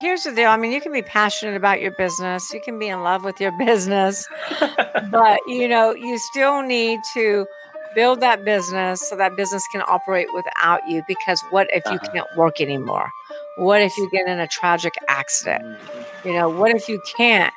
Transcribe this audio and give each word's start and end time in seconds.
Here's 0.00 0.22
the 0.22 0.32
deal. 0.32 0.48
I 0.48 0.56
mean, 0.56 0.70
you 0.70 0.80
can 0.80 0.92
be 0.92 1.02
passionate 1.02 1.56
about 1.56 1.80
your 1.80 1.90
business, 1.90 2.52
you 2.54 2.60
can 2.60 2.78
be 2.78 2.86
in 2.86 3.02
love 3.02 3.24
with 3.24 3.40
your 3.40 3.50
business, 3.58 4.24
but 5.10 5.40
you 5.48 5.66
know, 5.66 5.92
you 5.92 6.18
still 6.18 6.62
need 6.62 7.00
to 7.14 7.46
build 7.96 8.20
that 8.20 8.44
business 8.44 9.00
so 9.08 9.16
that 9.16 9.34
business 9.36 9.66
can 9.72 9.82
operate 9.88 10.28
without 10.32 10.86
you 10.88 11.02
because 11.08 11.42
what 11.50 11.66
if 11.72 11.82
you 11.86 11.92
Uh-huh. 11.96 12.12
can't 12.12 12.36
work 12.36 12.60
anymore? 12.60 13.10
What 13.56 13.82
if 13.82 13.96
you 13.98 14.08
get 14.10 14.28
in 14.28 14.38
a 14.38 14.46
tragic 14.46 14.94
accident? 15.08 15.64
Mm-hmm. 15.64 16.28
You 16.28 16.34
know, 16.34 16.48
what 16.48 16.70
if 16.70 16.88
you 16.88 17.02
can't, 17.16 17.52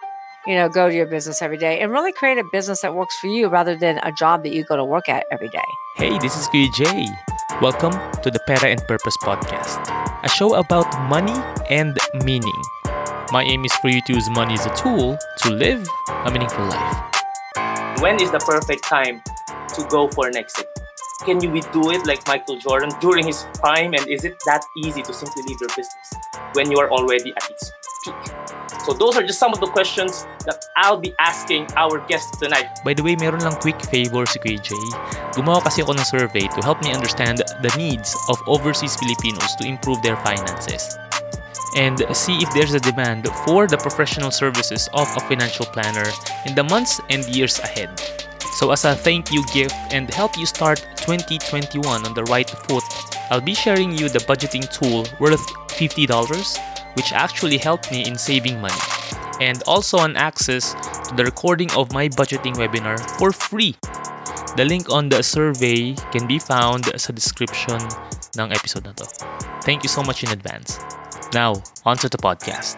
you 0.47 0.55
know, 0.55 0.67
go 0.67 0.89
to 0.89 0.95
your 0.95 1.05
business 1.05 1.43
every 1.43 1.57
day 1.59 1.79
and 1.79 1.91
really 1.91 2.11
create 2.11 2.39
a 2.39 2.43
business 2.51 2.81
that 2.81 2.95
works 2.95 3.15
for 3.19 3.27
you 3.27 3.49
rather 3.49 3.75
than 3.75 3.99
a 4.01 4.11
job 4.11 4.41
that 4.43 4.51
you 4.51 4.63
go 4.63 4.75
to 4.75 4.83
work 4.83 5.07
at 5.09 5.27
every 5.31 5.49
day? 5.49 5.61
Hey, 5.95 6.17
this 6.17 6.35
is 6.35 6.47
Kuya 6.47 6.73
Jay. 6.73 7.07
Welcome 7.61 7.91
to 8.23 8.31
the 8.31 8.39
Pera 8.47 8.69
and 8.69 8.81
Purpose 8.87 9.15
Podcast, 9.21 10.00
a 10.23 10.29
show 10.29 10.55
about 10.55 10.87
money 11.09 11.33
and 11.69 11.97
meaning. 12.23 12.61
My 13.31 13.43
aim 13.43 13.65
is 13.65 13.73
for 13.77 13.89
you 13.89 14.01
to 14.07 14.13
use 14.13 14.29
money 14.29 14.53
as 14.53 14.65
a 14.65 14.75
tool 14.75 15.17
to 15.39 15.49
live 15.49 15.87
a 16.09 16.31
meaningful 16.31 16.65
life. 16.65 18.01
When 18.01 18.21
is 18.21 18.31
the 18.31 18.39
perfect 18.39 18.83
time 18.83 19.21
to 19.75 19.87
go 19.89 20.07
for 20.09 20.27
an 20.27 20.35
exit? 20.35 20.67
Can 21.25 21.41
you 21.41 21.61
do 21.71 21.91
it 21.91 22.05
like 22.05 22.27
Michael 22.27 22.57
Jordan 22.57 22.89
during 22.99 23.25
his 23.25 23.45
prime? 23.55 23.93
And 23.93 24.07
is 24.07 24.25
it 24.25 24.35
that 24.45 24.63
easy 24.77 25.01
to 25.03 25.13
simply 25.13 25.43
leave 25.47 25.59
your 25.61 25.69
business 25.69 26.13
when 26.53 26.71
you 26.71 26.79
are 26.79 26.89
already 26.91 27.31
at 27.37 27.49
its 27.49 27.71
peak? 28.03 28.40
So 28.85 28.93
those 28.93 29.15
are 29.15 29.21
just 29.21 29.37
some 29.37 29.53
of 29.53 29.59
the 29.59 29.67
questions 29.67 30.25
that 30.45 30.65
I'll 30.75 30.97
be 30.97 31.13
asking 31.19 31.67
our 31.77 31.99
guests 32.07 32.37
tonight. 32.39 32.79
By 32.83 32.93
the 32.93 33.03
way, 33.03 33.15
meron 33.15 33.45
lang 33.45 33.55
quick 33.61 33.77
favor 33.93 34.25
si 34.25 34.39
Jay. 34.41 34.85
Gumawa 35.37 35.61
kasi 35.61 35.85
ako 35.85 35.93
ng 35.93 36.05
survey 36.05 36.49
to 36.49 36.59
help 36.65 36.81
me 36.81 36.89
understand 36.89 37.45
the 37.61 37.71
needs 37.77 38.17
of 38.29 38.41
overseas 38.49 38.97
Filipinos 38.97 39.53
to 39.61 39.69
improve 39.69 40.01
their 40.01 40.17
finances 40.25 40.97
and 41.77 42.03
see 42.11 42.41
if 42.41 42.49
there's 42.53 42.73
a 42.73 42.81
demand 42.81 43.29
for 43.45 43.67
the 43.67 43.77
professional 43.77 44.31
services 44.31 44.89
of 44.97 45.07
a 45.15 45.21
financial 45.29 45.65
planner 45.69 46.09
in 46.45 46.55
the 46.55 46.63
months 46.65 46.99
and 47.09 47.23
years 47.29 47.59
ahead. 47.59 47.93
So 48.57 48.71
as 48.71 48.83
a 48.83 48.95
thank 48.95 49.31
you 49.31 49.45
gift 49.53 49.77
and 49.93 50.09
help 50.11 50.37
you 50.37 50.45
start 50.45 50.83
2021 51.05 51.79
on 51.85 52.13
the 52.13 52.23
right 52.25 52.49
foot, 52.49 52.83
I'll 53.29 53.39
be 53.39 53.53
sharing 53.53 53.95
you 53.95 54.09
the 54.09 54.19
budgeting 54.19 54.67
tool 54.67 55.07
worth 55.19 55.45
$50 55.69 56.09
which 56.93 57.13
actually 57.13 57.57
helped 57.57 57.91
me 57.91 58.05
in 58.05 58.17
saving 58.17 58.59
money 58.59 58.81
and 59.39 59.63
also 59.67 59.99
an 59.99 60.15
access 60.15 60.73
to 61.07 61.15
the 61.15 61.23
recording 61.23 61.71
of 61.73 61.91
my 61.91 62.07
budgeting 62.09 62.53
webinar 62.55 62.99
for 63.17 63.31
free. 63.31 63.75
The 64.55 64.65
link 64.65 64.89
on 64.89 65.09
the 65.09 65.23
survey 65.23 65.95
can 66.11 66.27
be 66.27 66.37
found 66.37 66.91
sa 66.99 67.13
description 67.13 67.79
ng 68.37 68.51
episode 68.51 68.85
na 68.85 68.93
to. 68.93 69.07
Thank 69.63 69.83
you 69.83 69.89
so 69.89 70.03
much 70.03 70.23
in 70.23 70.29
advance. 70.29 70.77
Now, 71.33 71.55
on 71.85 71.97
to 72.03 72.09
the 72.09 72.19
podcast. 72.19 72.75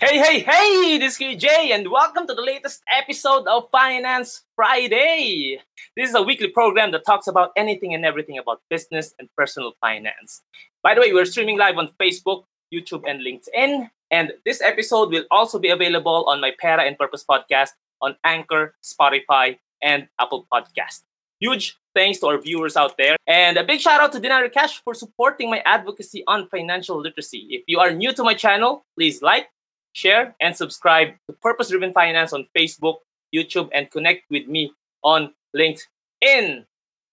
Hey, 0.00 0.16
hey, 0.16 0.40
hey! 0.40 0.96
This 0.96 1.12
is 1.12 1.18
Kuya 1.20 1.36
Jay, 1.36 1.76
and 1.76 1.84
welcome 1.92 2.24
to 2.26 2.32
the 2.32 2.40
latest 2.40 2.80
episode 2.88 3.44
of 3.44 3.68
Finance 3.68 4.48
Friday. 4.56 5.60
This 5.92 6.08
is 6.08 6.16
a 6.16 6.22
weekly 6.22 6.48
program 6.48 6.90
that 6.96 7.04
talks 7.04 7.26
about 7.26 7.52
anything 7.52 7.92
and 7.92 8.00
everything 8.00 8.38
about 8.38 8.64
business 8.70 9.12
and 9.18 9.28
personal 9.36 9.76
finance. 9.76 10.40
By 10.82 10.94
the 10.94 11.02
way, 11.02 11.12
we're 11.12 11.28
streaming 11.28 11.58
live 11.58 11.76
on 11.76 11.92
Facebook, 12.00 12.48
YouTube, 12.72 13.02
and 13.06 13.20
LinkedIn. 13.20 13.90
And 14.10 14.32
this 14.44 14.60
episode 14.60 15.10
will 15.10 15.24
also 15.30 15.58
be 15.58 15.68
available 15.68 16.24
on 16.28 16.40
my 16.40 16.52
Pera 16.58 16.82
and 16.82 16.98
Purpose 16.98 17.24
podcast 17.28 17.70
on 18.00 18.16
Anchor, 18.24 18.74
Spotify, 18.82 19.58
and 19.82 20.08
Apple 20.18 20.46
Podcast. 20.52 21.02
Huge 21.38 21.78
thanks 21.94 22.18
to 22.18 22.26
our 22.26 22.38
viewers 22.38 22.76
out 22.76 22.96
there. 22.98 23.16
And 23.26 23.56
a 23.56 23.64
big 23.64 23.80
shout 23.80 24.00
out 24.00 24.12
to 24.12 24.20
Denarii 24.20 24.50
Cash 24.50 24.82
for 24.82 24.94
supporting 24.94 25.50
my 25.50 25.62
advocacy 25.64 26.22
on 26.26 26.48
financial 26.48 27.00
literacy. 27.00 27.46
If 27.50 27.62
you 27.66 27.78
are 27.78 27.90
new 27.90 28.12
to 28.12 28.22
my 28.22 28.34
channel, 28.34 28.84
please 28.96 29.22
like, 29.22 29.48
share, 29.92 30.34
and 30.40 30.56
subscribe 30.56 31.14
to 31.28 31.36
Purpose 31.40 31.70
Driven 31.70 31.92
Finance 31.92 32.32
on 32.32 32.46
Facebook, 32.56 32.98
YouTube, 33.34 33.70
and 33.72 33.90
connect 33.90 34.30
with 34.30 34.46
me 34.48 34.72
on 35.02 35.32
LinkedIn. 35.56 36.66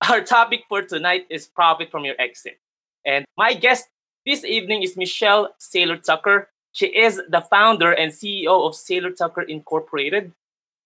Our 0.09 0.21
topic 0.21 0.65
for 0.69 0.81
tonight 0.81 1.25
is 1.29 1.47
profit 1.47 1.89
from 1.89 2.05
your 2.05 2.15
exit. 2.19 2.59
And 3.05 3.25
my 3.37 3.53
guest 3.53 3.87
this 4.27 4.43
evening 4.43 4.83
is 4.83 4.97
Michelle 4.97 5.55
Seiler 5.57 5.95
Tucker. 5.95 6.49
She 6.73 6.87
is 6.87 7.21
the 7.29 7.39
founder 7.39 7.93
and 7.93 8.11
CEO 8.11 8.67
of 8.67 8.75
Seiler 8.75 9.11
Tucker 9.11 9.43
Incorporated. 9.43 10.33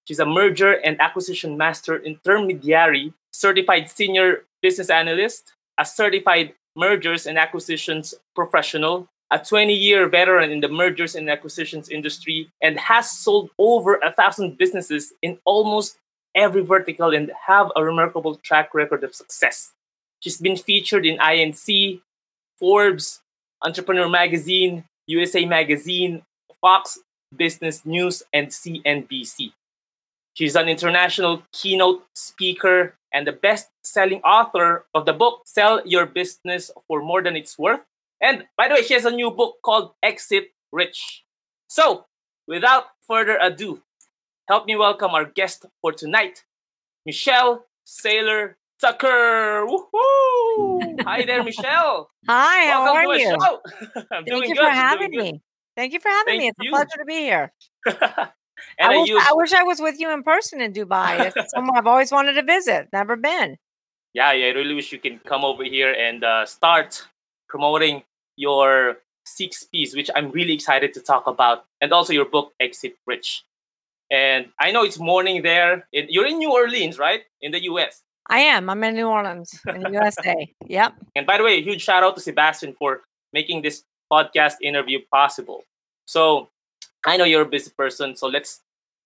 She's 0.06 0.20
a 0.20 0.28
merger 0.28 0.74
and 0.74 1.02
acquisition 1.02 1.58
master 1.58 1.98
intermediary, 1.98 3.14
certified 3.32 3.90
senior 3.90 4.46
business 4.62 4.92
analyst, 4.92 5.54
a 5.80 5.86
certified 5.86 6.54
mergers 6.76 7.26
and 7.26 7.40
acquisitions 7.40 8.14
professional, 8.36 9.08
a 9.32 9.40
20 9.40 9.74
year 9.74 10.08
veteran 10.08 10.52
in 10.52 10.60
the 10.60 10.70
mergers 10.70 11.16
and 11.16 11.28
acquisitions 11.28 11.90
industry, 11.90 12.48
and 12.62 12.80
has 12.80 13.10
sold 13.10 13.50
over 13.58 13.96
a 14.04 14.12
thousand 14.12 14.60
businesses 14.60 15.14
in 15.24 15.40
almost 15.46 15.98
every 16.36 16.62
vertical 16.62 17.10
and 17.12 17.32
have 17.48 17.72
a 17.76 17.84
remarkable 17.84 18.36
track 18.36 18.76
record 18.76 19.04
of 19.04 19.16
success. 19.16 19.72
She's 20.20 20.38
been 20.38 20.58
featured 20.58 21.08
in 21.08 21.18
INC, 21.18 22.02
Forbes, 22.60 23.22
Entrepreneur 23.64 24.10
Magazine, 24.10 24.84
USA 25.08 25.46
Magazine, 25.46 26.24
Fox 26.60 27.00
Business 27.36 27.86
News, 27.86 28.24
and 28.34 28.48
CNBC. 28.48 29.54
She's 30.34 30.56
an 30.56 30.70
international 30.70 31.44
keynote 31.52 32.04
speaker 32.16 32.96
and 33.14 33.28
the 33.28 33.32
best 33.34 33.70
selling 33.84 34.22
author 34.22 34.86
of 34.94 35.06
the 35.06 35.14
book 35.14 35.42
Sell 35.46 35.82
Your 35.86 36.06
Business 36.06 36.72
for 36.88 37.02
More 37.02 37.22
Than 37.22 37.36
It's 37.36 37.60
Worth. 37.60 37.82
And 38.22 38.46
by 38.58 38.68
the 38.68 38.76
way, 38.76 38.84
she 38.84 38.94
has 38.94 39.06
a 39.06 39.12
new 39.12 39.30
book 39.30 39.58
called 39.64 39.92
Exit 40.02 40.52
Rich. 40.72 41.24
So, 41.68 42.06
without 42.48 42.86
further 43.02 43.38
ado, 43.42 43.82
help 44.48 44.66
me 44.66 44.76
welcome 44.76 45.12
our 45.12 45.26
guest 45.26 45.66
for 45.82 45.92
tonight, 45.92 46.46
Michelle 47.06 47.66
Seiler 47.84 48.58
Tucker. 48.82 49.68
Woohoo! 49.68 51.02
Hi 51.04 51.24
there, 51.24 51.44
Michelle. 51.44 52.10
Hi, 52.28 52.66
how 52.66 52.96
are 52.96 53.06
to 53.06 53.20
you? 53.20 53.38
Thank 54.26 54.28
you 54.28 54.56
good. 54.56 54.58
for 54.58 54.64
I'm 54.64 54.74
having 54.74 55.12
me. 55.12 55.42
Thank 55.78 55.94
you 55.94 56.00
for 56.00 56.10
having 56.10 56.40
me. 56.40 56.44
Thank 56.46 56.56
It's 56.58 56.68
a 56.68 56.72
pleasure 56.72 56.98
to 56.98 57.06
be 57.06 57.20
here. 57.20 57.54
I, 58.80 58.98
wish, 58.98 59.12
I 59.12 59.34
wish 59.34 59.54
I 59.54 59.64
was 59.64 59.80
with 59.80 60.00
you 60.00 60.12
in 60.12 60.24
person 60.24 60.62
in 60.62 60.74
Dubai. 60.74 61.32
It's 61.36 61.52
somewhere 61.52 61.78
I've 61.78 61.88
always 61.88 62.12
wanted 62.12 62.34
to 62.34 62.44
visit. 62.44 62.90
Never 62.92 63.16
been. 63.16 63.58
yeah, 64.14 64.32
yeah, 64.34 64.48
I 64.48 64.50
really 64.50 64.74
wish 64.74 64.92
you 64.92 65.00
can 65.00 65.20
come 65.20 65.46
over 65.46 65.64
here 65.64 65.94
and 65.94 66.24
uh, 66.24 66.46
start 66.46 67.08
promoting 67.48 68.04
your 68.36 68.98
six 69.26 69.64
P's, 69.64 69.96
which 69.96 70.10
I'm 70.16 70.32
really 70.32 70.54
excited 70.54 70.94
to 70.94 71.02
talk 71.02 71.28
about, 71.28 71.66
and 71.80 71.94
also 71.94 72.14
your 72.14 72.26
book 72.26 72.54
Exit 72.60 72.96
Rich. 73.06 73.44
And 74.10 74.48
I 74.60 74.72
know 74.72 74.84
it's 74.84 75.00
morning 75.00 75.44
there. 75.44 75.88
You're 75.94 76.26
in 76.26 76.40
New 76.40 76.52
Orleans, 76.52 77.00
right? 77.00 77.22
In 77.42 77.52
the 77.52 77.64
U.S. 77.64 78.02
I 78.28 78.40
am. 78.40 78.70
I'm 78.70 78.84
in 78.84 78.96
New 78.96 79.08
Orleans, 79.08 79.60
in 79.68 79.82
the 79.82 79.92
USA. 79.92 80.54
Yep. 80.68 80.94
And 81.16 81.26
by 81.26 81.38
the 81.38 81.44
way, 81.44 81.58
a 81.58 81.62
huge 81.62 81.82
shout 81.82 82.04
out 82.04 82.16
to 82.16 82.22
Sebastian 82.22 82.74
for 82.74 83.02
making 83.34 83.62
this 83.62 83.84
podcast 84.12 84.56
interview 84.62 85.00
possible. 85.12 85.64
So 86.06 86.50
I 87.06 87.18
know 87.18 87.24
you're 87.24 87.42
a 87.42 87.50
busy 87.50 87.72
person, 87.76 88.16
so 88.16 88.28
let's 88.28 88.62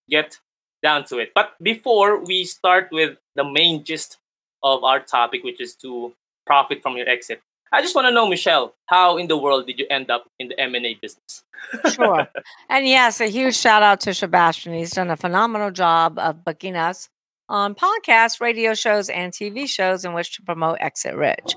get 0.10 0.40
down 0.84 1.06
to 1.06 1.18
it. 1.20 1.32
But 1.34 1.54
before 1.62 2.24
we 2.24 2.44
start 2.44 2.90
with 2.92 3.18
the 3.36 3.44
main 3.44 3.84
gist 3.84 4.18
of 4.64 4.84
our 4.84 5.00
topic, 5.00 5.44
which 5.44 5.62
is 5.62 5.76
to 5.76 6.14
profit 6.46 6.82
from 6.82 6.98
your 6.98 7.08
exit, 7.08 7.42
I 7.72 7.82
just 7.82 7.96
want 7.96 8.08
to 8.08 8.12
know, 8.12 8.28
Michelle, 8.28 8.74
how 8.86 9.18
in 9.18 9.28
the 9.28 9.38
world 9.38 9.68
did 9.68 9.80
you 9.80 9.88
end 9.90 10.10
up 10.10 10.30
in 10.40 10.50
the 10.50 10.60
M&A 10.60 10.94
business? 10.96 11.44
Sure. 11.92 12.28
and 12.70 12.88
yes, 12.88 13.20
a 13.20 13.28
huge 13.28 13.56
shout 13.56 13.82
out 13.82 14.00
to 14.02 14.14
Sebastian. 14.14 14.74
He's 14.74 14.92
done 14.92 15.10
a 15.10 15.18
phenomenal 15.18 15.72
job 15.72 16.20
of 16.20 16.46
booking 16.46 16.76
us 16.76 17.10
on 17.50 17.76
podcasts, 17.76 18.42
radio 18.42 18.74
shows, 18.74 19.10
and 19.10 19.32
TV 19.32 19.68
shows 19.68 20.06
in 20.06 20.14
which 20.14 20.36
to 20.36 20.42
promote 20.42 20.78
Exit 20.80 21.16
Rich. 21.16 21.56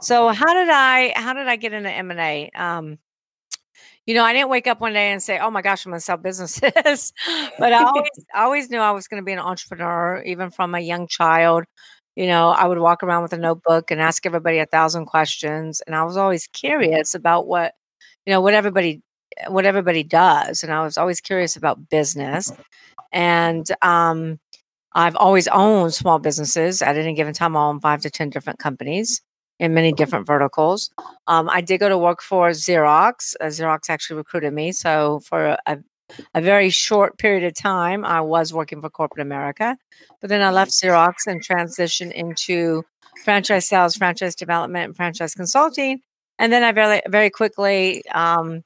So 0.00 0.28
how 0.28 0.52
did 0.54 0.68
I 0.68 1.12
how 1.16 1.32
did 1.32 1.48
I 1.48 1.56
get 1.56 1.72
into 1.72 1.90
M&A? 1.90 2.50
Um, 2.54 2.98
you 4.06 4.14
know, 4.14 4.22
I 4.24 4.32
didn't 4.32 4.50
wake 4.50 4.66
up 4.66 4.80
one 4.80 4.92
day 4.92 5.12
and 5.12 5.22
say, 5.22 5.38
"Oh 5.38 5.50
my 5.50 5.62
gosh, 5.62 5.86
I'm 5.86 5.92
going 5.92 5.98
to 6.00 6.04
sell 6.04 6.16
businesses," 6.16 7.12
but 7.58 7.72
I 7.72 7.84
always, 7.84 8.10
I 8.34 8.42
always 8.44 8.70
knew 8.70 8.78
I 8.78 8.90
was 8.90 9.08
going 9.08 9.22
to 9.22 9.24
be 9.24 9.32
an 9.32 9.38
entrepreneur, 9.38 10.22
even 10.26 10.50
from 10.50 10.74
a 10.74 10.80
young 10.80 11.06
child. 11.08 11.64
You 12.14 12.26
know, 12.26 12.50
I 12.50 12.66
would 12.66 12.78
walk 12.78 13.02
around 13.02 13.22
with 13.22 13.32
a 13.32 13.38
notebook 13.38 13.90
and 13.90 14.00
ask 14.00 14.26
everybody 14.26 14.58
a 14.58 14.66
thousand 14.66 15.06
questions, 15.06 15.80
and 15.86 15.96
I 15.96 16.04
was 16.04 16.16
always 16.16 16.46
curious 16.48 17.14
about 17.14 17.46
what, 17.46 17.74
you 18.26 18.32
know, 18.32 18.40
what 18.40 18.54
everybody, 18.54 19.02
what 19.48 19.64
everybody 19.64 20.02
does, 20.04 20.62
and 20.62 20.72
I 20.72 20.82
was 20.84 20.98
always 20.98 21.20
curious 21.20 21.56
about 21.56 21.88
business, 21.88 22.52
and 23.10 23.66
um, 23.80 24.38
I've 24.94 25.16
always 25.16 25.48
owned 25.48 25.94
small 25.94 26.18
businesses. 26.18 26.82
At 26.82 26.96
any 26.96 27.14
given 27.14 27.34
time, 27.34 27.56
I 27.56 27.64
own 27.64 27.80
five 27.80 28.00
to 28.02 28.10
ten 28.10 28.30
different 28.30 28.58
companies 28.58 29.20
in 29.58 29.74
many 29.74 29.92
different 29.92 30.26
verticals. 30.26 30.90
Um, 31.26 31.48
I 31.48 31.60
did 31.60 31.78
go 31.78 31.88
to 31.88 31.98
work 31.98 32.22
for 32.22 32.50
Xerox. 32.50 33.34
Uh, 33.40 33.46
Xerox 33.46 33.88
actually 33.88 34.16
recruited 34.16 34.52
me. 34.52 34.72
So 34.72 35.20
for 35.20 35.56
a, 35.66 35.78
a 36.34 36.40
very 36.40 36.70
short 36.70 37.18
period 37.18 37.44
of 37.44 37.54
time, 37.54 38.04
I 38.04 38.20
was 38.20 38.52
working 38.52 38.80
for 38.80 38.90
corporate 38.90 39.24
America. 39.24 39.76
But 40.20 40.30
then 40.30 40.42
I 40.42 40.50
left 40.50 40.72
Xerox 40.72 41.26
and 41.26 41.40
transitioned 41.42 42.12
into 42.12 42.82
franchise 43.24 43.68
sales, 43.68 43.96
franchise 43.96 44.34
development, 44.34 44.86
and 44.86 44.96
franchise 44.96 45.34
consulting. 45.34 46.00
And 46.38 46.52
then 46.52 46.64
I 46.64 46.72
very, 46.72 47.00
very 47.08 47.30
quickly 47.30 48.02
um, 48.08 48.64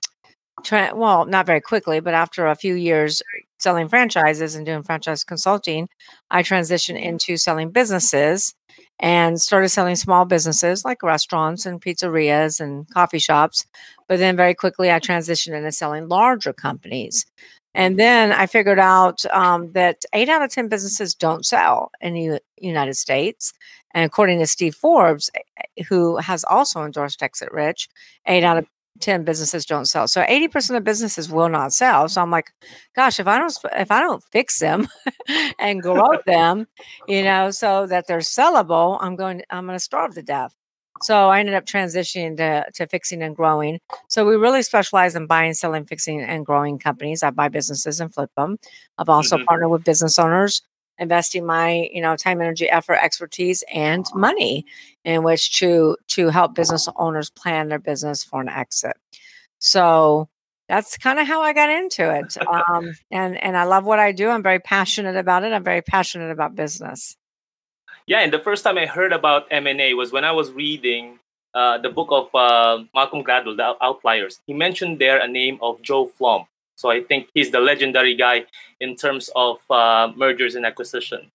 tra- 0.65 0.93
well, 0.95 1.27
not 1.27 1.47
very 1.47 1.61
quickly, 1.61 2.01
but 2.01 2.15
after 2.15 2.47
a 2.47 2.57
few 2.57 2.75
years 2.75 3.23
selling 3.59 3.89
franchises 3.89 4.55
and 4.55 4.65
doing 4.65 4.83
franchise 4.83 5.25
consulting, 5.25 5.89
I 6.31 6.43
transitioned 6.43 7.01
into 7.01 7.37
selling 7.37 7.71
businesses 7.71 8.55
and 9.01 9.41
started 9.41 9.69
selling 9.69 9.97
small 9.97 10.25
businesses 10.25 10.85
like 10.85 11.03
restaurants 11.03 11.67
and 11.67 11.81
pizzerias 11.81 12.61
and 12.61 12.89
coffee 12.91 13.19
shops. 13.19 13.67
But 14.09 14.19
then 14.19 14.37
very 14.37 14.55
quickly, 14.55 14.91
I 14.91 14.99
transitioned 14.99 15.57
into 15.57 15.73
selling 15.73 16.09
larger 16.09 16.53
companies. 16.53 17.27
And 17.75 17.99
then 17.99 18.33
I 18.33 18.47
figured 18.47 18.79
out 18.79 19.25
um, 19.27 19.73
that 19.73 20.05
eight 20.13 20.29
out 20.29 20.43
of 20.43 20.51
10 20.51 20.69
businesses 20.69 21.15
don't 21.15 21.47
sell 21.47 21.91
in 22.01 22.15
the 22.15 22.23
U- 22.23 22.39
United 22.57 22.95
States. 22.95 23.53
And 23.95 24.05
according 24.05 24.41
to 24.41 24.47
Steve 24.47 24.75
Forbes, 24.75 25.31
eh, 25.35 25.85
who 25.89 26.17
has 26.17 26.45
also 26.45 26.85
endorsed 26.85 27.23
Exit 27.23 27.53
Rich, 27.53 27.89
eight 28.27 28.43
out 28.43 28.59
of 28.59 28.67
10 29.01 29.25
businesses 29.25 29.65
don't 29.67 29.87
sell. 29.87 30.09
So 30.09 30.25
80% 30.29 30.77
of 30.79 30.85
businesses 30.85 31.31
will 31.31 31.49
not 31.49 31.73
sell. 31.73 32.09
So 32.09 32.21
I'm 32.23 32.31
like, 32.31 32.51
gosh, 32.95 33.19
if 33.21 33.27
I 33.27 33.39
don't 33.39 33.57
if 33.75 33.91
I 33.91 34.01
don't 34.01 34.23
fix 34.33 34.59
them 34.59 34.89
and 35.59 35.83
grow 35.83 36.07
them, 36.27 36.67
you 37.07 37.23
know, 37.23 37.51
so 37.51 37.87
that 37.87 38.07
they're 38.07 38.19
sellable, 38.19 38.99
I'm 39.01 39.17
going 39.17 39.43
I'm 39.51 39.67
going 39.67 39.77
to 39.77 39.81
starve 39.85 40.15
to 40.15 40.23
death. 40.23 40.55
So 41.01 41.29
I 41.29 41.39
ended 41.41 41.55
up 41.55 41.65
transitioning 41.65 42.37
to, 42.39 42.67
to 42.75 42.87
fixing 42.89 43.23
and 43.23 43.37
growing. 43.37 43.79
So 44.09 44.27
we 44.27 44.35
really 44.37 44.63
specialize 44.63 45.15
in 45.15 45.27
buying, 45.27 45.55
selling, 45.55 45.85
fixing, 45.85 46.21
and 46.21 46.45
growing 46.45 46.79
companies. 46.79 47.23
I 47.23 47.31
buy 47.31 47.49
businesses 47.49 48.01
and 48.01 48.13
flip 48.13 48.31
them. 48.37 48.59
I've 48.99 49.09
also 49.09 49.39
Mhm. 49.39 49.45
partnered 49.47 49.71
with 49.71 49.85
business 49.85 50.19
owners, 50.19 50.61
investing 50.99 51.47
my 51.47 51.89
you 51.93 52.01
know 52.01 52.17
time, 52.17 52.41
energy, 52.41 52.69
effort, 52.69 52.99
expertise, 53.03 53.65
and 53.73 54.07
money 54.15 54.67
in 55.05 55.23
which 55.23 55.59
to 55.59 55.97
to 56.09 56.29
help 56.29 56.55
business 56.55 56.89
owners 56.97 57.31
plan 57.31 57.69
their 57.69 57.79
business 57.79 58.25
for 58.25 58.41
an 58.41 58.49
exit. 58.49 58.97
So 59.59 60.29
that's 60.69 60.99
kind 60.99 61.19
of 61.19 61.27
how 61.27 61.43
I 61.43 61.53
got 61.53 61.71
into 61.71 62.15
it. 62.15 62.37
Um, 62.49 62.93
and 63.11 63.43
and 63.43 63.57
I 63.57 63.65
love 63.65 63.85
what 63.85 63.99
I 63.99 64.13
do. 64.13 64.29
I'm 64.29 64.43
very 64.43 64.59
passionate 64.59 65.17
about 65.17 65.45
it. 65.45 65.53
I'm 65.53 65.65
very 65.65 65.83
passionate 65.83 66.31
about 66.31 66.55
business. 66.55 67.17
Yeah, 68.07 68.21
and 68.21 68.33
the 68.33 68.39
first 68.39 68.65
time 68.65 68.79
I 68.79 68.87
heard 68.87 69.13
about 69.13 69.47
M&A 69.51 69.93
was 69.93 70.13
when 70.13 70.25
I 70.25 70.33
was 70.33 70.51
reading 70.51 71.19
uh, 71.55 71.77
the 71.79 71.91
book 71.91 72.09
of 72.11 72.35
uh, 72.35 72.85
Malcolm 72.95 73.23
Gladwell, 73.23 73.57
The 73.57 73.77
Outliers. 73.83 74.41
He 74.47 74.55
mentioned 74.55 74.99
there 74.99 75.19
a 75.19 75.29
name 75.29 75.59
of 75.61 75.83
Joe 75.83 76.07
Flom. 76.07 76.47
So 76.79 76.91
I 76.91 77.03
think 77.03 77.29
he's 77.35 77.51
the 77.51 77.59
legendary 77.59 78.15
guy 78.15 78.47
in 78.79 78.95
terms 78.95 79.31
of 79.35 79.59
uh, 79.69 80.13
mergers 80.15 80.55
and 80.55 80.65
acquisition. 80.65 81.33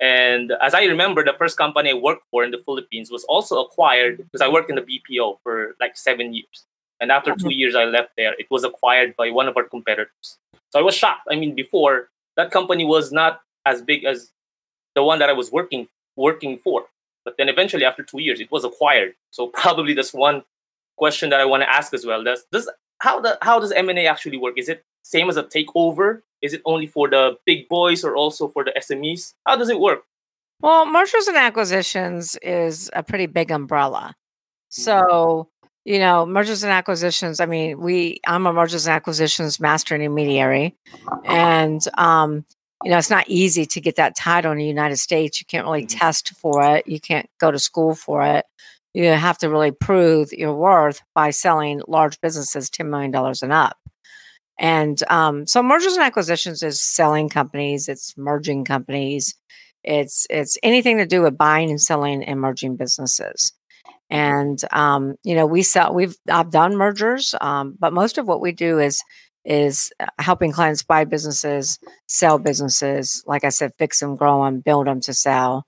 And 0.00 0.52
as 0.62 0.72
I 0.72 0.84
remember, 0.84 1.22
the 1.22 1.34
first 1.34 1.58
company 1.58 1.90
I 1.90 1.94
worked 1.94 2.24
for 2.30 2.44
in 2.44 2.50
the 2.50 2.62
Philippines 2.64 3.10
was 3.10 3.22
also 3.24 3.62
acquired 3.62 4.16
because 4.16 4.40
I 4.40 4.48
worked 4.48 4.70
in 4.70 4.76
the 4.76 4.86
BPO 4.90 5.36
for 5.42 5.76
like 5.80 5.98
seven 5.98 6.32
years. 6.32 6.64
And 6.98 7.12
after 7.12 7.34
two 7.36 7.52
years 7.52 7.74
I 7.74 7.84
left 7.84 8.12
there, 8.16 8.32
it 8.38 8.46
was 8.50 8.64
acquired 8.64 9.14
by 9.16 9.30
one 9.30 9.48
of 9.48 9.56
our 9.58 9.64
competitors. 9.64 10.38
So 10.70 10.78
I 10.78 10.82
was 10.82 10.94
shocked. 10.94 11.28
I 11.30 11.36
mean, 11.36 11.54
before 11.54 12.08
that 12.38 12.50
company 12.50 12.86
was 12.86 13.12
not 13.12 13.42
as 13.66 13.82
big 13.82 14.04
as 14.04 14.32
the 14.94 15.02
one 15.02 15.18
that 15.18 15.28
I 15.28 15.34
was 15.34 15.52
working 15.52 15.88
working 16.16 16.56
for. 16.56 16.86
But 17.26 17.36
then 17.36 17.50
eventually, 17.50 17.84
after 17.84 18.02
two 18.02 18.22
years, 18.22 18.40
it 18.40 18.50
was 18.50 18.64
acquired. 18.64 19.14
So 19.30 19.48
probably 19.62 19.92
that's 19.92 20.14
one 20.14 20.42
question 20.96 21.28
that 21.28 21.40
I 21.40 21.44
want 21.44 21.64
to 21.64 21.70
ask 21.70 21.92
as 21.92 22.06
well. 22.06 22.24
Does 22.24 22.46
does 22.50 22.70
how 23.00 23.20
the 23.20 23.38
how 23.42 23.58
does 23.60 23.72
M 23.72 23.88
and 23.88 23.98
A 23.98 24.06
actually 24.06 24.38
work? 24.38 24.54
Is 24.58 24.68
it 24.68 24.84
same 25.02 25.28
as 25.28 25.36
a 25.36 25.42
takeover? 25.44 26.22
Is 26.42 26.52
it 26.52 26.62
only 26.64 26.86
for 26.86 27.08
the 27.08 27.36
big 27.46 27.68
boys 27.68 28.04
or 28.04 28.14
also 28.16 28.48
for 28.48 28.64
the 28.64 28.72
SMEs? 28.78 29.34
How 29.46 29.56
does 29.56 29.68
it 29.70 29.80
work? 29.80 30.02
Well, 30.60 30.86
mergers 30.86 31.28
and 31.28 31.36
acquisitions 31.36 32.36
is 32.42 32.90
a 32.94 33.02
pretty 33.02 33.26
big 33.26 33.50
umbrella. 33.50 34.14
So, 34.68 35.48
you 35.84 35.98
know, 35.98 36.26
mergers 36.26 36.62
and 36.62 36.72
acquisitions, 36.72 37.40
I 37.40 37.46
mean, 37.46 37.78
we 37.80 38.20
I'm 38.26 38.46
a 38.46 38.52
mergers 38.52 38.86
and 38.86 38.94
acquisitions 38.94 39.60
master 39.60 39.94
intermediary. 39.94 40.74
And 41.24 41.80
um, 41.98 42.44
you 42.84 42.90
know, 42.90 42.98
it's 42.98 43.10
not 43.10 43.28
easy 43.28 43.64
to 43.66 43.80
get 43.80 43.96
that 43.96 44.16
title 44.16 44.52
in 44.52 44.58
the 44.58 44.64
United 44.66 44.96
States. 44.98 45.40
You 45.40 45.46
can't 45.46 45.64
really 45.66 45.84
Mhm. 45.84 45.98
test 45.98 46.30
for 46.40 46.62
it. 46.76 46.86
You 46.86 47.00
can't 47.00 47.28
go 47.38 47.50
to 47.50 47.58
school 47.58 47.94
for 47.94 48.22
it. 48.24 48.44
You 48.96 49.08
have 49.08 49.36
to 49.38 49.50
really 49.50 49.72
prove 49.72 50.32
your 50.32 50.54
worth 50.54 51.02
by 51.14 51.28
selling 51.28 51.82
large 51.86 52.18
businesses 52.22 52.70
$10 52.70 52.88
million 52.88 53.14
and 53.14 53.52
up. 53.52 53.76
And 54.58 54.98
um, 55.10 55.46
so 55.46 55.62
mergers 55.62 55.92
and 55.92 56.02
acquisitions 56.02 56.62
is 56.62 56.80
selling 56.80 57.28
companies, 57.28 57.88
it's 57.88 58.16
merging 58.16 58.64
companies, 58.64 59.34
it's 59.84 60.26
it's 60.30 60.56
anything 60.62 60.96
to 60.96 61.04
do 61.04 61.20
with 61.20 61.36
buying 61.36 61.68
and 61.68 61.78
selling 61.78 62.24
and 62.24 62.40
merging 62.40 62.76
businesses. 62.76 63.52
And 64.08 64.58
um, 64.72 65.16
you 65.24 65.34
know, 65.34 65.44
we 65.44 65.62
sell 65.62 65.92
we've 65.92 66.16
I've 66.30 66.50
done 66.50 66.74
mergers, 66.74 67.34
um, 67.42 67.76
but 67.78 67.92
most 67.92 68.16
of 68.16 68.26
what 68.26 68.40
we 68.40 68.52
do 68.52 68.78
is 68.78 69.02
is 69.44 69.92
uh, 70.00 70.06
helping 70.18 70.52
clients 70.52 70.82
buy 70.82 71.04
businesses, 71.04 71.78
sell 72.08 72.38
businesses, 72.38 73.22
like 73.26 73.44
I 73.44 73.50
said, 73.50 73.72
fix 73.78 74.00
them, 74.00 74.16
grow 74.16 74.42
them, 74.46 74.60
build 74.60 74.86
them 74.86 75.02
to 75.02 75.12
sell, 75.12 75.66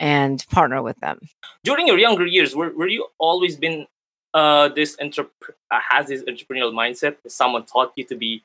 and 0.00 0.44
partner 0.50 0.82
with 0.82 0.98
them. 1.00 1.20
During 1.62 1.86
your 1.86 1.98
younger 1.98 2.26
years, 2.26 2.54
were, 2.54 2.70
were 2.74 2.88
you 2.88 3.06
always 3.18 3.56
been 3.56 3.86
uh, 4.34 4.68
this 4.68 4.96
entrep- 4.96 5.30
uh, 5.70 5.80
has 5.90 6.08
this 6.08 6.22
entrepreneurial 6.24 6.72
mindset? 6.72 7.16
Someone 7.28 7.64
taught 7.64 7.92
you 7.96 8.04
to 8.04 8.16
be 8.16 8.42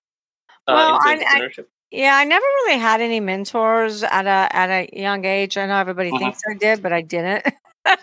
uh, 0.68 0.74
Well, 0.76 1.12
into 1.12 1.26
I- 1.28 1.50
I- 1.58 1.64
Yeah, 1.92 2.16
I 2.18 2.24
never 2.24 2.46
really 2.46 2.78
had 2.80 3.02
any 3.02 3.20
mentors 3.20 4.04
at 4.04 4.28
a 4.28 4.56
at 4.56 4.70
a 4.70 4.90
young 4.94 5.26
age. 5.26 5.58
I 5.58 5.66
know 5.66 5.78
everybody 5.78 6.12
Mhm. 6.12 6.20
thinks 6.20 6.42
I 6.48 6.54
did, 6.54 6.84
but 6.84 6.94
I 6.94 7.02
didn't. 7.02 7.46
I 7.86 7.98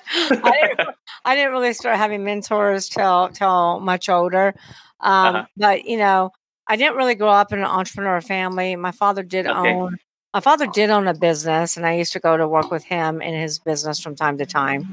didn't. 0.76 0.88
I 1.24 1.34
didn't 1.36 1.52
really 1.52 1.72
start 1.72 1.96
having 1.96 2.24
mentors 2.24 2.88
till 2.88 3.28
till 3.28 3.78
much 3.80 4.08
older. 4.08 4.54
Um, 5.00 5.36
Uh-huh. 5.36 5.46
But 5.56 5.84
you 5.84 5.98
know, 5.98 6.32
I 6.66 6.74
didn't 6.74 6.96
really 6.96 7.14
grow 7.14 7.28
up 7.30 7.52
in 7.52 7.60
an 7.60 7.64
entrepreneur 7.66 8.20
family. 8.20 8.74
My 8.74 8.90
father 8.90 9.22
did 9.22 9.46
Okay. 9.46 9.72
own. 9.72 9.98
My 10.36 10.40
father 10.40 10.66
did 10.66 10.90
own 10.90 11.08
a 11.08 11.14
business, 11.14 11.78
and 11.78 11.86
I 11.86 11.94
used 11.94 12.12
to 12.12 12.20
go 12.20 12.36
to 12.36 12.46
work 12.46 12.70
with 12.70 12.84
him 12.84 13.22
in 13.22 13.32
his 13.32 13.58
business 13.58 13.98
from 13.98 14.14
time 14.14 14.36
to 14.36 14.44
time. 14.44 14.86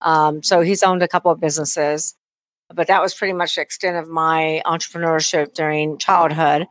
Um, 0.00 0.42
so 0.42 0.62
he's 0.62 0.82
owned 0.82 1.02
a 1.02 1.08
couple 1.08 1.30
of 1.30 1.38
businesses, 1.38 2.14
but 2.72 2.86
that 2.86 3.02
was 3.02 3.12
pretty 3.12 3.34
much 3.34 3.56
the 3.56 3.60
extent 3.60 3.98
of 3.98 4.08
my 4.08 4.62
entrepreneurship 4.64 5.52
during 5.52 5.98
childhood. 5.98 6.66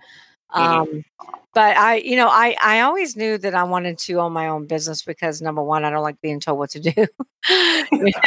Mhm. 0.52 0.60
Um, 0.60 1.06
but 1.54 1.78
I, 1.78 1.98
you 1.98 2.16
know, 2.16 2.28
I 2.28 2.56
I 2.60 2.80
always 2.82 3.16
knew 3.16 3.38
that 3.38 3.54
I 3.54 3.66
wanted 3.66 4.00
to 4.00 4.14
own 4.16 4.34
my 4.34 4.48
own 4.48 4.66
business 4.66 5.04
because 5.04 5.40
number 5.40 5.62
one, 5.62 5.86
I 5.86 5.92
don't 5.92 6.02
like 6.02 6.20
being 6.20 6.40
told 6.40 6.58
what 6.58 6.72
to 6.72 6.80
do. 6.80 7.06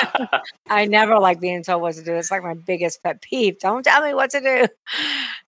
I 0.69 0.87
never 0.87 1.19
like 1.19 1.41
being 1.41 1.65
told 1.65 1.83
what 1.83 1.97
to 1.97 2.05
do. 2.05 2.15
It's 2.15 2.31
like 2.31 2.45
my 2.45 2.55
biggest 2.55 3.03
pet 3.03 3.23
peeve. 3.23 3.59
Don't 3.59 3.83
tell 3.83 4.05
me 4.05 4.15
what 4.15 4.31
to 4.31 4.41
do. 4.41 4.69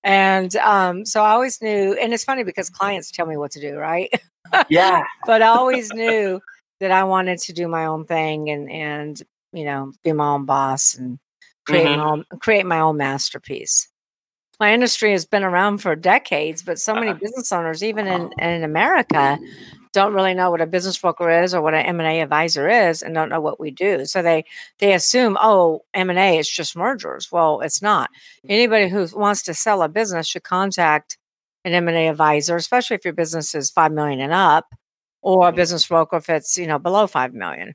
And 0.03 0.55
um, 0.57 1.07
so 1.07 1.23
I 1.23 1.31
always 1.31 1.63
knew, 1.63 1.95
and 1.95 2.13
it's 2.13 2.25
funny 2.25 2.43
because 2.43 2.71
clients 2.71 3.13
tell 3.13 3.27
me 3.27 3.37
what 3.37 3.53
to 3.53 3.61
do, 3.61 3.77
right? 3.77 4.11
Yeah. 4.69 5.03
but 5.27 5.43
I 5.43 5.47
always 5.49 5.93
knew 5.93 6.41
that 6.81 6.91
I 6.91 7.05
wanted 7.05 7.39
to 7.41 7.53
do 7.53 7.69
my 7.69 7.87
own 7.87 8.05
thing 8.07 8.51
and 8.51 8.71
and 8.71 9.23
you 9.53 9.65
know 9.65 9.93
be 10.03 10.13
my 10.13 10.29
own 10.35 10.45
boss 10.47 10.95
and 10.95 11.19
create 11.67 11.87
Mhm. 11.87 11.97
my 11.97 12.05
own 12.05 12.25
create 12.41 12.67
my 12.67 12.81
own 12.81 12.97
masterpiece. 12.97 13.89
My 14.61 14.73
industry 14.73 15.11
has 15.13 15.25
been 15.27 15.43
around 15.43 15.79
for 15.79 15.97
decades, 15.97 16.63
but 16.63 16.79
so 16.79 16.95
many 16.95 17.09
Uh-huh. 17.11 17.19
business 17.21 17.51
owners, 17.53 17.83
even 17.83 18.07
in, 18.07 18.31
in 18.39 18.63
America, 18.63 19.37
don't 19.93 20.15
really 20.15 20.35
know 20.35 20.51
what 20.51 20.61
a 20.61 20.67
business 20.67 20.97
broker 20.99 21.29
is 21.31 21.53
or 21.55 21.61
what 21.61 21.75
an 21.75 21.85
M&A 21.85 22.21
advisor 22.21 22.69
is 22.69 23.03
and 23.03 23.13
don't 23.15 23.29
know 23.29 23.41
what 23.41 23.59
we 23.61 23.71
do. 23.71 24.05
So 24.07 24.23
they 24.23 24.45
they 24.79 24.93
assume, 24.95 25.37
oh, 25.41 25.85
M&A 25.95 26.39
is 26.39 26.49
just 26.49 26.77
mergers. 26.77 27.31
Well, 27.33 27.61
it's 27.61 27.83
not. 27.83 28.11
Anybody 28.49 28.89
who 28.89 29.07
wants 29.15 29.43
to 29.45 29.55
sell 29.55 29.83
a 29.83 29.89
business 29.89 30.27
should 30.29 30.45
contact 30.45 31.19
an 31.65 31.73
M&A 31.73 32.09
advisor, 32.09 32.57
especially 32.57 32.97
if 32.97 33.05
your 33.05 33.15
business 33.15 33.55
is 33.55 33.71
5 33.71 33.93
million 33.93 34.21
and 34.21 34.33
up 34.33 34.67
or 35.23 35.49
a 35.49 35.53
Mhm. 35.53 35.57
business 35.57 35.87
broker 35.87 36.17
if 36.17 36.29
it's, 36.29 36.59
you 36.59 36.67
know, 36.67 36.79
below 36.79 37.07
5 37.07 37.33
million. 37.35 37.75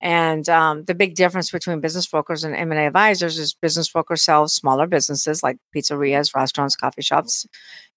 And 0.00 0.48
um, 0.50 0.84
the 0.84 0.94
big 0.94 1.14
difference 1.14 1.50
between 1.50 1.80
business 1.80 2.06
brokers 2.06 2.44
and 2.44 2.54
M&A 2.54 2.86
advisors 2.86 3.38
is 3.38 3.54
business 3.54 3.88
brokers 3.88 4.22
sell 4.22 4.46
smaller 4.48 4.86
businesses 4.86 5.42
like 5.42 5.56
pizzerias, 5.74 6.34
restaurants, 6.34 6.76
coffee 6.76 7.02
shops, 7.02 7.46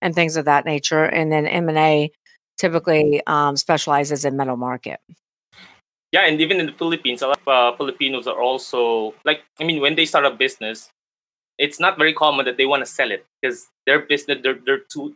and 0.01 0.15
things 0.15 0.37
of 0.37 0.45
that 0.45 0.65
nature. 0.65 1.03
And 1.03 1.31
then 1.31 1.45
M&A 1.45 2.11
typically 2.57 3.21
um, 3.27 3.57
specializes 3.57 4.23
in 4.25 4.37
middle 4.37 4.57
market. 4.57 4.99
Yeah, 6.13 6.25
and 6.25 6.39
even 6.39 6.59
in 6.61 6.65
the 6.67 6.71
Philippines, 6.71 7.21
a 7.21 7.27
lot 7.27 7.41
of 7.41 7.47
uh, 7.47 7.75
Filipinos 7.75 8.25
are 8.27 8.41
also 8.41 9.13
like, 9.25 9.43
I 9.59 9.65
mean, 9.65 9.81
when 9.81 9.95
they 9.95 10.05
start 10.05 10.25
a 10.25 10.31
business, 10.31 10.89
it's 11.57 11.79
not 11.79 11.97
very 11.97 12.13
common 12.13 12.45
that 12.45 12.55
they 12.55 12.65
want 12.65 12.83
to 12.83 12.85
sell 12.85 13.11
it 13.11 13.25
because 13.41 13.67
their 13.85 13.99
business 13.99 14.39
they're 14.41 14.59
they're 14.65 14.79
too 14.79 15.15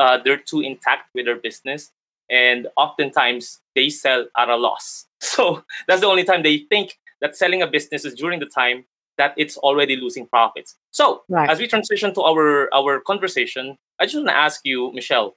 uh, 0.00 0.18
they're 0.24 0.38
too 0.38 0.62
intact 0.62 1.10
with 1.14 1.26
their 1.26 1.36
business, 1.36 1.92
and 2.30 2.68
oftentimes 2.76 3.60
they 3.76 3.90
sell 3.90 4.26
at 4.38 4.50
a 4.50 4.56
loss. 4.56 5.06
So 5.22 5.64
that's 5.88 6.00
the 6.00 6.08
only 6.08 6.24
time 6.24 6.42
they 6.42 6.58
think 6.70 6.98
that 7.20 7.36
selling 7.36 7.62
a 7.62 7.68
business 7.68 8.04
is 8.06 8.14
during 8.14 8.40
the 8.40 8.46
time 8.46 8.86
that 9.18 9.34
it's 9.36 9.56
already 9.58 9.96
losing 9.96 10.26
profits. 10.26 10.76
So 10.90 11.22
Right. 11.28 11.50
as 11.50 11.58
we 11.60 11.68
transition 11.68 12.14
to 12.14 12.22
our 12.22 12.68
our 12.74 13.00
conversation, 13.00 13.78
I 14.00 14.06
just 14.06 14.16
want 14.16 14.28
to 14.28 14.36
ask 14.36 14.62
you, 14.64 14.92
Michelle, 14.94 15.36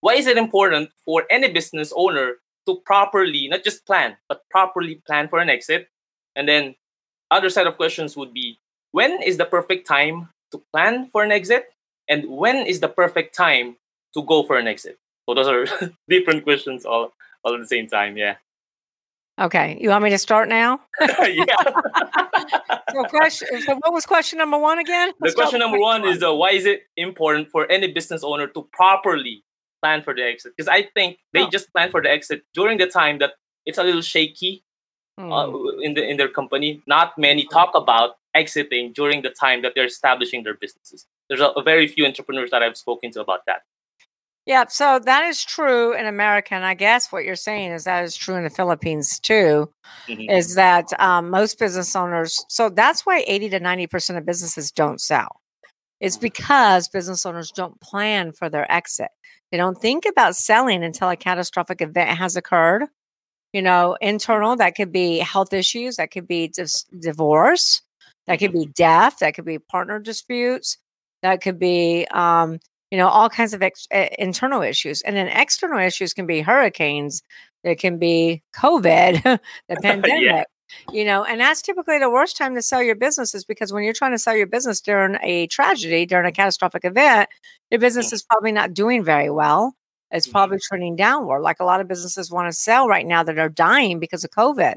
why 0.00 0.14
is 0.14 0.26
it 0.26 0.36
important 0.36 0.90
for 1.04 1.24
any 1.30 1.48
business 1.52 1.92
owner 1.96 2.36
to 2.66 2.80
properly 2.84 3.48
not 3.48 3.64
just 3.64 3.86
plan 3.86 4.16
but 4.28 4.42
properly 4.50 4.96
plan 5.06 5.28
for 5.28 5.40
an 5.40 5.48
exit 5.48 5.88
and 6.36 6.48
then 6.48 6.74
other 7.30 7.50
set 7.50 7.66
of 7.66 7.76
questions 7.76 8.16
would 8.16 8.34
be 8.34 8.58
when 8.92 9.22
is 9.22 9.36
the 9.38 9.44
perfect 9.46 9.86
time 9.86 10.28
to 10.52 10.62
plan 10.72 11.08
for 11.12 11.22
an 11.22 11.30
exit, 11.32 11.66
and 12.08 12.28
when 12.28 12.56
is 12.66 12.80
the 12.80 12.88
perfect 12.88 13.34
time 13.34 13.76
to 14.14 14.22
go 14.24 14.42
for 14.42 14.58
an 14.58 14.66
exit? 14.66 14.98
So 15.28 15.34
those 15.34 15.48
are 15.48 15.66
different 16.08 16.44
questions 16.44 16.84
all 16.84 17.12
all 17.44 17.54
at 17.54 17.60
the 17.60 17.66
same 17.66 17.86
time. 17.88 18.16
Yeah. 18.16 18.36
Okay, 19.40 19.78
you 19.80 19.90
want 19.90 20.02
me 20.02 20.10
to 20.10 20.18
start 20.18 20.48
now? 20.48 20.80
yeah. 21.00 21.44
So, 22.90 23.04
question. 23.04 23.48
So, 23.62 23.74
what 23.76 23.92
was 23.92 24.06
question 24.06 24.38
number 24.38 24.58
one 24.58 24.78
again? 24.78 25.08
the 25.10 25.14
Let's 25.26 25.34
start 25.34 25.44
question 25.50 25.60
number 25.60 25.78
one 25.78 26.08
is 26.08 26.22
uh, 26.22 26.34
why 26.34 26.50
is 26.52 26.64
it 26.64 26.84
important 26.96 27.50
for 27.50 27.70
any 27.70 27.92
business 27.92 28.24
owner 28.24 28.46
to 28.48 28.62
properly 28.72 29.44
plan 29.82 30.02
for 30.02 30.14
the 30.14 30.22
exit? 30.22 30.52
Because 30.56 30.68
I 30.68 30.88
think 30.94 31.18
they 31.34 31.42
Oh. 31.42 31.50
just 31.50 31.70
plan 31.72 31.90
for 31.90 32.00
the 32.02 32.10
exit 32.10 32.42
during 32.54 32.78
the 32.78 32.86
time 32.86 33.18
that 33.18 33.32
it's 33.66 33.76
a 33.78 33.84
little 33.84 34.00
shaky 34.00 34.64
Hmm. 35.18 35.30
uh, 35.32 35.46
in 35.82 35.94
the 35.94 36.02
in 36.08 36.16
their 36.16 36.28
company. 36.28 36.82
Not 36.86 37.18
many 37.18 37.44
talk 37.44 37.74
about 37.74 38.16
exiting 38.34 38.92
during 38.94 39.22
the 39.22 39.30
time 39.30 39.62
that 39.62 39.72
they're 39.74 39.84
establishing 39.94 40.44
their 40.44 40.54
businesses. 40.54 41.06
There's 41.28 41.40
a, 41.40 41.48
a 41.48 41.62
very 41.62 41.86
few 41.86 42.06
entrepreneurs 42.06 42.50
that 42.50 42.62
I've 42.62 42.76
spoken 42.76 43.10
to 43.12 43.20
about 43.20 43.40
that. 43.46 43.62
Yeah, 44.46 44.64
so 44.68 44.98
that 45.04 45.24
is 45.26 45.44
true 45.44 45.92
in 45.92 46.06
America, 46.06 46.54
and 46.54 46.64
I 46.64 46.72
guess 46.72 47.12
what 47.12 47.24
you're 47.24 47.36
saying 47.36 47.72
is 47.72 47.84
that 47.84 48.02
is 48.02 48.16
true 48.16 48.34
in 48.34 48.44
the 48.44 48.50
Philippines 48.50 49.20
too. 49.20 49.70
Mhm. 50.08 50.30
Is 50.30 50.54
that 50.54 50.98
um, 50.98 51.28
most 51.28 51.58
business 51.58 51.94
owners? 51.94 52.42
So 52.48 52.70
that's 52.70 53.04
why 53.04 53.24
80 53.26 53.50
to 53.50 53.60
90 53.60 53.86
percent 53.88 54.18
of 54.18 54.24
businesses 54.24 54.70
don't 54.70 55.02
sell. 55.02 55.42
It's 56.00 56.16
because 56.16 56.88
business 56.88 57.26
owners 57.26 57.50
don't 57.50 57.78
plan 57.82 58.32
for 58.32 58.48
their 58.48 58.70
exit. 58.72 59.08
They 59.50 59.58
don't 59.58 59.78
think 59.80 60.06
about 60.06 60.34
selling 60.34 60.82
until 60.82 61.10
a 61.10 61.16
catastrophic 61.16 61.82
event 61.82 62.16
has 62.16 62.34
occurred. 62.34 62.84
You 63.52 63.60
know, 63.60 63.96
internal 64.00 64.56
that 64.56 64.76
could 64.76 64.92
be 64.92 65.18
health 65.18 65.52
issues, 65.52 65.96
that 65.96 66.10
could 66.10 66.26
be 66.26 66.48
dis- 66.48 66.84
divorce, 66.98 67.82
that 68.26 68.38
could 68.38 68.52
be 68.52 68.66
death, 68.66 69.18
that 69.18 69.34
could 69.34 69.46
be 69.46 69.58
partner 69.58 69.98
disputes, 69.98 70.76
that 71.22 71.40
could 71.42 71.58
be 71.58 72.06
um, 72.12 72.58
you 72.90 72.98
know 72.98 73.08
all 73.08 73.28
kinds 73.28 73.54
of 73.54 73.62
ex- 73.62 73.88
uh, 73.94 74.06
internal 74.18 74.62
issues 74.62 75.02
and 75.02 75.16
then 75.16 75.28
external 75.28 75.78
issues 75.78 76.12
can 76.14 76.26
be 76.26 76.40
hurricanes 76.40 77.22
it 77.64 77.76
can 77.78 77.98
be 77.98 78.42
covid 78.54 79.22
the 79.68 79.76
pandemic 79.82 80.46
you 80.92 81.04
know 81.04 81.24
and 81.24 81.40
that's 81.40 81.62
typically 81.62 81.98
the 81.98 82.10
worst 82.10 82.36
time 82.36 82.54
to 82.54 82.62
sell 82.62 82.82
your 82.82 82.94
business 82.94 83.34
is 83.34 83.44
because 83.44 83.72
when 83.72 83.82
you're 83.84 83.92
trying 83.94 84.12
to 84.12 84.18
sell 84.18 84.36
your 84.36 84.46
business 84.46 84.80
during 84.80 85.16
a 85.22 85.46
tragedy 85.48 86.06
during 86.06 86.26
a 86.26 86.32
catastrophic 86.32 86.84
event 86.84 87.28
your 87.70 87.80
business 87.80 88.12
is 88.12 88.22
probably 88.22 88.52
not 88.52 88.74
doing 88.74 89.02
very 89.04 89.30
well 89.30 89.74
it's 90.10 90.26
Mhm. 90.26 90.32
probably 90.32 90.58
trending 90.60 90.96
downward 90.96 91.40
like 91.40 91.60
a 91.60 91.64
lot 91.64 91.80
of 91.80 91.88
businesses 91.88 92.30
want 92.30 92.48
to 92.48 92.52
sell 92.58 92.88
right 92.88 93.06
now 93.06 93.22
that 93.22 93.38
are 93.38 93.48
dying 93.48 93.98
because 93.98 94.24
of 94.24 94.30
covid 94.30 94.76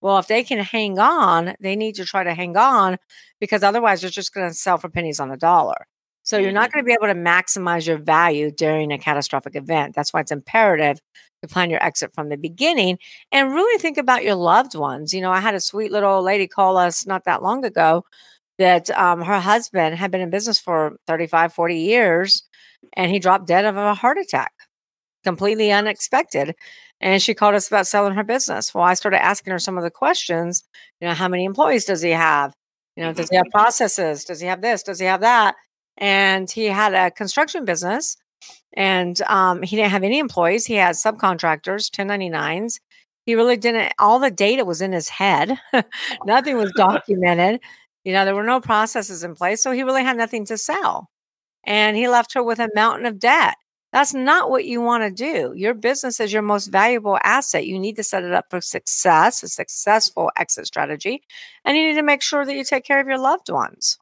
well 0.00 0.18
if 0.18 0.26
they 0.26 0.42
can 0.42 0.58
hang 0.58 0.98
on 0.98 1.54
they 1.60 1.76
need 1.76 1.94
to 1.94 2.04
try 2.04 2.24
to 2.24 2.34
hang 2.34 2.56
on 2.56 2.96
because 3.40 3.62
otherwise 3.62 4.00
they're 4.00 4.10
just 4.10 4.34
going 4.34 4.48
to 4.48 4.54
sell 4.54 4.78
for 4.78 4.88
pennies 4.88 5.20
on 5.20 5.28
the 5.28 5.36
dollar 5.36 5.86
so 6.26 6.38
you're 6.38 6.50
not 6.50 6.72
going 6.72 6.84
to 6.84 6.86
be 6.86 6.92
able 6.92 7.06
to 7.06 7.14
maximize 7.14 7.86
your 7.86 7.98
value 7.98 8.50
during 8.50 8.90
a 8.90 8.98
catastrophic 8.98 9.54
event. 9.54 9.94
That's 9.94 10.12
why 10.12 10.18
it's 10.18 10.32
imperative 10.32 10.98
to 11.40 11.48
plan 11.48 11.70
your 11.70 11.80
exit 11.84 12.12
from 12.14 12.30
the 12.30 12.36
beginning 12.36 12.98
and 13.30 13.54
really 13.54 13.78
think 13.78 13.96
about 13.96 14.24
your 14.24 14.34
loved 14.34 14.74
ones. 14.74 15.14
You 15.14 15.20
know, 15.20 15.30
I 15.30 15.38
had 15.38 15.54
a 15.54 15.60
sweet 15.60 15.92
little 15.92 16.10
old 16.10 16.24
lady 16.24 16.48
call 16.48 16.78
us 16.78 17.06
not 17.06 17.26
that 17.26 17.44
long 17.44 17.64
ago 17.64 18.04
that 18.58 18.90
um, 18.98 19.22
her 19.22 19.38
husband 19.38 19.94
had 19.94 20.10
been 20.10 20.20
in 20.20 20.30
business 20.30 20.58
for 20.58 20.96
35, 21.06 21.52
40 21.52 21.76
years 21.76 22.42
and 22.94 23.08
he 23.08 23.20
dropped 23.20 23.46
dead 23.46 23.64
of 23.64 23.76
a 23.76 23.94
heart 23.94 24.18
attack, 24.18 24.52
completely 25.26 25.72
unexpected. 25.72 26.54
And 27.00 27.22
she 27.22 27.34
called 27.34 27.54
us 27.54 27.68
about 27.68 27.86
selling 27.86 28.14
her 28.14 28.24
business. 28.24 28.74
Well, 28.74 28.84
I 28.84 28.94
started 28.94 29.22
asking 29.22 29.52
her 29.52 29.58
some 29.58 29.76
of 29.76 29.84
the 29.84 29.90
questions. 29.90 30.64
You 31.00 31.08
know, 31.08 31.14
how 31.14 31.28
many 31.28 31.44
employees 31.44 31.84
does 31.84 32.02
he 32.02 32.10
have? 32.10 32.54
You 32.96 33.04
know, 33.04 33.12
does 33.12 33.28
he 33.28 33.36
have 33.36 33.46
processes? 33.52 34.24
Does 34.24 34.40
he 34.40 34.46
have 34.46 34.62
this? 34.62 34.82
Does 34.82 34.98
he 34.98 35.06
have 35.06 35.20
that? 35.20 35.56
and 35.98 36.50
he 36.50 36.66
had 36.66 36.94
a 36.94 37.10
construction 37.10 37.64
business 37.64 38.16
and 38.74 39.20
um, 39.22 39.62
he 39.62 39.76
didn't 39.76 39.90
have 39.90 40.02
any 40.02 40.18
employees 40.18 40.66
he 40.66 40.74
had 40.74 40.94
subcontractors 40.94 41.90
1099s 41.90 42.80
he 43.24 43.34
really 43.34 43.56
didn't 43.56 43.92
all 43.98 44.18
the 44.18 44.30
data 44.30 44.64
was 44.64 44.80
in 44.80 44.92
his 44.92 45.08
head 45.08 45.58
nothing 46.24 46.56
was 46.56 46.72
documented 46.76 47.60
you 48.04 48.12
know 48.12 48.24
there 48.24 48.34
were 48.34 48.42
no 48.42 48.60
processes 48.60 49.24
in 49.24 49.34
place 49.34 49.62
so 49.62 49.72
he 49.72 49.82
really 49.82 50.04
had 50.04 50.16
nothing 50.16 50.44
to 50.44 50.58
sell 50.58 51.08
and 51.64 51.96
he 51.96 52.08
left 52.08 52.34
her 52.34 52.42
with 52.42 52.58
a 52.58 52.70
mountain 52.74 53.06
of 53.06 53.18
debt 53.18 53.56
that's 53.96 54.14
not 54.14 54.50
what 54.50 54.66
you 54.66 54.82
want 54.82 55.02
to 55.04 55.10
do 55.10 55.54
your 55.56 55.74
business 55.74 56.20
is 56.20 56.32
your 56.32 56.42
most 56.42 56.68
valuable 56.68 57.18
asset 57.24 57.66
you 57.66 57.78
need 57.78 57.96
to 57.96 58.04
set 58.04 58.24
it 58.24 58.32
up 58.32 58.46
for 58.50 58.60
success 58.60 59.42
a 59.42 59.48
successful 59.48 60.30
exit 60.36 60.66
strategy 60.66 61.22
and 61.64 61.76
you 61.76 61.88
need 61.88 61.94
to 61.96 62.02
make 62.02 62.22
sure 62.22 62.44
that 62.46 62.54
you 62.56 62.64
take 62.64 62.84
care 62.84 63.00
of 63.00 63.08
your 63.08 63.18
loved 63.18 63.50
ones 63.50 63.98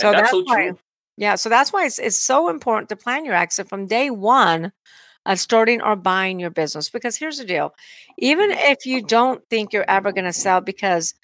And 0.00 0.14
that's 0.14 0.30
so 0.30 0.42
why, 0.44 0.66
true. 0.66 0.78
yeah, 1.16 1.36
so 1.36 1.48
that's 1.48 1.72
why 1.72 1.86
it's, 1.86 1.98
it's 1.98 2.18
so 2.18 2.48
important 2.48 2.88
to 2.90 2.96
plan 2.96 3.24
your 3.24 3.34
exit 3.34 3.68
from 3.68 3.86
day 3.86 4.10
one 4.10 4.72
of 5.26 5.40
starting 5.40 5.80
or 5.82 5.96
buying 5.96 6.38
your 6.40 6.50
business. 6.50 6.90
Because 6.90 7.16
here's 7.16 7.38
the 7.38 7.44
deal: 7.44 7.74
even 8.18 8.50
if 8.52 8.86
you 8.86 9.02
don't 9.02 9.42
think 9.50 9.72
you're 9.72 9.88
ever 9.88 10.12
going 10.12 10.24
to 10.26 10.32
sell, 10.32 10.60
because 10.60 11.14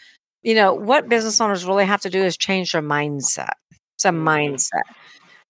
you 0.42 0.54
know 0.54 0.74
what 0.74 1.08
business 1.08 1.40
owners 1.40 1.64
really 1.64 1.86
have 1.86 2.02
to 2.02 2.10
do 2.10 2.22
is 2.24 2.36
change 2.36 2.72
their 2.72 2.82
mindset. 2.82 3.54
It's 3.96 4.06
a 4.06 4.10
Mhm. 4.10 4.24
mindset. 4.26 4.82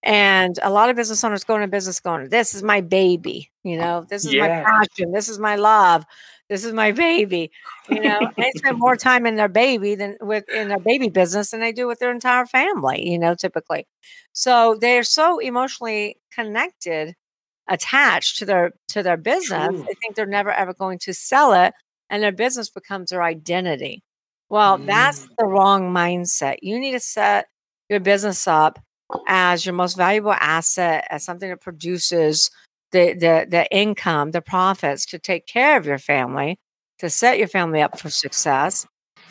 And 0.02 0.58
a 0.62 0.70
lot 0.70 0.90
of 0.90 0.96
business 0.96 1.22
owners 1.24 1.44
go 1.44 1.56
into 1.56 1.68
business 1.68 2.00
going, 2.00 2.28
This 2.28 2.54
is 2.54 2.62
my 2.62 2.80
baby, 2.80 3.50
you 3.64 3.76
know, 3.76 4.04
this 4.08 4.26
is 4.26 4.34
my 4.36 4.48
passion, 4.66 5.12
this 5.12 5.28
is 5.28 5.38
my 5.38 5.56
love, 5.56 6.04
this 6.48 6.64
is 6.64 6.72
my 6.72 6.92
baby. 6.92 7.50
You 7.88 8.02
know, 8.02 8.18
they 8.38 8.50
spend 8.56 8.78
more 8.78 8.96
time 8.96 9.26
in 9.26 9.36
their 9.36 9.48
baby 9.48 9.94
than 9.94 10.16
with 10.20 10.44
in 10.48 10.68
their 10.68 10.80
baby 10.80 11.08
business 11.08 11.50
than 11.50 11.60
they 11.60 11.72
do 11.72 11.86
with 11.86 11.98
their 12.00 12.10
entire 12.12 12.46
family, 12.46 13.08
you 13.08 13.18
know, 13.18 13.34
typically. 13.34 13.86
So 14.32 14.76
they're 14.80 15.04
so 15.04 15.38
emotionally 15.38 16.18
connected, 16.34 17.14
attached 17.68 18.38
to 18.38 18.44
their 18.46 18.72
to 18.88 19.02
their 19.02 19.16
business, 19.16 19.68
True. 19.68 19.84
they 19.88 19.94
think 20.02 20.16
they're 20.16 20.26
never 20.26 20.52
ever 20.52 20.74
going 20.74 20.98
to 21.00 21.14
sell 21.14 21.52
it, 21.54 21.74
and 22.10 22.22
their 22.22 22.32
business 22.32 22.70
becomes 22.70 23.10
their 23.10 23.22
identity. 23.22 24.02
Well, 24.48 24.78
that's 24.78 25.26
Mm. 25.26 25.36
the 25.38 25.46
wrong 25.46 25.92
mindset. 25.94 26.58
You 26.62 26.78
need 26.80 26.92
to 26.92 27.00
set 27.00 27.46
your 27.88 28.00
business 28.00 28.46
up 28.48 28.78
as 29.26 29.64
your 29.66 29.74
most 29.74 29.96
valuable 29.96 30.32
asset, 30.34 31.06
as 31.10 31.24
something 31.24 31.48
that 31.50 31.60
produces 31.60 32.50
the 32.92 33.14
the 33.14 33.46
the 33.48 33.66
income, 33.74 34.30
the 34.32 34.42
profits 34.42 35.06
to 35.06 35.18
take 35.18 35.46
care 35.46 35.76
of 35.78 35.86
your 35.86 35.98
family, 35.98 36.58
to 36.98 37.10
set 37.10 37.38
your 37.38 37.48
family 37.48 37.80
up 37.82 37.98
for 37.98 38.10
success, 38.10 38.86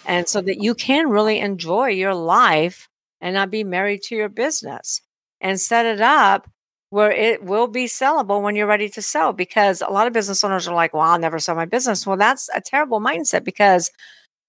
and 0.05 0.27
so 0.27 0.41
that 0.41 0.61
you 0.61 0.73
can 0.75 1.09
really 1.09 1.39
enjoy 1.39 1.87
your 1.89 2.13
life 2.15 2.87
and 3.21 3.35
not 3.35 3.51
be 3.51 3.63
married 3.63 4.01
to 4.03 4.15
your 4.15 4.29
business 4.29 5.01
and 5.41 5.59
set 5.61 5.85
it 5.85 6.01
up 6.01 6.49
where 6.89 7.11
it 7.11 7.43
will 7.43 7.67
be 7.67 7.85
sellable 7.85 8.41
when 8.41 8.55
you're 8.55 8.67
ready 8.67 8.89
to 8.89 9.01
sell 9.01 9.31
because 9.33 9.81
a 9.81 9.89
lot 9.91 10.07
of 10.07 10.13
business 10.13 10.43
owners 10.43 10.67
are 10.67 10.75
like 10.75 10.93
well 10.93 11.03
i'll 11.03 11.19
never 11.19 11.39
sell 11.39 11.55
my 11.55 11.65
business. 11.65 12.05
Well 12.07 12.17
that's 12.17 12.49
a 12.55 12.61
terrible 12.61 12.99
mindset 12.99 13.43
because 13.43 13.89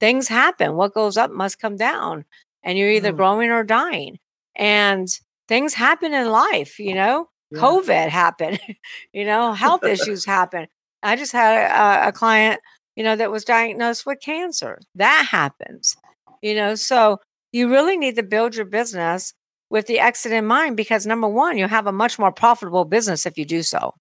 things 0.01 0.29
happen. 0.29 0.75
What 0.77 0.95
goes 0.95 1.17
up 1.17 1.31
must 1.31 1.61
come 1.61 1.77
down 1.77 2.25
and 2.65 2.79
you're 2.79 2.91
either 2.91 3.13
Mm. 3.13 3.17
growing 3.17 3.51
or 3.51 3.63
dying 3.65 4.19
and 4.57 5.09
things 5.49 5.75
happen 5.75 6.15
in 6.15 6.29
life 6.31 6.79
you 6.79 6.95
know? 6.95 7.29
Yeah. 7.51 7.61
covid 7.61 8.09
happened 8.09 8.61
you 9.13 9.25
know? 9.25 9.53
Health 9.53 9.85
issues 9.97 10.25
happen 10.25 10.67
i 11.03 11.17
just 11.17 11.33
had 11.33 11.55
a, 11.71 12.09
a 12.09 12.13
client 12.13 12.61
you 12.97 13.05
know 13.05 13.17
that 13.17 13.31
was 13.31 13.45
diagnosed 13.45 14.05
with 14.07 14.21
cancer. 14.21 14.79
That 14.97 15.27
happens 15.31 15.97
you 16.43 16.55
know? 16.55 16.75
So 16.75 17.19
you 17.53 17.71
really 17.71 17.97
need 17.97 18.17
to 18.17 18.23
build 18.23 18.57
your 18.57 18.67
business 18.67 19.33
with 19.71 19.87
the 19.87 20.01
exit 20.01 20.33
in 20.33 20.45
mind 20.47 20.77
because 20.77 21.07
number 21.07 21.29
one 21.29 21.57
you 21.59 21.67
have 21.69 21.87
a 21.87 21.93
much 21.93 22.19
more 22.19 22.33
profitable 22.33 22.85
business 22.85 23.27
if 23.27 23.39
you 23.39 23.45
do 23.45 23.63
so. 23.63 23.95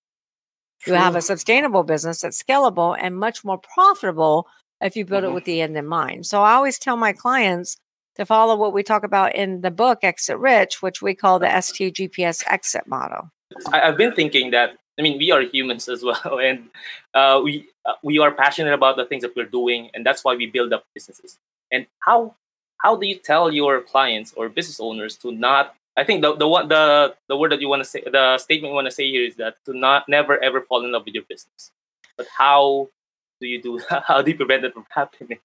You 0.88 0.94
have 0.94 1.16
a 1.16 1.22
sustainable 1.22 1.84
business 1.84 2.22
that's 2.22 2.42
scalable 2.42 2.98
and 3.00 3.16
much 3.16 3.44
more 3.44 3.58
profitable 3.60 4.48
if 4.82 4.96
you 4.96 5.06
build 5.06 5.24
Mhm. 5.24 5.28
it 5.28 5.34
with 5.34 5.46
the 5.46 5.62
end 5.62 5.78
in 5.78 5.86
mind. 5.88 6.26
So 6.26 6.42
I 6.42 6.54
always 6.54 6.80
tell 6.80 6.98
my 6.98 7.14
clients 7.14 7.78
to 8.16 8.26
follow 8.26 8.56
what 8.56 8.74
we 8.74 8.84
talk 8.84 9.04
about 9.04 9.36
in 9.36 9.62
the 9.62 9.72
book 9.72 10.00
Exit 10.04 10.38
Rich, 10.38 10.82
which 10.82 11.02
we 11.02 11.16
call 11.16 11.40
the 11.40 11.48
STGPS 11.48 12.44
exit 12.48 12.88
model. 12.88 13.32
I've 13.72 13.98
been 13.98 14.14
thinking 14.14 14.52
that 14.52 14.78
I 15.00 15.02
mean 15.02 15.18
we 15.18 15.32
are 15.32 15.42
humans 15.42 15.88
as 15.90 16.04
well, 16.10 16.40
and 16.40 16.70
uh, 17.14 17.42
we 17.44 17.68
uh, 17.86 17.94
we 18.04 18.20
are 18.20 18.32
passionate 18.32 18.74
about 18.74 18.98
the 18.98 19.06
things 19.06 19.24
that 19.24 19.36
we're 19.36 19.46
doing, 19.46 19.90
and 19.94 20.06
that's 20.06 20.24
why 20.24 20.36
we 20.36 20.46
build 20.46 20.74
up 20.74 20.86
businesses. 20.94 21.38
And 21.72 21.88
how 22.00 22.36
how 22.78 22.96
do 22.96 23.08
you 23.08 23.16
tell 23.16 23.52
your 23.52 23.82
clients 23.82 24.34
or 24.36 24.50
business 24.50 24.80
owners 24.80 25.16
to 25.18 25.32
not? 25.32 25.76
I 25.98 26.04
think 26.04 26.22
the 26.22 26.36
the 26.36 26.48
one 26.48 26.68
the 26.68 27.16
the 27.28 27.38
word 27.38 27.52
that 27.52 27.62
you 27.62 27.70
want 27.70 27.82
to 27.82 27.90
say, 27.90 28.04
the 28.06 28.38
statement 28.38 28.72
you 28.72 28.76
want 28.76 28.88
to 28.88 28.92
say 28.92 29.10
here 29.10 29.26
is 29.26 29.36
that 29.36 29.56
to 29.66 29.78
not 29.78 30.08
never 30.08 30.42
ever 30.42 30.62
fall 30.62 30.84
in 30.84 30.92
love 30.92 31.04
with 31.06 31.14
your 31.14 31.24
business. 31.28 31.72
But 32.18 32.28
how 32.38 32.90
do 33.40 33.48
you 33.48 33.62
do? 33.62 33.82
How 33.90 34.22
do 34.22 34.32
you 34.32 34.38
prevent 34.38 34.64
it 34.64 34.74
from 34.74 34.86
happening? 34.92 35.40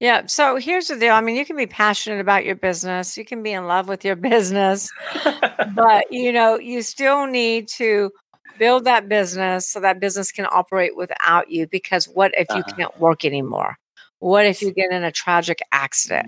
Yeah. 0.00 0.26
So 0.26 0.56
here's 0.56 0.88
the 0.88 0.96
deal. 0.98 1.14
I 1.14 1.20
mean, 1.20 1.36
you 1.36 1.44
can 1.46 1.56
be 1.56 1.66
passionate 1.66 2.20
about 2.20 2.44
your 2.44 2.56
business, 2.56 3.16
you 3.16 3.24
can 3.24 3.42
be 3.42 3.52
in 3.52 3.66
love 3.66 3.88
with 3.88 4.04
your 4.04 4.16
business, 4.16 4.92
but 5.64 6.04
you 6.10 6.32
know, 6.32 6.58
you 6.58 6.82
still 6.82 7.26
need 7.26 7.68
to 7.76 8.10
build 8.58 8.84
that 8.84 9.08
business 9.08 9.68
so 9.70 9.80
that 9.80 10.00
business 10.00 10.32
can 10.32 10.46
operate 10.50 10.96
without 10.96 11.50
you 11.50 11.66
because 11.68 12.06
what 12.06 12.32
if 12.36 12.54
you 12.54 12.62
Uh-huh. 12.62 12.76
can't 12.78 12.96
work 12.98 13.24
anymore? 13.24 13.76
What 14.18 14.46
if 14.46 14.62
you 14.62 14.72
get 14.72 14.92
in 14.92 15.04
a 15.04 15.12
tragic 15.12 15.60
accident? 15.72 16.26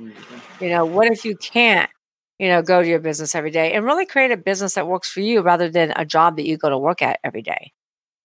You 0.61 0.71
know, 0.71 0.87
what 0.87 1.09
if 1.13 1.25
you 1.25 1.37
can't 1.37 1.91
you 2.39 2.49
know, 2.49 2.63
go 2.63 2.83
to 2.83 2.89
your 2.89 2.99
business 3.01 3.35
every 3.35 3.51
day 3.51 3.73
and 3.73 3.85
really 3.85 4.07
create 4.07 4.31
a 4.33 4.37
business 4.37 4.75
that 4.75 4.87
works 4.89 5.11
for 5.11 5.21
you 5.21 5.41
rather 5.43 5.71
than 5.71 5.93
a 5.97 6.05
job 6.05 6.37
that 6.37 6.47
you 6.47 6.57
go 6.57 6.69
to 6.71 6.79
work 6.79 7.03
at 7.03 7.19
every 7.25 7.43
day. 7.43 7.73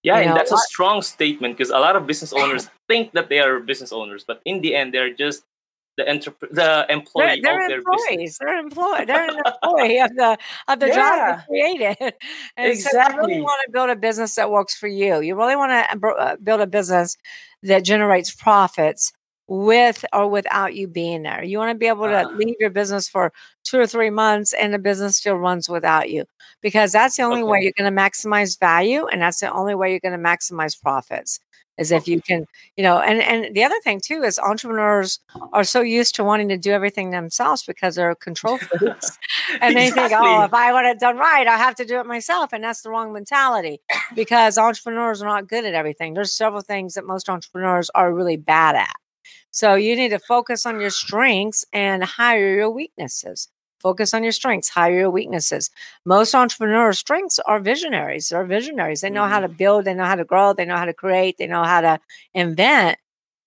Yeah, 0.03 0.15
You 0.17 0.21
and 0.23 0.29
know, 0.31 0.35
that's 0.35 0.51
a 0.51 0.57
strong 0.57 1.01
statement 1.01 1.57
because 1.57 1.69
a 1.71 1.79
lot 1.79 1.95
of 1.95 2.05
business 2.05 2.33
owners 2.33 2.69
think 2.87 3.13
that 3.13 3.29
they 3.29 3.39
are 3.39 3.59
business 3.59 3.91
owners, 3.93 4.23
but 4.27 4.41
in 4.45 4.61
the 4.61 4.75
end, 4.75 4.93
they're 4.93 5.13
just 5.13 5.43
the 5.95 6.03
entrep- 6.03 6.39
the 6.39 6.47
They're, 6.51 6.85
employee 6.89 7.39
they're 7.41 7.63
of 7.63 7.69
their 7.69 7.77
business. 7.79 8.01
employees. 8.09 8.37
They're 8.39 8.57
employed. 8.59 9.07
They're 9.07 9.29
an 9.29 9.39
employee 9.63 9.99
of 9.99 10.09
the 10.15 10.37
of 10.67 10.79
the 10.79 10.87
job 10.87 10.97
Yeah. 10.97 11.41
they 11.49 11.75
created. 11.77 12.13
And 12.57 12.77
so 12.79 12.89
you 12.99 13.17
really 13.17 13.41
want 13.41 13.61
to 13.65 13.71
build 13.71 13.89
a 13.91 13.95
business 13.95 14.35
that 14.35 14.49
works 14.51 14.75
for 14.75 14.87
you. 14.87 15.21
You 15.21 15.35
really 15.35 15.55
want 15.55 15.71
to 15.71 16.07
uh, 16.07 16.35
build 16.43 16.61
a 16.61 16.67
business 16.67 17.15
that 17.61 17.83
generates 17.85 18.33
profits 18.33 19.13
with 19.53 20.03
or 20.13 20.27
without 20.27 20.73
you 20.75 20.87
being 20.87 21.21
there. 21.23 21.43
You 21.43 21.59
want 21.59 21.71
to 21.71 21.77
be 21.77 21.87
able 21.87 22.07
to 22.07 22.23
Ah. 22.25 22.29
leave 22.35 22.55
your 22.59 22.71
business 22.71 23.07
for 23.07 23.31
two 23.63 23.79
or 23.79 23.85
three 23.87 24.09
months 24.09 24.53
and 24.53 24.73
the 24.73 24.79
business 24.79 25.17
still 25.17 25.35
runs 25.35 25.69
without 25.69 26.09
you 26.09 26.25
because 26.61 26.91
that's 26.91 27.17
the 27.17 27.23
only 27.23 27.43
way 27.43 27.59
you're 27.61 27.73
going 27.77 27.93
to 27.93 28.01
maximize 28.01 28.59
value 28.59 29.05
and 29.07 29.21
that's 29.21 29.39
the 29.41 29.51
only 29.51 29.75
way 29.75 29.91
you're 29.91 29.99
going 29.99 30.17
to 30.19 30.29
maximize 30.29 30.79
profits 30.81 31.39
is 31.79 31.91
if 31.91 32.07
you 32.07 32.21
can 32.21 32.45
you 32.77 32.83
know 32.83 32.99
and 32.99 33.19
and 33.21 33.55
the 33.55 33.63
other 33.63 33.79
thing 33.83 33.99
too 33.99 34.21
is 34.23 34.37
entrepreneurs 34.37 35.19
are 35.53 35.63
so 35.63 35.81
used 35.81 36.13
to 36.15 36.23
wanting 36.23 36.47
to 36.49 36.57
do 36.57 36.71
everything 36.71 37.09
themselves 37.09 37.63
because 37.63 37.95
they're 37.95 38.13
control 38.15 38.57
freaks 38.79 39.17
and 39.61 39.75
they 39.75 39.89
think 39.89 40.11
oh 40.15 40.43
if 40.43 40.53
i 40.53 40.71
want 40.71 40.85
it 40.85 40.99
done 40.99 41.17
right 41.17 41.47
i 41.47 41.57
have 41.57 41.73
to 41.75 41.85
do 41.85 41.99
it 41.99 42.05
myself 42.05 42.53
and 42.53 42.63
that's 42.63 42.81
the 42.83 42.89
wrong 42.91 43.11
mentality 43.11 43.79
because 44.15 44.57
entrepreneurs 44.57 45.21
are 45.21 45.27
not 45.27 45.47
good 45.47 45.65
at 45.65 45.73
everything. 45.73 46.13
There's 46.13 46.31
several 46.33 46.61
things 46.61 46.93
that 46.93 47.05
most 47.05 47.27
entrepreneurs 47.29 47.89
are 47.95 48.13
really 48.13 48.37
bad 48.37 48.75
at 48.75 48.95
so 49.53 49.75
you 49.75 49.95
need 49.95 50.09
to 50.09 50.19
focus 50.19 50.65
on 50.65 50.81
your 50.81 50.89
strengths 50.89 51.63
and 51.71 52.03
hire 52.03 52.55
your 52.55 52.71
weaknesses. 52.71 53.47
Focus 53.79 54.11
on 54.13 54.23
your 54.23 54.31
strengths 54.31 54.69
hire 54.69 54.97
your 54.97 55.11
weaknesses. 55.11 55.69
Most 56.05 56.33
entrepreneurs 56.33 56.97
strengths 56.97 57.37
are 57.37 57.59
visionaries. 57.59 58.29
They're 58.29 58.45
visionaries. 58.45 59.01
They 59.01 59.11
know 59.11 59.27
how 59.27 59.41
mm-hmm. 59.41 59.51
to 59.51 59.57
build 59.57 59.85
they 59.85 59.93
know 59.93 60.05
how 60.05 60.15
to 60.15 60.23
grow 60.23 60.53
they 60.53 60.65
know 60.65 60.77
how 60.77 60.85
to 60.85 60.93
create 60.93 61.37
they 61.37 61.45
know 61.45 61.63
how 61.63 61.81
to 61.81 61.99
invent 62.33 62.97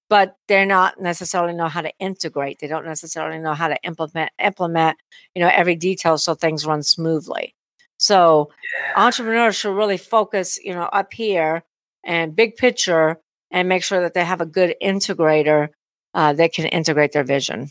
but 0.09 0.37
they're 0.47 0.65
not 0.65 1.01
necessarily 1.01 1.53
know 1.53 1.67
how 1.67 1.83
to 1.83 1.93
integrate. 1.99 2.61
They 2.61 2.69
don't 2.69 2.87
necessarily 2.87 3.41
know 3.41 3.55
how 3.55 3.67
to 3.67 3.83
implement 3.83 4.31
implement 4.39 4.99
you 5.35 5.43
know 5.43 5.51
every 5.53 5.75
detail 5.75 6.19
so 6.19 6.35
things 6.35 6.65
run 6.67 6.85
smoothly. 6.85 7.57
So 7.99 8.53
entrepreneurs 8.95 9.57
should 9.57 9.75
really 9.75 9.97
focus 9.97 10.57
you 10.63 10.73
know 10.73 10.85
up 10.85 11.13
here 11.13 11.65
and 12.05 12.37
big 12.37 12.55
picture 12.55 13.19
and 13.51 13.69
make 13.69 13.83
sure 13.83 14.01
that 14.03 14.15
they 14.15 14.25
have 14.25 14.41
a 14.41 14.47
good 14.47 14.77
integrator 14.81 15.71
uh, 16.15 16.33
that 16.33 16.53
can 16.53 16.67
integrate 16.67 17.13
their 17.13 17.25
vision 17.25 17.69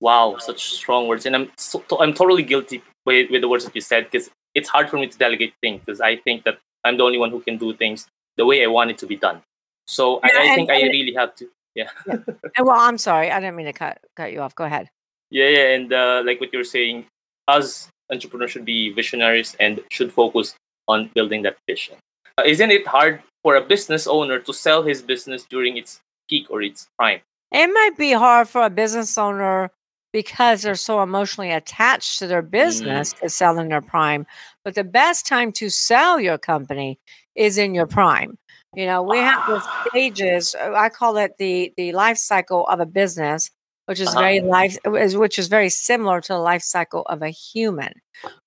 Wow, 0.00 0.36
such 0.38 0.62
strong 0.74 1.08
words, 1.08 1.24
and 1.24 1.34
I'm 1.34 1.50
so, 1.56 1.82
I'm 1.98 2.12
totally 2.12 2.42
guilty 2.42 2.82
with, 3.06 3.30
with 3.30 3.40
the 3.40 3.48
words 3.48 3.64
that 3.64 3.74
you 3.74 3.80
said 3.80 4.04
because 4.10 4.28
it's 4.54 4.68
hard 4.68 4.90
for 4.90 4.98
me 4.98 5.06
to 5.06 5.16
delegate 5.16 5.54
things 5.62 5.80
because 5.86 6.02
I 6.02 6.16
think 6.16 6.44
that 6.44 6.58
I'm 6.84 6.98
the 6.98 7.02
only 7.02 7.16
one 7.18 7.30
who 7.30 7.40
can 7.40 7.56
do 7.56 7.72
things 7.74 8.06
the 8.36 8.44
way 8.44 8.62
I 8.62 8.66
want 8.66 8.90
it 8.90 8.98
to 8.98 9.06
be 9.06 9.16
done. 9.16 9.40
So 9.86 10.20
Yeah, 10.22 10.30
I, 10.34 10.38
I 10.38 10.44
and- 10.48 10.54
think 10.54 10.70
I 10.70 10.74
and- 10.80 10.90
really 10.92 11.14
have 11.14 11.34
to. 11.36 11.48
and 12.06 12.24
well 12.66 12.80
i'm 12.88 12.96
sorry 12.96 13.30
i 13.30 13.38
didn't 13.38 13.54
mean 13.54 13.66
to 13.66 13.72
cut 13.72 13.98
cut 14.16 14.32
you 14.32 14.40
off 14.40 14.54
go 14.54 14.64
ahead 14.64 14.88
Yeah, 15.30 15.48
yeah, 15.48 15.74
and 15.76 15.92
uh, 15.92 16.22
like 16.24 16.40
what 16.40 16.50
you're 16.52 16.64
saying, 16.64 17.04
us 17.48 17.88
entrepreneurs 18.10 18.50
should 18.52 18.64
be 18.64 18.92
visionaries 18.92 19.56
and 19.60 19.80
should 19.90 20.12
focus 20.12 20.54
on 20.88 21.10
building 21.14 21.42
that 21.42 21.56
vision. 21.66 21.96
Uh, 22.38 22.44
isn't 22.46 22.70
it 22.70 22.86
hard 22.86 23.22
for 23.42 23.56
a 23.56 23.60
business 23.60 24.06
owner 24.06 24.38
to 24.40 24.52
sell 24.54 24.82
his 24.84 25.02
business 25.02 25.44
during 25.50 25.76
its 25.76 26.00
peak 26.28 26.46
or 26.50 26.62
its 26.62 26.86
prime? 26.98 27.20
It 27.52 27.68
might 27.68 27.96
be 27.96 28.12
hard 28.12 28.48
for 28.48 28.62
a 28.64 28.70
business 28.70 29.16
owner 29.18 29.70
because 30.12 30.62
they're 30.62 30.74
so 30.74 31.02
emotionally 31.02 31.50
attached 31.50 32.18
to 32.18 32.26
their 32.26 32.42
business 32.42 33.12
to 33.22 33.28
sell 33.28 33.58
in 33.58 33.68
their 33.68 33.82
prime. 33.82 34.26
But 34.64 34.74
the 34.74 34.84
best 34.84 35.26
time 35.26 35.52
to 35.52 35.68
sell 35.70 36.18
your 36.20 36.38
company 36.38 36.98
is 37.34 37.58
in 37.58 37.74
your 37.74 37.86
prime. 37.86 38.38
You 38.74 38.86
know, 38.86 39.02
we 39.02 39.18
have 39.18 39.42
the 39.46 39.60
stages. 39.88 40.54
uh, 40.58 40.72
I 40.74 40.88
call 40.88 41.16
it 41.18 41.32
the 41.38 41.72
the 41.76 41.92
life 41.92 42.18
cycle 42.18 42.66
of 42.66 42.80
a 42.80 42.86
business, 42.86 43.50
which 43.86 44.00
is 44.00 44.08
Uh-huh. 44.08 44.20
very 44.20 44.40
life, 44.40 44.76
is- 44.86 45.16
which 45.16 45.38
is 45.38 45.48
very 45.48 45.68
similar 45.70 46.20
to 46.20 46.32
the 46.34 46.38
life 46.38 46.62
cycle 46.62 47.02
of 47.02 47.22
a 47.22 47.30
human. 47.30 47.92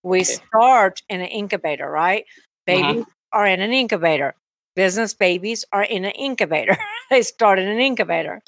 We 0.04 0.24
start 0.24 1.02
in 1.10 1.21
an 1.21 1.28
incubator, 1.28 1.89
right? 1.89 2.26
Mhm. 2.26 2.65
Babies 2.67 3.06
are 3.32 3.45
in 3.47 3.62
an 3.62 3.71
incubator. 3.74 4.36
Business 4.76 5.13
babies 5.13 5.65
are 5.71 5.84
in 5.84 6.06
an 6.06 6.12
incubator. 6.12 6.78
they 7.10 7.21
start 7.24 7.60
in 7.60 7.67
an 7.67 7.80
incubator. 7.80 8.41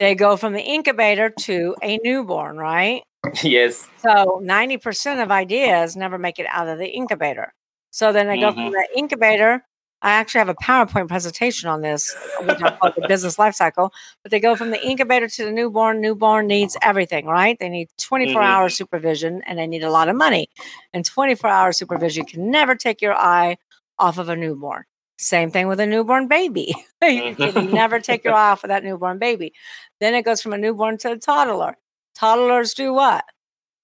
They 0.00 0.16
go 0.16 0.36
from 0.36 0.54
the 0.54 0.62
incubator 0.62 1.30
to 1.30 1.76
a 1.82 1.98
newborn, 2.04 2.58
right? 2.58 3.04
yes. 3.44 3.88
So 3.98 4.40
90% 4.42 5.20
of 5.22 5.30
ideas 5.30 5.96
never 5.96 6.18
make 6.18 6.38
it 6.40 6.46
out 6.50 6.68
of 6.68 6.78
the 6.78 6.88
incubator. 6.88 7.54
So 7.90 8.12
then 8.12 8.28
they 8.28 8.38
go 8.38 8.52
from 8.52 8.70
the 8.72 8.88
incubator. 8.96 9.64
I 10.02 10.12
actually 10.12 10.40
have 10.40 10.48
a 10.48 10.54
PowerPoint 10.54 11.08
presentation 11.08 11.68
on 11.68 11.82
this, 11.82 12.16
which 12.40 12.60
I 12.62 12.70
call 12.80 12.90
the 12.96 13.02
business 13.02 13.38
life 13.38 13.54
cycle. 13.54 13.92
But 14.22 14.30
they 14.32 14.40
go 14.40 14.56
from 14.56 14.70
the 14.70 14.82
incubator 14.82 15.28
to 15.28 15.44
the 15.44 15.52
newborn. 15.52 16.00
Newborn 16.00 16.46
needs 16.46 16.76
everything, 16.82 17.26
right? 17.26 17.58
They 17.60 17.68
need 17.68 17.88
24 17.98 18.40
Mhm. 18.42 18.46
hour 18.46 18.68
supervision 18.70 19.42
and 19.46 19.58
they 19.58 19.66
need 19.66 19.84
a 19.84 19.90
lot 19.90 20.08
of 20.08 20.16
money. 20.16 20.48
And 20.94 21.04
24 21.04 21.50
hour 21.50 21.72
supervision 21.72 22.24
can 22.24 22.50
never 22.50 22.74
take 22.74 23.02
your 23.02 23.14
eye 23.14 23.58
off 23.98 24.18
of 24.18 24.30
a 24.30 24.36
newborn. 24.36 24.84
Same 25.20 25.50
thing 25.50 25.68
with 25.68 25.80
a 25.80 25.86
newborn 25.86 26.28
baby. 26.28 26.74
you 27.02 27.34
can 27.34 27.70
never 27.70 28.00
take 28.00 28.24
your 28.24 28.32
eye 28.32 28.50
off 28.52 28.64
of 28.64 28.68
that 28.68 28.82
newborn 28.82 29.18
baby. 29.18 29.52
Then 30.00 30.14
it 30.14 30.22
goes 30.24 30.40
from 30.40 30.54
a 30.54 30.58
newborn 30.58 30.96
to 30.98 31.12
a 31.12 31.18
toddler. 31.18 31.76
Toddlers 32.14 32.72
do 32.72 32.94
what? 32.94 33.24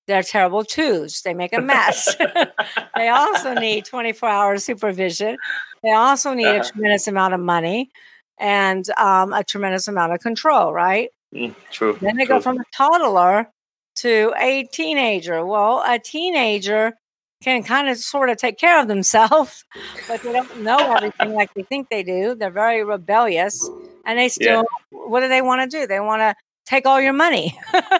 They're 0.07 0.22
terrible 0.22 0.64
twos. 0.64 1.20
They 1.22 1.35
make 1.35 1.53
a 1.53 1.61
mess. 1.61 2.16
they 2.96 3.09
also 3.09 3.53
need 3.55 3.85
24 3.85 4.29
hour 4.29 4.57
supervision. 4.59 5.37
They 5.83 5.92
also 5.92 6.33
need 6.33 6.46
a 6.46 6.61
Uh-huh. 6.61 6.70
tremendous 6.72 7.07
amount 7.07 7.35
of 7.35 7.40
money 7.40 7.90
and 8.38 8.88
um, 8.96 9.33
a 9.35 9.44
tremendous 9.44 9.88
amount 9.88 10.14
of 10.14 10.20
control, 10.20 10.72
right? 10.72 11.11
Mm, 11.35 11.55
true. 11.70 11.99
Then 12.01 12.16
they 12.16 12.25
go 12.25 12.40
from 12.40 12.59
a 12.59 12.64
toddler 12.75 13.51
to 13.96 14.33
a 14.38 14.64
teenager. 14.72 15.44
Well, 15.44 15.83
a 15.87 15.99
teenager 15.99 16.94
can 17.42 17.62
kind 17.62 17.88
of 17.88 17.99
sort 17.99 18.31
of 18.31 18.37
take 18.38 18.59
care 18.59 18.81
of 18.81 18.88
themselves, 18.88 19.64
but 20.09 20.22
they 20.22 20.33
don't 20.33 20.59
know 20.62 20.92
everything 20.96 21.35
like 21.35 21.51
they 21.55 21.64
think 21.64 21.88
they 21.90 22.03
do. 22.03 22.35
They're 22.35 22.51
very 22.51 22.85
rebellious 22.85 23.70
and 24.05 24.18
they 24.18 24.29
still, 24.29 24.64
what 24.90 25.20
do 25.20 25.29
they 25.29 25.42
want 25.42 25.68
to 25.70 25.79
do? 25.81 25.87
They 25.87 26.01
want 26.01 26.20
to 26.20 26.35
take 26.66 26.87
all 26.87 27.01
your 27.01 27.12
money. 27.12 27.59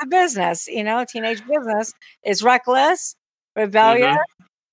The 0.00 0.06
business, 0.08 0.66
you 0.66 0.84
know, 0.84 1.04
teenage 1.08 1.40
business 1.46 1.94
is 2.24 2.42
reckless, 2.42 3.16
rebellious, 3.56 4.16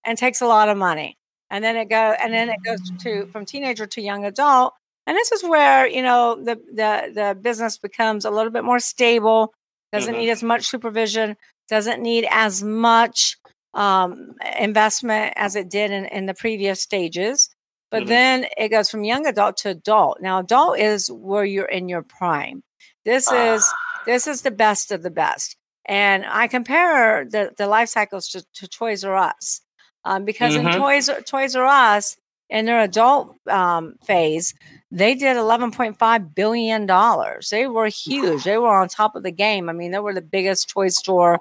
and 0.06 0.18
takes 0.18 0.42
a 0.42 0.48
lot 0.48 0.70
of 0.70 0.78
money. 0.78 1.18
And 1.50 1.64
then 1.64 1.76
it 1.76 1.90
go 1.90 2.16
and 2.22 2.34
then 2.34 2.50
it 2.50 2.58
goes 2.66 2.80
to 3.04 3.28
from 3.32 3.46
teenager 3.46 3.86
to 3.88 4.02
young 4.02 4.26
adult. 4.26 4.74
And 5.08 5.16
this 5.18 5.32
is 5.32 5.44
where, 5.44 5.88
you 5.88 6.02
know, 6.02 6.36
the 6.44 6.56
the 6.74 7.12
the 7.14 7.38
business 7.42 7.78
becomes 7.78 8.26
a 8.26 8.32
little 8.32 8.52
bit 8.52 8.64
more 8.64 8.80
stable, 8.80 9.54
doesn't 9.92 10.16
Mhm. 10.16 10.20
need 10.20 10.30
as 10.30 10.44
much 10.44 10.66
supervision, 10.68 11.38
doesn't 11.70 12.02
need 12.02 12.26
as 12.32 12.64
much 12.64 13.38
um, 13.74 14.36
investment 14.60 15.34
as 15.38 15.56
it 15.56 15.70
did 15.70 15.92
in, 15.92 16.06
in 16.06 16.26
the 16.26 16.34
previous 16.34 16.82
stages. 16.82 17.50
But 17.90 18.04
Mhm. 18.04 18.08
then 18.08 18.46
it 18.58 18.70
goes 18.70 18.90
from 18.90 19.04
young 19.04 19.26
adult 19.28 19.58
to 19.58 19.70
adult. 19.70 20.22
Now, 20.22 20.40
adult 20.40 20.80
is 20.80 21.12
where 21.12 21.44
you're 21.46 21.66
in 21.66 21.90
your 21.90 22.04
prime. 22.04 22.64
This 23.06 23.32
is 23.32 23.64
Ah, 23.66 23.78
this 24.06 24.28
is 24.28 24.42
the 24.42 24.52
best 24.52 24.92
of 24.92 25.04
the 25.04 25.10
best. 25.12 25.58
And 25.86 26.26
I 26.26 26.48
compare 26.48 27.26
the, 27.26 27.52
the 27.58 27.68
life 27.68 27.90
cycles 27.90 28.28
to, 28.30 28.44
to 28.56 28.68
Toys 28.68 29.04
R 29.04 29.16
Us 29.16 29.62
um, 30.06 30.26
because 30.26 30.56
in 30.56 30.66
Mhm. 30.66 30.78
Toys 30.78 31.10
Toys 31.26 31.56
R 31.56 31.66
Us 31.66 32.18
in 32.50 32.66
their 32.66 32.82
adult 32.82 33.36
um, 33.50 33.96
phase, 34.04 34.54
they 34.92 35.16
did 35.16 35.36
11.5 35.38 36.36
billion 36.36 36.86
dollars. 36.86 37.50
They 37.50 37.68
were 37.68 37.88
huge. 37.88 38.44
They 38.44 38.58
were 38.58 38.70
on 38.76 38.88
top 38.90 39.16
of 39.16 39.24
the 39.24 39.32
game. 39.32 39.70
I 39.70 39.74
mean, 39.74 39.92
they 39.92 40.00
were 40.00 40.14
the 40.14 40.22
biggest 40.22 40.70
toy 40.70 40.90
store 40.90 41.40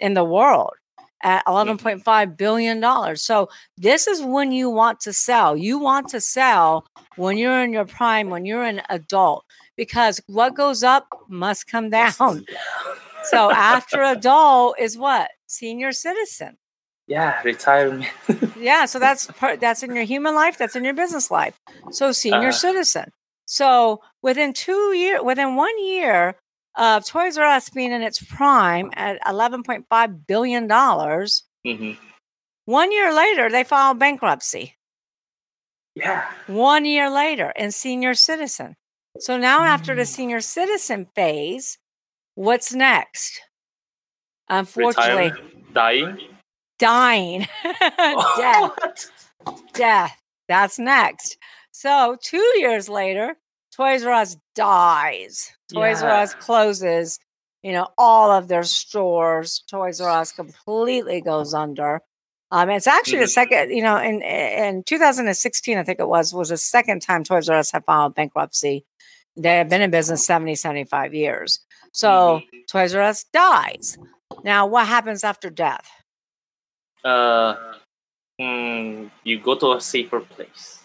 in 0.00 0.14
the 0.14 0.24
world 0.24 0.74
at 1.22 1.44
11.5 1.46 2.36
billion 2.36 2.80
dollars. 2.80 3.22
So 3.22 3.48
this 3.76 4.06
is 4.06 4.22
when 4.22 4.52
you 4.52 4.70
want 4.70 5.00
to 5.00 5.12
sell. 5.12 5.56
You 5.56 5.78
want 5.78 6.08
to 6.10 6.20
sell 6.20 6.86
when 7.16 7.36
you're 7.38 7.62
in 7.62 7.72
your 7.72 7.84
prime, 7.86 8.30
when 8.30 8.44
you're 8.44 8.62
an 8.64 8.82
adult, 8.88 9.44
because 9.76 10.20
what 10.26 10.54
goes 10.54 10.82
up 10.82 11.06
must 11.28 11.66
come 11.66 11.90
down. 11.90 12.44
So 13.24 13.50
after 13.50 14.02
adult 14.02 14.76
is 14.78 14.96
what? 14.96 15.30
Senior 15.46 15.92
citizen. 15.92 16.56
yeah, 17.08 17.42
retirement. 17.42 18.06
Yeah, 18.58 18.86
so 18.86 18.98
that's 19.04 19.26
part, 19.26 19.60
that's 19.60 19.82
in 19.82 19.94
your 19.94 20.04
human 20.04 20.34
life, 20.34 20.56
that's 20.56 20.76
in 20.76 20.84
your 20.84 20.94
business 20.94 21.30
life. 21.30 21.58
So 21.90 22.12
senior 22.12 22.48
Uh-huh. 22.48 22.52
citizen. 22.52 23.12
So 23.44 24.00
within 24.22 24.52
two 24.52 24.94
year, 24.94 25.22
within 25.22 25.56
one 25.56 25.76
year 25.84 26.36
of 26.78 27.04
Toys 27.04 27.36
R 27.36 27.44
Us 27.44 27.68
being 27.68 27.92
in 27.92 28.00
its 28.02 28.22
prime 28.22 28.90
at 28.94 29.18
eleven 29.28 29.62
point 29.62 29.84
five 29.90 30.26
billion 30.26 30.66
dollars, 30.66 31.44
hmm 31.66 31.92
one 32.64 32.92
year 32.92 33.12
later 33.14 33.50
they 33.50 33.64
filed 33.64 33.98
bankruptcy. 33.98 34.76
Yeah. 35.94 36.30
One 36.46 36.84
year 36.84 37.10
later, 37.10 37.50
in 37.56 37.72
senior 37.72 38.14
citizen. 38.14 38.76
So 39.18 39.36
now 39.36 39.64
after 39.64 39.94
the 39.96 40.02
Mm. 40.02 40.06
senior 40.06 40.40
citizen 40.40 41.06
phase, 41.14 41.78
what's 42.34 42.72
next? 42.72 43.40
Unfortunately, 44.48 45.24
Retirement? 45.32 45.74
dying. 45.74 46.36
dying, 46.78 47.40
death, 47.62 48.72
What? 48.76 49.06
death. 49.74 50.16
That's 50.48 50.78
next. 50.78 51.36
So 51.72 52.16
two 52.22 52.52
years 52.58 52.88
later, 52.88 53.36
Toys 53.78 54.04
R 54.04 54.12
Us 54.12 54.36
dies. 54.54 55.52
Toys 55.72 56.02
R 56.02 56.10
Us 56.10 56.34
closes. 56.34 57.18
You 57.62 57.72
know 57.72 57.88
all 57.96 58.30
of 58.30 58.48
their 58.48 58.64
stores. 58.64 59.62
Toys 59.70 60.00
R 60.00 60.10
Us 60.10 60.32
completely 60.32 61.20
goes 61.20 61.54
under. 61.54 62.00
Um, 62.50 62.70
it's 62.70 62.86
actually 62.86 63.18
the 63.20 63.24
Mhm. 63.26 63.30
second. 63.40 63.70
You 63.70 63.82
know, 63.82 63.96
in 63.98 64.22
in 64.22 64.82
2016, 64.84 65.78
I 65.78 65.84
think 65.84 66.00
it 66.00 66.08
was 66.08 66.34
was 66.34 66.48
the 66.50 66.56
second 66.56 67.02
time 67.02 67.22
Toys 67.24 67.48
R 67.48 67.56
Us 67.58 67.70
had 67.70 67.84
filed 67.84 68.14
bankruptcy. 68.14 68.84
They 69.36 69.56
have 69.58 69.68
been 69.68 69.82
in 69.82 69.90
business 69.92 70.26
70, 70.26 70.56
75 70.56 71.14
years. 71.14 71.60
So 71.92 72.40
Mhm. 72.52 72.66
Toys 72.68 72.94
R 72.94 73.02
Us 73.02 73.24
dies. 73.32 73.96
Now, 74.44 74.66
what 74.66 74.86
happens 74.88 75.22
after 75.24 75.50
death? 75.50 75.88
uh, 77.04 77.54
hmm, 78.40 79.06
you 79.24 79.38
go 79.40 79.54
to 79.54 79.72
a 79.74 79.80
safer 79.80 80.20
place. 80.20 80.80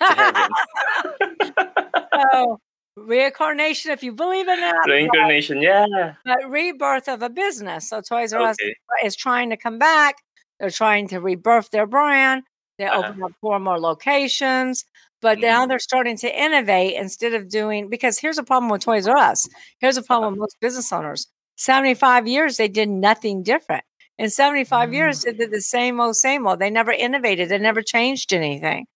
So, 2.32 2.60
reincarnation, 2.96 3.90
if 3.90 4.02
you 4.02 4.12
believe 4.12 4.48
in 4.48 4.60
that, 4.60 4.84
Reincarnation, 4.86 5.60
yeah. 5.60 6.14
but 6.24 6.38
rebirth 6.48 7.08
of 7.08 7.22
a 7.22 7.30
business. 7.30 7.88
So 7.88 8.00
Toys 8.00 8.32
R 8.32 8.40
Us 8.42 8.56
Okay. 8.60 8.74
is 9.04 9.16
trying 9.16 9.50
to 9.50 9.56
come 9.56 9.78
back. 9.78 10.16
They're 10.58 10.70
trying 10.70 11.08
to 11.08 11.20
rebirth 11.20 11.70
their 11.70 11.86
brand. 11.86 12.42
They 12.78 12.86
Uh-huh. 12.86 13.08
open 13.08 13.22
up 13.22 13.32
four 13.40 13.58
more 13.58 13.78
locations, 13.78 14.84
but 15.20 15.38
now 15.38 15.60
mm-hmm. 15.60 15.70
they're 15.70 15.78
starting 15.78 16.16
to 16.18 16.40
innovate 16.42 16.94
instead 16.94 17.34
of 17.34 17.48
doing. 17.48 17.88
Because 17.88 18.18
here's 18.18 18.38
a 18.38 18.42
problem 18.44 18.70
with 18.70 18.82
Toys 18.82 19.06
R 19.06 19.16
Us. 19.16 19.48
Here's 19.78 19.96
a 19.96 20.00
uh-huh. 20.00 20.06
problem 20.06 20.32
with 20.34 20.40
most 20.40 20.56
business 20.60 20.92
owners. 20.92 21.26
Seventy-five 21.56 22.26
years, 22.26 22.56
they 22.56 22.68
did 22.68 22.88
nothing 22.88 23.42
different. 23.42 23.84
In 24.18 24.30
75 24.30 24.94
years, 24.94 25.20
mm. 25.20 25.24
they 25.24 25.32
did 25.32 25.50
the 25.50 25.60
same 25.60 26.00
old, 26.00 26.16
same 26.16 26.46
old. 26.46 26.58
They 26.58 26.70
never 26.70 26.92
innovated. 26.92 27.48
They 27.50 27.58
never 27.58 27.82
changed 27.82 28.32
anything. 28.32 28.86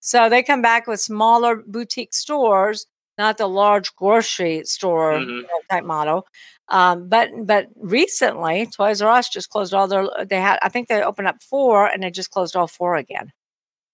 So 0.00 0.28
they 0.28 0.42
come 0.42 0.62
back 0.62 0.86
with 0.86 1.00
smaller 1.00 1.56
boutique 1.66 2.14
stores, 2.14 2.86
not 3.18 3.36
the 3.38 3.48
large 3.48 3.94
grocery 3.96 4.64
store 4.64 5.14
Mhm. 5.14 5.44
type 5.70 5.84
model. 5.84 6.26
Um, 6.68 7.08
but 7.08 7.30
but 7.46 7.68
recently, 7.76 8.66
Toys 8.66 9.00
R 9.02 9.10
Us 9.10 9.28
just 9.28 9.48
closed 9.50 9.72
all 9.74 9.88
their. 9.88 10.06
They 10.24 10.40
had, 10.40 10.58
I 10.62 10.68
think 10.68 10.88
they 10.88 11.02
opened 11.02 11.28
up 11.28 11.42
four, 11.42 11.86
and 11.86 12.02
they 12.02 12.10
just 12.10 12.30
closed 12.30 12.54
all 12.54 12.66
four 12.68 12.96
again. 12.96 13.32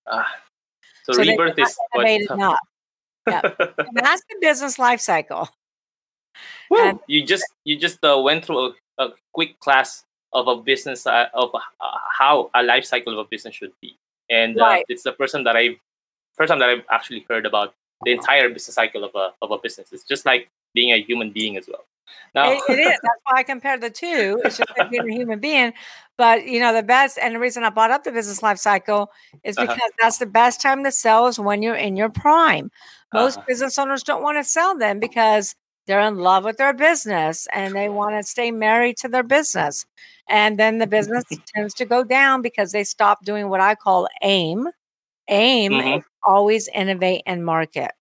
Ah. 0.07 0.27
So, 1.05 1.13
So 1.13 1.21
rebirth 1.21 1.59
is 1.59 1.77
what 1.93 2.07
innovated 2.07 2.31
enough. 2.33 2.59
That's 3.27 4.23
the 4.29 4.37
business 4.41 4.79
life 4.79 5.01
cycle. 5.01 5.49
Woo! 6.71 6.79
And- 6.81 7.01
you 7.07 7.25
just 7.25 7.45
you 7.65 7.79
just 7.79 8.05
uh, 8.05 8.19
went 8.21 8.45
through 8.45 8.75
a, 8.99 9.05
a 9.05 9.13
quick 9.33 9.59
class 9.61 10.05
of 10.33 10.49
a 10.49 10.57
business 10.57 11.07
uh, 11.07 11.29
of 11.33 11.55
uh, 11.55 11.61
how 12.19 12.51
a 12.55 12.63
life 12.63 12.85
cycle 12.85 13.13
of 13.13 13.19
a 13.25 13.29
business 13.29 13.55
should 13.55 13.73
be, 13.81 13.97
and 14.29 14.59
uh, 14.61 14.65
Right. 14.65 14.85
it's 14.89 15.05
the 15.05 15.13
person 15.13 15.45
that 15.45 15.57
I 15.57 15.77
first 16.37 16.51
time 16.51 16.59
that 16.61 16.69
I've 16.69 16.85
actually 16.91 17.25
heard 17.29 17.47
about 17.47 17.75
the 18.05 18.13
entire 18.13 18.49
business 18.49 18.75
cycle 18.75 19.05
of 19.05 19.15
a 19.15 19.33
of 19.43 19.51
a 19.51 19.59
business. 19.59 19.93
It's 19.93 20.05
just 20.05 20.27
like 20.27 20.49
being 20.75 20.93
a 20.93 21.01
human 21.03 21.31
being 21.31 21.57
as 21.57 21.67
well. 21.69 21.85
Now, 22.35 22.53
It, 22.53 22.63
it 22.69 22.79
is. 22.81 23.01
That's 23.03 23.21
why 23.25 23.39
I 23.39 23.43
compare 23.45 23.79
the 23.79 23.91
two. 23.91 24.41
It's 24.45 24.57
just 24.57 24.69
like 24.77 24.91
being 24.91 25.09
a 25.09 25.15
human 25.15 25.39
being. 25.41 25.73
But 26.19 26.47
you 26.47 26.61
know, 26.61 26.73
the 26.75 26.83
best 26.83 27.19
and 27.19 27.35
the 27.35 27.39
reason 27.39 27.65
I 27.65 27.71
brought 27.71 27.91
up 27.91 28.05
the 28.05 28.13
business 28.13 28.43
life 28.43 28.59
cycle 28.59 29.11
is 29.45 29.57
Uh-huh. 29.57 29.67
because 29.67 29.91
that's 30.01 30.19
the 30.19 30.27
best 30.27 30.61
time 30.61 30.85
to 30.85 30.91
sell 30.91 31.27
is 31.27 31.39
when 31.39 31.63
you're 31.63 31.75
in 31.75 31.97
your 31.97 32.11
prime. 32.11 32.71
Most 33.13 33.37
Uh-huh. 33.37 33.45
business 33.49 33.79
owners 33.79 34.03
don't 34.03 34.23
want 34.23 34.39
to 34.39 34.45
sell 34.45 34.77
them 34.77 34.99
because 35.01 35.55
they're 35.87 36.01
in 36.01 36.17
love 36.17 36.45
with 36.45 36.57
their 36.57 36.73
business 36.73 37.47
and 37.53 37.75
they 37.75 37.89
want 37.89 38.15
to 38.17 38.23
stay 38.29 38.51
married 38.51 38.97
to 38.99 39.09
their 39.09 39.23
business. 39.23 39.85
And 40.29 40.59
then 40.59 40.79
the 40.79 40.87
business 40.97 41.25
tends 41.55 41.75
to 41.75 41.85
go 41.85 42.05
down 42.05 42.43
because 42.43 42.73
they 42.73 42.85
stop 42.85 43.25
doing 43.25 43.49
what 43.49 43.61
I 43.61 43.75
call 43.75 44.09
AIM. 44.23 44.69
AIM 45.29 45.73
Mhm. 45.73 46.03
Always 46.27 46.69
innovate 46.69 47.23
and 47.27 47.45
market 47.45 47.93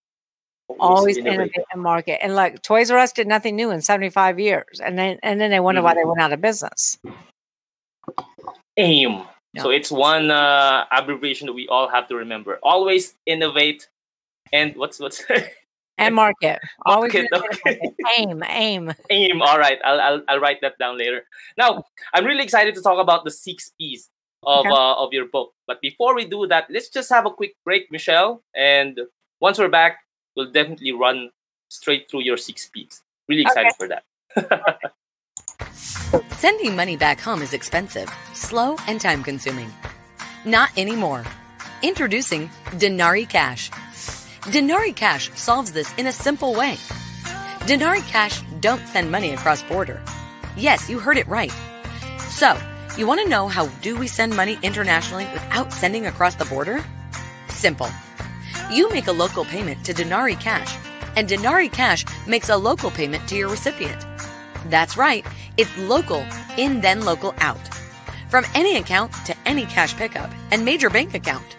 always 0.80 1.18
innovate 1.18 1.52
and 1.72 1.82
market. 1.82 2.24
And 2.24 2.36
like 2.36 2.62
Toys 2.62 2.92
R 2.92 2.98
Us 2.98 3.12
did 3.12 3.28
nothing 3.28 3.56
new 3.56 3.72
in 3.72 3.82
75 3.82 4.40
years. 4.40 4.80
And 4.84 4.98
then 4.98 5.20
and 5.24 5.40
then 5.40 5.52
they 5.52 5.60
wonder 5.60 5.82
why 5.82 5.94
they 5.94 6.06
went 6.06 6.22
out 6.22 6.34
of 6.34 6.42
business. 6.42 6.98
AIM. 8.78 9.24
Yeah. 9.54 9.62
So 9.62 9.70
it's 9.70 9.92
one 9.92 10.32
uh, 10.32 10.86
abbreviation 10.92 11.48
that 11.48 11.54
we 11.54 11.68
all 11.68 11.88
have 11.88 12.08
to 12.08 12.16
remember. 12.16 12.60
Always 12.64 13.14
innovate, 13.26 13.88
and 14.52 14.76
what's 14.76 15.00
what's 15.00 15.24
And 16.00 16.16
market. 16.16 16.60
Always 16.88 17.14
Market, 17.14 17.30
innovate 17.32 17.60
okay. 17.68 17.80
market. 17.80 17.96
aim, 18.18 18.44
aim. 18.50 18.94
aim. 19.12 19.42
All 19.44 19.60
right, 19.60 19.78
I'll, 19.86 20.02
I'll 20.02 20.24
I'll 20.28 20.40
write 20.40 20.60
that 20.62 20.80
down 20.80 20.98
later. 20.98 21.24
Now, 21.56 21.84
I'm 22.16 22.26
really 22.26 22.44
excited 22.44 22.74
to 22.74 22.82
talk 22.82 23.00
about 23.00 23.26
the 23.26 23.30
six 23.30 23.72
P's 23.80 24.10
of 24.46 24.66
Okay. 24.66 24.70
uh, 24.70 24.94
of 25.04 25.14
your 25.14 25.26
book. 25.28 25.54
But 25.68 25.82
before 25.82 26.16
we 26.16 26.26
do 26.26 26.48
that, 26.48 26.68
let's 26.70 26.90
just 26.90 27.10
have 27.10 27.26
a 27.26 27.32
quick 27.32 27.56
break, 27.66 27.92
Michelle. 27.92 28.42
And 28.56 29.00
once 29.40 29.58
we're 29.60 29.70
back, 29.70 30.00
we'll 30.36 30.52
definitely 30.52 30.92
run 30.92 31.32
straight 31.70 32.10
through 32.10 32.22
your 32.24 32.38
six 32.38 32.70
P's. 32.74 33.02
Really 33.28 33.44
excited 33.44 33.74
for 33.78 33.88
that. 33.88 34.04
Sending 36.38 36.76
money 36.76 36.98
back 36.98 37.20
home 37.20 37.42
is 37.42 37.54
expensive, 37.54 38.10
slow, 38.34 38.76
and 38.88 39.00
time 39.00 39.24
consuming. 39.24 39.72
Not 40.46 40.70
anymore. 40.78 41.24
Introducing 41.82 42.50
Denarii 42.78 43.26
Cash. 43.26 43.72
Denarii 44.52 44.94
Cash 44.94 45.30
solves 45.36 45.72
this 45.72 45.94
in 45.98 46.08
a 46.08 46.12
simple 46.12 46.54
way. 46.54 46.76
Denarii 47.66 48.02
Cash 48.02 48.42
don't 48.60 48.86
send 48.88 49.10
money 49.12 49.32
across 49.32 49.64
border. 49.64 50.02
Yes, 50.58 50.90
you 50.90 51.00
heard 51.00 51.18
it 51.18 51.28
right. 51.28 51.52
So, 52.30 52.58
you 52.98 53.08
want 53.08 53.22
to 53.22 53.30
know 53.30 53.48
how 53.48 53.68
do 53.82 53.98
we 53.98 54.08
send 54.08 54.36
money 54.36 54.60
internationally 54.62 55.26
without 55.34 55.74
sending 55.74 56.06
across 56.06 56.36
the 56.36 56.46
border? 56.46 56.84
Simple. 57.50 57.90
You 58.72 58.90
make 58.92 59.08
a 59.08 59.12
local 59.12 59.46
payment 59.46 59.84
to 59.86 59.94
Denarii 59.94 60.36
Cash, 60.36 60.78
and 61.16 61.28
Denarii 61.28 61.70
Cash 61.70 62.06
makes 62.28 62.50
a 62.50 62.58
local 62.58 62.92
payment 62.92 63.28
to 63.30 63.36
your 63.36 63.50
recipient. 63.50 64.06
That's 64.68 64.96
right, 64.96 65.26
it's 65.58 65.76
local 65.78 66.24
in 66.58 66.82
then 66.82 67.04
local 67.04 67.34
out. 67.40 67.60
From 68.30 68.46
any 68.54 68.78
account 68.78 69.12
to 69.26 69.36
any 69.46 69.66
cash 69.66 69.96
pickup 69.96 70.32
and 70.52 70.64
major 70.64 70.90
bank 70.90 71.16
account. 71.16 71.58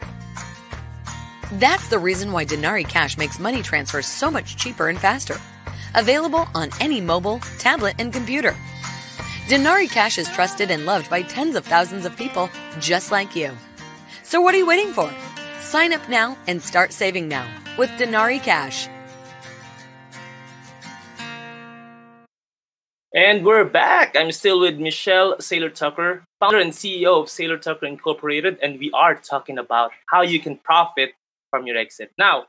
That's 1.53 1.89
the 1.89 1.99
reason 1.99 2.33
why 2.33 2.45
Denarii 2.45 2.85
Cash 2.85 3.19
makes 3.19 3.39
money 3.39 3.63
transfers 3.63 4.07
so 4.07 4.31
much 4.31 4.57
cheaper 4.57 4.89
and 4.89 4.99
faster. 4.99 5.37
Available 5.95 6.47
on 6.55 6.71
any 6.81 7.01
mobile, 7.01 7.41
tablet, 7.59 7.95
and 7.99 8.13
computer. 8.13 8.57
Denarii 9.47 9.89
Cash 9.89 10.17
is 10.17 10.27
trusted 10.31 10.71
and 10.71 10.87
loved 10.87 11.11
by 11.11 11.21
tens 11.21 11.55
of 11.55 11.67
thousands 11.67 12.07
of 12.07 12.17
people 12.17 12.49
just 12.81 13.13
like 13.13 13.37
you. 13.37 13.51
So 14.23 14.41
what 14.41 14.55
are 14.55 14.57
you 14.57 14.67
waiting 14.67 14.91
for? 14.95 15.13
Sign 15.61 15.93
up 15.93 16.09
now 16.09 16.39
and 16.47 16.63
start 16.63 16.95
saving 16.95 17.29
now 17.29 17.47
with 17.77 17.91
Denarii 17.99 18.39
Cash. 18.39 18.89
And 23.15 23.45
we're 23.45 23.67
back. 23.67 24.17
I'm 24.17 24.33
still 24.33 24.61
with 24.61 24.79
Michelle 24.79 25.39
Seiler 25.41 25.69
Tucker, 25.69 26.25
founder 26.41 26.59
and 26.59 26.73
CEO 26.73 27.21
of 27.21 27.29
Seiler 27.29 27.59
Tucker 27.59 27.85
Incorporated, 27.85 28.59
and 28.63 28.79
we 28.79 28.91
are 28.93 29.15
talking 29.15 29.59
about 29.59 29.91
how 30.07 30.23
you 30.23 30.41
can 30.41 30.57
profit 30.57 31.11
from 31.51 31.67
your 31.67 31.77
exit. 31.77 32.13
Now, 32.17 32.47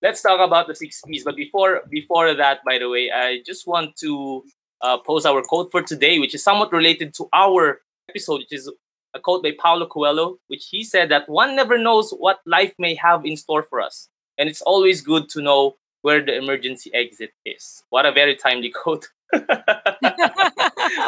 let's 0.00 0.22
talk 0.22 0.40
about 0.40 0.68
the 0.68 0.74
six 0.74 1.02
P's. 1.06 1.22
But 1.22 1.36
before 1.36 1.82
before 1.90 2.32
that, 2.32 2.60
by 2.64 2.78
the 2.78 2.88
way, 2.88 3.10
I 3.10 3.42
just 3.44 3.66
want 3.66 3.96
to 3.96 4.42
uh, 4.82 4.98
post 4.98 5.26
our 5.26 5.42
quote 5.42 5.70
for 5.70 5.82
today, 5.82 6.18
which 6.18 6.34
is 6.34 6.42
somewhat 6.42 6.72
related 6.72 7.14
to 7.14 7.28
our 7.32 7.80
episode, 8.08 8.40
which 8.40 8.52
is 8.52 8.70
a 9.14 9.20
quote 9.20 9.42
by 9.42 9.52
Paulo 9.58 9.86
Coelho, 9.86 10.38
which 10.48 10.68
he 10.70 10.84
said 10.84 11.08
that 11.10 11.28
one 11.28 11.56
never 11.56 11.76
knows 11.78 12.12
what 12.12 12.40
life 12.46 12.74
may 12.78 12.94
have 12.94 13.24
in 13.24 13.36
store 13.36 13.62
for 13.62 13.80
us, 13.80 14.08
and 14.38 14.48
it's 14.48 14.62
always 14.62 15.02
good 15.02 15.28
to 15.30 15.42
know 15.42 15.76
where 16.02 16.24
the 16.24 16.34
emergency 16.36 16.90
exit 16.94 17.32
is. 17.44 17.84
What 17.90 18.06
a 18.06 18.12
very 18.12 18.36
timely 18.36 18.70
quote. 18.82 19.08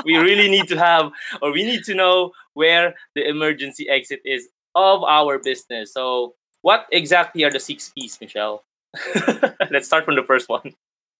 we 0.04 0.16
really 0.16 0.48
need 0.48 0.68
to 0.68 0.76
have 0.78 1.10
or 1.40 1.50
we 1.52 1.64
need 1.64 1.82
to 1.84 1.94
know 1.94 2.32
where 2.54 2.94
the 3.16 3.26
emergency 3.26 3.88
exit 3.88 4.20
is 4.24 4.48
of 4.74 5.02
our 5.04 5.38
business. 5.38 5.92
So, 5.92 6.34
what 6.60 6.86
exactly 6.92 7.42
are 7.44 7.50
the 7.50 7.58
six 7.58 7.90
P's, 7.90 8.20
Michelle? 8.20 8.64
Let's 9.70 9.86
start 9.86 10.04
from 10.04 10.16
the 10.16 10.22
first 10.22 10.48
one. 10.48 10.74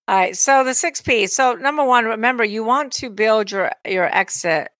All 0.08 0.16
right. 0.16 0.36
So 0.36 0.64
the 0.64 0.74
six 0.74 1.00
P's. 1.00 1.34
So 1.34 1.54
number 1.54 1.84
one, 1.84 2.04
remember 2.04 2.44
you 2.44 2.64
want 2.64 2.92
to 2.94 3.08
build 3.08 3.50
your 3.50 3.70
your 3.86 4.04
exit, 4.14 4.70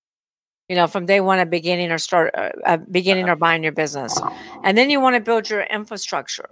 you 0.67 0.75
know, 0.75 0.87
from 0.87 1.05
day 1.05 1.21
one 1.21 1.39
at 1.39 1.49
beginning 1.49 1.91
or 1.91 1.97
start 1.97 2.35
uh, 2.35 2.77
beginning 2.91 3.29
or 3.29 3.35
buying 3.35 3.63
your 3.63 3.71
business, 3.71 4.19
and 4.63 4.77
then 4.77 4.89
you 4.89 4.99
want 4.99 5.15
to 5.15 5.21
build 5.21 5.49
your 5.49 5.61
infrastructure. 5.63 6.49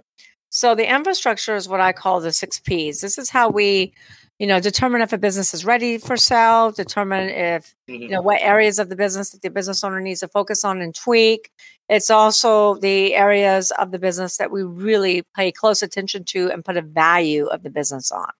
So 0.48 0.74
the 0.74 0.90
infrastructure 0.90 1.54
is 1.54 1.68
what 1.68 1.80
I 1.80 1.92
call 1.92 2.20
the 2.20 2.32
six 2.32 2.60
P's. 2.60 3.00
This 3.00 3.18
is 3.18 3.30
how 3.30 3.48
we, 3.48 3.94
you 4.38 4.46
know, 4.46 4.60
determine 4.60 5.00
if 5.00 5.12
a 5.12 5.18
business 5.18 5.54
is 5.54 5.64
ready 5.64 5.98
for 5.98 6.16
sale, 6.16 6.72
determine 6.72 7.28
if 7.28 7.74
you 7.86 8.08
know 8.08 8.22
what 8.22 8.40
areas 8.40 8.78
of 8.78 8.88
the 8.88 8.96
business 8.96 9.30
that 9.30 9.42
the 9.42 9.50
business 9.50 9.84
owner 9.84 10.00
needs 10.00 10.20
to 10.20 10.28
focus 10.28 10.64
on 10.64 10.80
and 10.80 10.94
tweak. 10.94 11.50
It's 11.88 12.10
also 12.10 12.76
the 12.76 13.14
areas 13.14 13.70
of 13.72 13.90
the 13.90 13.98
business 13.98 14.36
that 14.38 14.50
we 14.50 14.62
really 14.62 15.24
pay 15.36 15.52
close 15.52 15.82
attention 15.82 16.24
to 16.26 16.50
and 16.50 16.64
put 16.64 16.76
a 16.76 16.82
value 16.82 17.46
of 17.46 17.62
the 17.62 17.70
business 17.70 18.10
on. 18.10 18.30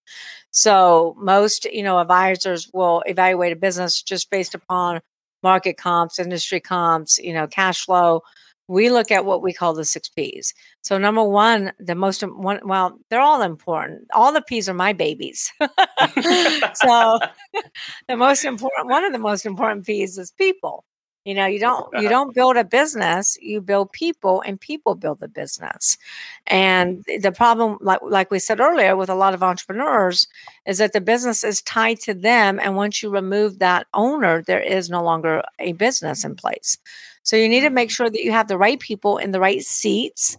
So 0.51 1.15
most, 1.19 1.65
you 1.67 1.83
know, 1.83 1.99
advisors 1.99 2.71
will 2.73 3.03
evaluate 3.07 3.53
a 3.53 3.57
business 3.57 4.03
just 4.03 4.31
based 4.31 4.55
upon 4.55 5.01
market 5.43 5.77
comps, 5.77 6.19
industry 6.19 6.61
comps, 6.61 7.19
you 7.19 7.33
know, 7.33 7.47
cash 7.47 7.85
flow. 7.85 8.23
We 8.69 8.91
look 8.91 9.11
at 9.11 9.25
what 9.25 9.43
we 9.43 9.53
call 9.53 9.75
the 9.75 9.85
six 9.85 10.09
P's. 10.09 10.55
So 10.83 10.97
number 10.97 11.25
one, 11.25 11.73
the 11.79 11.95
most 11.95 12.23
one, 12.23 12.61
well, 12.65 12.99
they're 13.11 13.21
all 13.21 13.43
important. 13.43 14.07
All 14.15 14.33
the 14.33 14.41
P's 14.41 14.69
are 14.69 14.75
my 14.75 14.93
babies. 14.93 15.53
so 15.61 17.19
the 18.09 18.17
most 18.17 18.45
important, 18.45 18.89
one 18.89 19.05
of 19.05 19.13
the 19.13 19.19
most 19.19 19.45
important 19.45 19.85
P's 19.85 20.17
is 20.17 20.31
people. 20.31 20.85
You 21.25 21.35
know, 21.35 21.47
you 21.47 21.61
don't 21.61 21.89
you 22.03 22.09
don't 22.09 22.35
build 22.35 22.57
a 22.57 22.65
business, 22.65 23.39
you 23.41 23.61
build 23.61 23.93
people 23.93 24.43
and 24.45 24.61
people 24.61 24.97
build 24.97 25.21
the 25.21 25.29
business. 25.29 25.97
And 26.49 27.05
the 27.21 27.31
problem 27.31 27.79
like 27.81 28.01
like 28.03 28.33
we 28.33 28.41
said 28.41 28.59
earlier 28.59 28.97
with 28.97 29.09
a 29.09 29.15
lot 29.15 29.33
of 29.33 29.43
entrepreneurs 29.43 30.27
is 30.67 30.79
that 30.79 30.93
the 30.93 31.01
business 31.01 31.45
is 31.45 31.63
tied 31.63 32.01
to 32.01 32.15
them 32.15 32.59
and 32.59 32.75
once 32.75 33.05
you 33.05 33.09
remove 33.09 33.61
that 33.61 33.87
owner, 33.95 34.43
there 34.43 34.61
is 34.61 34.91
no 34.91 35.03
longer 35.03 35.43
a 35.61 35.75
business 35.75 36.25
in 36.25 36.35
place. 36.35 36.77
So 37.23 37.37
you 37.37 37.49
need 37.49 37.61
to 37.61 37.71
make 37.71 37.89
mm-hmm. 37.89 37.95
sure 37.95 38.11
that 38.11 38.25
you 38.25 38.33
have 38.33 38.49
the 38.49 38.59
right 38.59 38.81
people 38.81 39.19
in 39.19 39.31
the 39.31 39.41
right 39.41 39.63
seats 39.63 40.37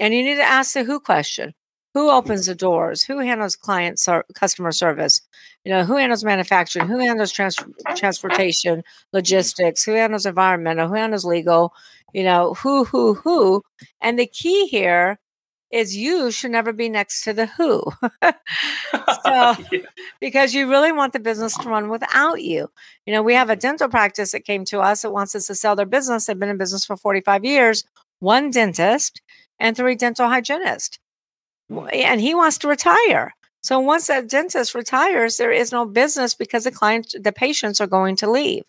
and 0.00 0.12
you 0.12 0.24
need 0.24 0.36
to 0.36 0.42
ask 0.42 0.74
the 0.74 0.82
who 0.82 0.98
question 0.98 1.54
who 1.94 2.10
opens 2.10 2.46
the 2.46 2.54
doors? 2.54 3.02
Who 3.04 3.20
handles 3.20 3.56
client 3.56 3.98
ser- 3.98 4.24
customer 4.34 4.72
service? 4.72 5.20
You 5.64 5.72
know 5.72 5.84
who 5.84 5.96
handles 5.96 6.24
manufacturing? 6.24 6.88
Who 6.88 6.98
handles 6.98 7.32
trans- 7.32 7.56
transportation 7.96 8.82
logistics? 9.12 9.84
Who 9.84 9.92
handles 9.92 10.26
environmental? 10.26 10.88
Who 10.88 10.94
handles 10.94 11.24
legal? 11.24 11.72
You 12.12 12.24
know 12.24 12.54
who 12.54 12.84
who 12.84 13.14
who? 13.14 13.62
And 14.00 14.18
the 14.18 14.26
key 14.26 14.66
here 14.66 15.18
is 15.70 15.96
you 15.96 16.30
should 16.30 16.50
never 16.52 16.72
be 16.72 16.88
next 16.88 17.22
to 17.24 17.32
the 17.32 17.46
who. 17.46 17.82
So 19.24 19.30
yeah. 19.72 19.80
because 20.20 20.54
you 20.54 20.68
really 20.70 20.92
want 20.92 21.12
the 21.14 21.18
business 21.18 21.56
to 21.58 21.68
run 21.68 21.88
without 21.88 22.42
you. 22.42 22.70
You 23.06 23.12
know 23.14 23.22
we 23.22 23.34
have 23.34 23.50
a 23.50 23.56
dental 23.56 23.88
practice 23.88 24.32
that 24.32 24.44
came 24.44 24.64
to 24.66 24.80
us 24.80 25.02
that 25.02 25.12
wants 25.12 25.34
us 25.34 25.46
to 25.46 25.54
sell 25.54 25.76
their 25.76 25.86
business. 25.86 26.26
They've 26.26 26.38
been 26.38 26.50
in 26.50 26.58
business 26.58 26.84
for 26.84 26.96
45 26.96 27.44
years 27.44 27.84
one 28.20 28.50
dentist 28.50 29.22
and 29.58 29.76
three 29.76 29.94
dental 29.94 30.28
hygienists 30.28 30.98
and 31.70 32.20
he 32.20 32.34
wants 32.34 32.58
to 32.58 32.68
retire. 32.68 33.32
So 33.62 33.80
once 33.80 34.08
that 34.08 34.28
dentist 34.28 34.74
retires, 34.74 35.38
there 35.38 35.52
is 35.52 35.72
no 35.72 35.86
business 35.86 36.34
because 36.34 36.64
the 36.64 36.70
client, 36.70 37.14
the 37.18 37.32
patients 37.32 37.80
are 37.80 37.86
going 37.86 38.16
to 38.16 38.30
leave. 38.30 38.64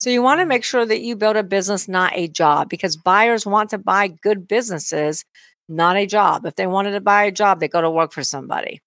So 0.00 0.08
you 0.08 0.22
want 0.22 0.40
to 0.40 0.46
make 0.46 0.64
sure 0.64 0.86
that 0.86 1.02
you 1.02 1.14
build 1.14 1.36
a 1.36 1.42
business, 1.42 1.86
not 1.86 2.12
a 2.14 2.26
job, 2.26 2.70
because 2.70 2.96
buyers 2.96 3.44
want 3.44 3.68
to 3.70 3.78
buy 3.78 4.08
good 4.08 4.48
businesses, 4.48 5.26
not 5.68 5.96
a 5.96 6.06
job. 6.06 6.46
If 6.46 6.54
they 6.54 6.66
wanted 6.66 6.92
to 6.92 7.02
buy 7.02 7.24
a 7.24 7.32
job, 7.32 7.60
they 7.60 7.68
go 7.68 7.82
to 7.82 7.90
work 7.90 8.12
for 8.12 8.24
somebody. 8.24 8.80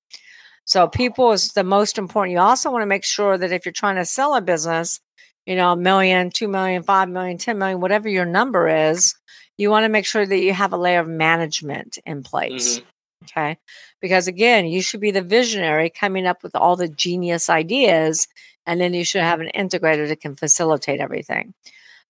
So 0.66 0.88
people 0.88 1.32
is 1.32 1.50
the 1.50 1.63
most 1.63 2.00
important. 2.00 2.32
You 2.32 2.39
also 2.39 2.72
want 2.72 2.82
to 2.82 2.88
make 2.88 3.04
sure 3.04 3.38
that 3.38 3.52
if 3.52 3.63
you're 3.63 3.74
trying 3.74 3.98
to 3.98 4.06
sell 4.06 4.34
a 4.34 4.42
business, 4.42 5.00
you 5.46 5.56
know, 5.56 5.74
a 5.74 5.78
million, 5.78 6.32
two 6.32 6.48
million, 6.48 6.82
five 6.82 7.10
million, 7.10 7.38
ten 7.38 7.60
million, 7.60 7.80
whatever 7.80 8.10
your 8.10 8.26
number 8.26 8.68
is, 8.68 9.13
you 9.58 9.70
want 9.70 9.84
to 9.84 9.89
make 9.89 10.06
sure 10.06 10.26
that 10.26 10.39
you 10.39 10.54
have 10.54 10.74
a 10.74 10.78
layer 10.78 11.00
of 11.00 11.08
management 11.08 12.00
in 12.06 12.24
place. 12.24 12.80
Mm-hmm. 12.80 12.89
Okay. 13.24 13.58
Because 14.02 14.28
again, 14.28 14.66
you 14.66 14.82
should 14.82 15.00
be 15.00 15.12
the 15.12 15.22
visionary 15.22 15.90
coming 15.90 16.26
up 16.26 16.44
with 16.44 16.56
all 16.56 16.76
the 16.76 16.90
genius 16.90 17.50
ideas, 17.50 18.28
and 18.66 18.80
then 18.80 18.94
you 18.94 19.04
should 19.04 19.22
have 19.22 19.40
an 19.40 19.52
integrator 19.56 20.08
that 20.08 20.22
can 20.22 20.36
facilitate 20.36 21.00
everything. 21.00 21.54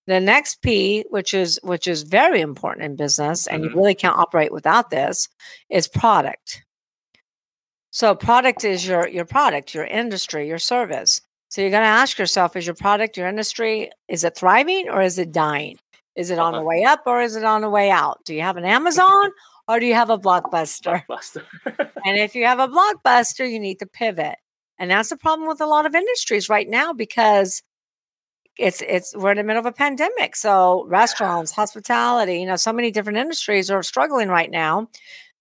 The 0.05 0.19
next 0.19 0.61
P, 0.61 1.05
which 1.09 1.33
is 1.33 1.59
which 1.63 1.87
is 1.87 2.03
very 2.03 2.41
important 2.41 2.85
in 2.85 2.95
business, 2.95 3.47
and 3.47 3.63
mm-hmm. 3.63 3.73
you 3.73 3.81
really 3.81 3.95
can't 3.95 4.17
operate 4.17 4.51
without 4.51 4.89
this, 4.89 5.29
is 5.69 5.87
product. 5.87 6.63
So 7.91 8.13
product 8.15 8.65
is 8.65 8.85
your 8.85 9.07
your 9.07 9.25
product, 9.25 9.73
your 9.73 9.85
industry, 9.85 10.47
your 10.47 10.59
service. 10.59 11.21
So 11.49 11.61
you're 11.61 11.69
going 11.69 11.83
to 11.83 11.87
ask 11.87 12.17
yourself: 12.17 12.55
Is 12.55 12.65
your 12.65 12.75
product, 12.75 13.15
your 13.15 13.27
industry, 13.27 13.91
is 14.09 14.23
it 14.23 14.35
thriving 14.35 14.89
or 14.89 15.01
is 15.01 15.17
it 15.19 15.31
dying? 15.31 15.77
Is 16.15 16.29
it 16.29 16.39
on 16.39 16.51
the 16.53 16.59
uh-huh. 16.59 16.67
way 16.67 16.83
up 16.83 17.03
or 17.05 17.21
is 17.21 17.35
it 17.35 17.43
on 17.43 17.61
the 17.61 17.69
way 17.69 17.89
out? 17.89 18.19
Do 18.25 18.33
you 18.33 18.41
have 18.41 18.57
an 18.57 18.65
Amazon 18.79 19.31
or 19.67 19.79
do 19.79 19.85
you 19.85 19.93
have 19.93 20.09
a 20.09 20.17
blockbuster? 20.17 21.03
blockbuster. 21.07 21.43
and 22.05 22.17
if 22.17 22.35
you 22.35 22.45
have 22.45 22.59
a 22.59 22.67
blockbuster, 22.67 23.49
you 23.49 23.59
need 23.59 23.79
to 23.79 23.85
pivot. 23.85 24.35
And 24.79 24.91
that's 24.91 25.09
the 25.09 25.17
problem 25.17 25.47
with 25.47 25.61
a 25.61 25.65
lot 25.65 25.85
of 25.85 25.95
industries 25.95 26.49
right 26.49 26.67
now 26.67 26.93
because 26.93 27.61
it's 28.57 28.81
it's 28.81 29.15
we're 29.15 29.31
in 29.31 29.37
the 29.37 29.43
middle 29.43 29.59
of 29.59 29.65
a 29.65 29.71
pandemic. 29.71 30.35
So 30.35 30.85
restaurants, 30.87 31.51
hospitality, 31.51 32.39
you 32.39 32.45
know, 32.45 32.55
so 32.55 32.73
many 32.73 32.91
different 32.91 33.17
industries 33.17 33.71
are 33.71 33.83
struggling 33.83 34.29
right 34.29 34.51
now. 34.51 34.89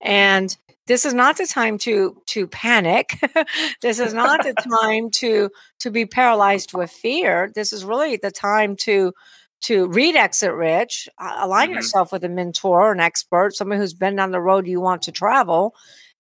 And 0.01 0.57
this 0.87 1.05
is 1.05 1.15
not 1.15 1.37
the 1.37 1.47
time 1.47 1.79
to 1.79 2.21
to 2.27 2.47
panic. 2.47 3.19
this 3.83 3.99
is 3.99 4.15
not 4.15 4.43
the 4.43 4.55
time 4.81 5.11
to 5.11 5.51
to 5.81 5.91
be 5.91 6.07
paralyzed 6.07 6.73
with 6.75 6.91
fear. 6.91 7.51
This 7.55 7.73
is 7.73 7.85
really 7.85 8.17
the 8.17 8.31
time 8.31 8.77
to 8.77 9.13
to 9.63 9.87
read 9.89 10.17
Exit 10.17 10.53
Rich, 10.53 11.09
align 11.19 11.69
mm-hmm. 11.69 11.77
yourself 11.77 12.13
with 12.13 12.25
a 12.25 12.29
mentor, 12.29 12.93
an 12.93 13.01
expert, 13.01 13.55
someone 13.55 13.79
who's 13.79 13.95
been 13.95 14.17
down 14.17 14.33
the 14.33 14.41
road 14.41 14.67
you 14.67 14.81
want 14.81 15.03
to 15.03 15.13
travel, 15.13 15.75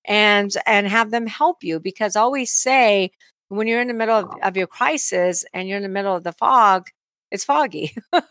and 0.04 0.52
and 0.66 0.86
have 0.86 1.10
them 1.10 1.26
help 1.26 1.62
you. 1.62 1.80
Because 1.80 2.16
I 2.16 2.20
always 2.20 2.52
say 2.52 3.10
when 3.48 3.66
you're 3.66 3.80
in 3.80 3.88
the 3.88 3.94
middle 3.94 4.16
of, 4.16 4.30
of 4.42 4.56
your 4.56 4.66
crisis 4.66 5.44
and 5.52 5.68
you're 5.68 5.76
in 5.76 5.82
the 5.82 5.88
middle 5.88 6.16
of 6.16 6.24
the 6.24 6.32
fog, 6.32 6.88
it's 7.30 7.44
foggy. 7.44 7.94
so 8.12 8.22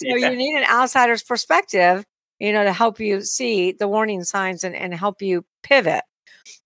yeah. 0.00 0.30
you 0.30 0.36
need 0.36 0.56
an 0.56 0.66
outsider's 0.68 1.22
perspective, 1.22 2.04
you 2.38 2.52
know, 2.52 2.64
to 2.64 2.72
help 2.72 3.00
you 3.00 3.22
see 3.22 3.72
the 3.72 3.88
warning 3.88 4.24
signs 4.24 4.64
and, 4.64 4.74
and 4.74 4.94
help 4.94 5.22
you 5.22 5.44
pivot. 5.62 6.02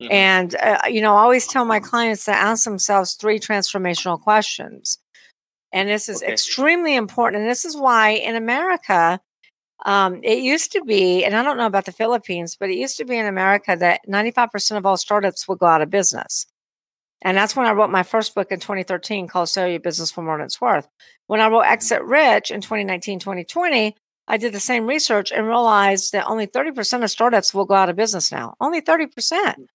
Mm-hmm. 0.00 0.12
And, 0.12 0.54
uh, 0.56 0.80
you 0.88 1.00
know, 1.00 1.14
I 1.14 1.20
always 1.20 1.46
tell 1.46 1.64
my 1.64 1.80
clients 1.80 2.24
to 2.24 2.33
ask 2.33 2.64
themselves 2.64 3.14
three 3.14 3.38
transformational 3.38 4.20
questions. 4.20 4.98
And 5.72 5.88
this 5.88 6.09
is 6.09 6.22
okay. 6.22 6.33
extremely 6.33 6.94
important. 6.96 7.42
And 7.42 7.50
this 7.50 7.64
is 7.64 7.76
why 7.76 8.11
in 8.11 8.37
America, 8.37 9.20
um, 9.87 10.20
it 10.22 10.38
used 10.38 10.72
to 10.72 10.83
be, 10.85 11.24
and 11.24 11.35
I 11.35 11.42
don't 11.42 11.56
know 11.56 11.66
about 11.66 11.87
the 11.87 11.92
Philippines, 11.92 12.56
but 12.59 12.70
it 12.70 12.76
used 12.76 12.96
to 12.98 13.04
be 13.04 13.16
in 13.16 13.26
America 13.26 13.76
that 13.78 14.00
95% 14.09 14.76
of 14.76 14.85
all 14.85 14.96
startups 14.96 15.48
would 15.48 15.59
go 15.59 15.66
out 15.66 15.83
of 15.83 15.90
business. 15.90 16.46
And 17.22 17.37
that's 17.37 17.54
when 17.54 17.66
I 17.66 17.72
wrote 17.72 17.90
my 17.90 18.02
first 18.02 18.35
book 18.35 18.50
in 18.50 18.61
2013 18.61 19.28
called 19.28 19.48
Sell 19.48 19.68
Your 19.68 19.80
Business 19.80 20.11
for 20.11 20.22
More 20.22 20.38
Than 20.38 20.46
It's 20.46 20.61
Worth. 20.61 20.88
When 21.26 21.40
I 21.40 21.48
wrote 21.48 21.62
Exit 21.62 22.02
Rich 22.02 22.50
in 22.50 22.61
2019, 22.61 23.18
2020, 23.18 23.94
I 24.26 24.37
did 24.37 24.52
the 24.52 24.61
same 24.61 24.87
research 24.87 25.33
and 25.33 25.46
realized 25.46 26.12
that 26.12 26.26
only 26.26 26.46
30% 26.46 27.02
of 27.02 27.11
startups 27.11 27.52
will 27.52 27.66
go 27.66 27.74
out 27.74 27.88
of 27.88 27.96
business 27.96 28.33
now. 28.33 28.54
Only 28.61 28.80
30%. 28.80 29.66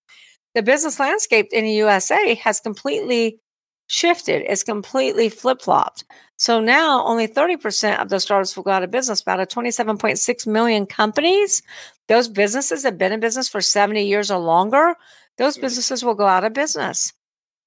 The 0.56 0.64
business 0.64 1.00
landscape 1.00 1.50
in 1.52 1.66
the 1.66 1.74
USA 1.74 2.36
has 2.36 2.60
completely 2.60 3.40
shifted. 3.88 4.44
It's 4.48 4.64
completely 4.64 5.30
flip 5.30 5.62
flopped. 5.62 6.04
So 6.38 6.60
now 6.60 7.06
only 7.06 7.28
30% 7.28 8.00
of 8.00 8.10
those 8.10 8.24
startups 8.24 8.56
will 8.56 8.64
go 8.64 8.72
out 8.72 8.84
of 8.84 8.92
business. 8.92 9.22
About 9.22 9.40
a 9.40 9.46
27.6 9.46 10.48
million 10.48 10.86
companies, 10.86 11.62
those 12.08 12.28
businesses 12.28 12.84
have 12.84 12.98
been 12.98 13.14
in 13.14 13.20
business 13.20 13.48
for 13.48 13.62
70 13.62 14.06
years 14.06 14.30
or 14.30 14.40
longer, 14.40 14.96
those 15.38 15.58
mm. 15.58 15.62
businesses 15.62 16.04
will 16.04 16.16
go 16.16 16.26
out 16.26 16.44
of 16.44 16.54
business. 16.54 17.14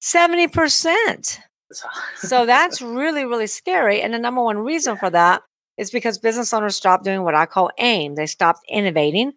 70%. 0.02 1.38
so 2.16 2.46
that's 2.46 2.81
really, 2.81 3.24
really 3.24 3.46
scary. 3.46 4.00
And 4.00 4.14
the 4.14 4.18
number 4.18 4.42
one 4.42 4.59
reason 4.59 4.96
for 4.96 5.11
that 5.11 5.42
is 5.76 5.90
because 5.90 6.18
business 6.18 6.52
owners 6.52 6.76
stopped 6.76 7.04
doing 7.04 7.22
what 7.22 7.35
I 7.35 7.46
call 7.46 7.70
AIM. 7.78 8.16
They 8.16 8.26
stopped 8.26 8.61
innovating 8.68 9.33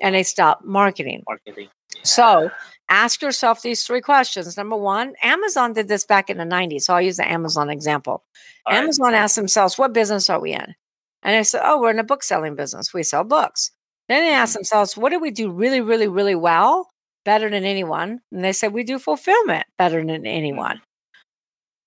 and 0.00 0.14
they 0.14 0.22
stopped 0.22 0.64
marketing. 0.64 1.22
Marketing. 1.28 1.68
So 2.02 2.50
ask 2.92 3.22
yourself 3.22 3.62
these 3.62 3.84
three 3.84 4.02
questions. 4.02 4.56
Number 4.56 4.76
one, 4.76 5.14
Amazon 5.22 5.72
did 5.72 5.88
this 5.88 6.04
back 6.04 6.28
in 6.28 6.36
the 6.36 6.44
90s. 6.44 6.82
So 6.82 6.94
I'll 6.94 7.00
use 7.00 7.16
the 7.16 7.30
Amazon 7.30 7.70
example. 7.70 8.22
All 8.66 8.74
Amazon 8.74 9.12
right. 9.12 9.18
asked 9.18 9.36
themselves, 9.36 9.78
what 9.78 9.94
business 9.94 10.28
are 10.28 10.40
we 10.40 10.52
in? 10.52 10.74
And 11.22 11.34
they 11.34 11.42
said, 11.42 11.62
oh, 11.64 11.80
we're 11.80 11.90
in 11.90 11.98
a 11.98 12.04
book 12.04 12.22
selling 12.22 12.54
business. 12.54 12.92
We 12.92 13.02
sell 13.02 13.24
books. 13.24 13.70
Then 14.08 14.24
they 14.24 14.34
asked 14.34 14.52
mm-hmm. 14.52 14.58
themselves, 14.58 14.96
what 14.96 15.10
do 15.10 15.18
we 15.18 15.30
do 15.30 15.50
really, 15.50 15.80
really, 15.80 16.08
really 16.08 16.34
well, 16.34 16.88
better 17.24 17.48
than 17.48 17.64
anyone? 17.64 18.20
And 18.30 18.44
they 18.44 18.52
said, 18.52 18.72
we 18.72 18.84
do 18.84 18.98
fulfillment 18.98 19.64
better 19.78 20.04
than 20.04 20.26
anyone. 20.26 20.82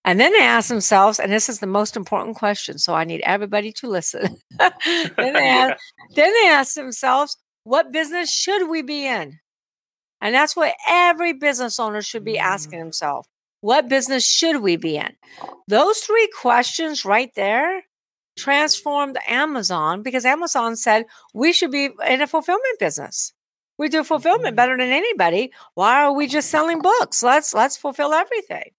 And 0.05 0.19
then 0.19 0.33
they 0.33 0.43
asked 0.43 0.69
themselves, 0.69 1.19
and 1.19 1.31
this 1.31 1.49
is 1.49 1.59
the 1.59 1.67
most 1.67 1.95
important 1.95 2.35
question, 2.35 2.77
so 2.77 2.93
I 2.93 3.05
need 3.05 3.21
everybody 3.25 3.71
to 3.73 3.87
listen. 3.87 4.37
then, 4.57 4.71
they 5.17 5.47
asked, 5.47 5.83
then 6.15 6.33
they 6.41 6.49
asked 6.49 6.75
themselves, 6.75 7.37
what 7.63 7.91
business 7.91 8.31
should 8.31 8.69
we 8.69 8.81
be 8.81 9.07
in? 9.07 9.39
And 10.25 10.33
that's 10.33 10.55
what 10.55 10.73
every 10.89 11.33
business 11.33 11.79
owner 11.79 12.01
should 12.01 12.23
be 12.23 12.39
asking 12.39 12.79
mm. 12.79 12.85
himself. 12.85 13.27
What 13.61 13.87
business 13.87 14.27
should 14.27 14.59
we 14.63 14.75
be 14.75 14.97
in? 14.97 15.11
Those 15.67 15.99
three 15.99 16.27
questions 16.41 17.05
right 17.05 17.29
there 17.35 17.83
transformed 18.35 19.19
Amazon 19.27 20.01
because 20.01 20.25
Amazon 20.25 20.77
said 20.77 21.05
we 21.35 21.53
should 21.53 21.69
be 21.69 21.91
in 22.07 22.23
a 22.23 22.27
fulfillment 22.27 22.79
business. 22.79 23.33
We 23.77 23.87
do 23.87 24.03
fulfillment 24.03 24.47
mm-hmm. 24.47 24.55
better 24.55 24.75
than 24.75 24.89
anybody. 24.89 25.53
Why 25.75 26.03
are 26.03 26.11
we 26.11 26.25
just 26.25 26.49
selling 26.49 26.81
books? 26.81 27.21
Let's 27.21 27.53
let's 27.53 27.77
fulfill 27.77 28.11
everything. 28.11 28.71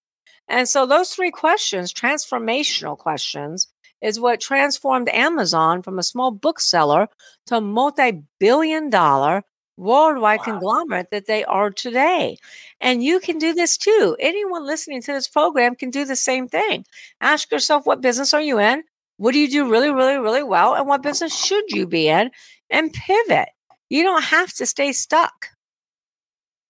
And 0.48 0.68
so 0.68 0.84
those 0.84 1.10
three 1.10 1.30
questions, 1.30 1.92
transformational 1.92 2.98
questions, 2.98 3.68
is 4.02 4.18
what 4.18 4.40
transformed 4.40 5.08
Amazon 5.10 5.80
from 5.82 6.00
a 6.00 6.02
small 6.02 6.32
bookseller 6.32 7.06
to 7.46 7.58
a 7.58 7.60
multi-billion 7.60 8.90
dollar 8.90 9.44
worldwide 9.76 10.38
Wow. 10.40 10.44
conglomerate 10.44 11.10
that 11.10 11.26
they 11.26 11.44
are 11.44 11.70
today. 11.70 12.38
And 12.80 13.02
you 13.04 13.20
can 13.20 13.38
do 13.38 13.52
this 13.52 13.76
too. 13.76 14.16
Anyone 14.18 14.64
listening 14.66 15.02
to 15.02 15.12
this 15.12 15.28
program 15.28 15.74
can 15.74 15.90
do 15.90 16.04
the 16.04 16.16
same 16.16 16.48
thing. 16.48 16.84
Ask 17.20 17.50
yourself, 17.50 17.86
what 17.86 18.00
business 18.00 18.32
are 18.34 18.40
you 18.40 18.58
in? 18.58 18.84
What 19.18 19.32
do 19.32 19.38
you 19.38 19.48
do 19.50 19.70
really, 19.70 19.90
really, 19.90 20.16
really 20.18 20.42
well? 20.42 20.74
And 20.74 20.86
what 20.86 21.02
business 21.02 21.34
should 21.34 21.64
you 21.70 21.86
be 21.86 22.08
in? 22.08 22.30
And 22.70 22.92
pivot. 22.92 23.48
You 23.88 24.02
don't 24.02 24.24
have 24.24 24.52
to 24.54 24.66
stay 24.66 24.92
stuck. 24.92 25.48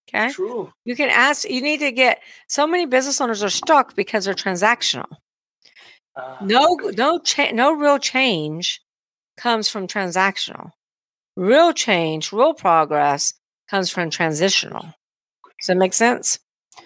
Okay. 0.09 0.31
True. 0.31 0.71
You 0.85 0.95
can 0.95 1.09
ask, 1.09 1.49
you 1.49 1.61
need 1.61 1.79
to 1.79 1.91
get 1.91 2.21
so 2.47 2.65
many 2.65 2.85
business 2.85 3.19
owners 3.19 3.43
are 3.43 3.49
stuck 3.49 3.95
because 3.95 4.23
they're 4.25 4.33
transactional. 4.33 5.09
Uh, 6.15 6.37
No, 6.41 6.75
no, 6.95 7.19
cha- 7.19 7.51
no 7.51 7.73
real 7.73 7.99
change 7.99 8.81
comes 9.35 9.67
from 9.69 9.87
transactional. 9.87 10.71
Real 11.37 11.71
change, 11.71 12.33
real 12.33 12.53
progress 12.53 13.33
comes 13.69 13.89
from 13.91 14.09
transitional. 14.09 14.81
Does 14.81 15.67
that 15.67 15.77
make 15.77 15.93
sense? 15.93 16.39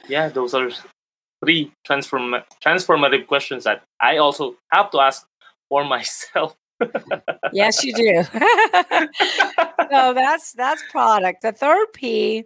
yeah, 0.07 0.29
those 0.29 0.53
are 0.53 0.69
three 1.43 1.71
transform 1.85 2.35
transformative 2.63 3.27
questions 3.27 3.63
that 3.63 3.81
I 3.99 4.17
also 4.17 4.55
have 4.71 4.91
to 4.91 4.99
ask 4.99 5.25
for 5.69 5.83
myself. 5.95 6.55
Yes, 7.53 7.83
you 7.83 7.93
do. 7.93 8.23
so 9.91 10.13
that's 10.13 10.53
that's 10.53 10.83
product. 10.91 11.41
The 11.43 11.51
third 11.51 11.87
P 11.93 12.45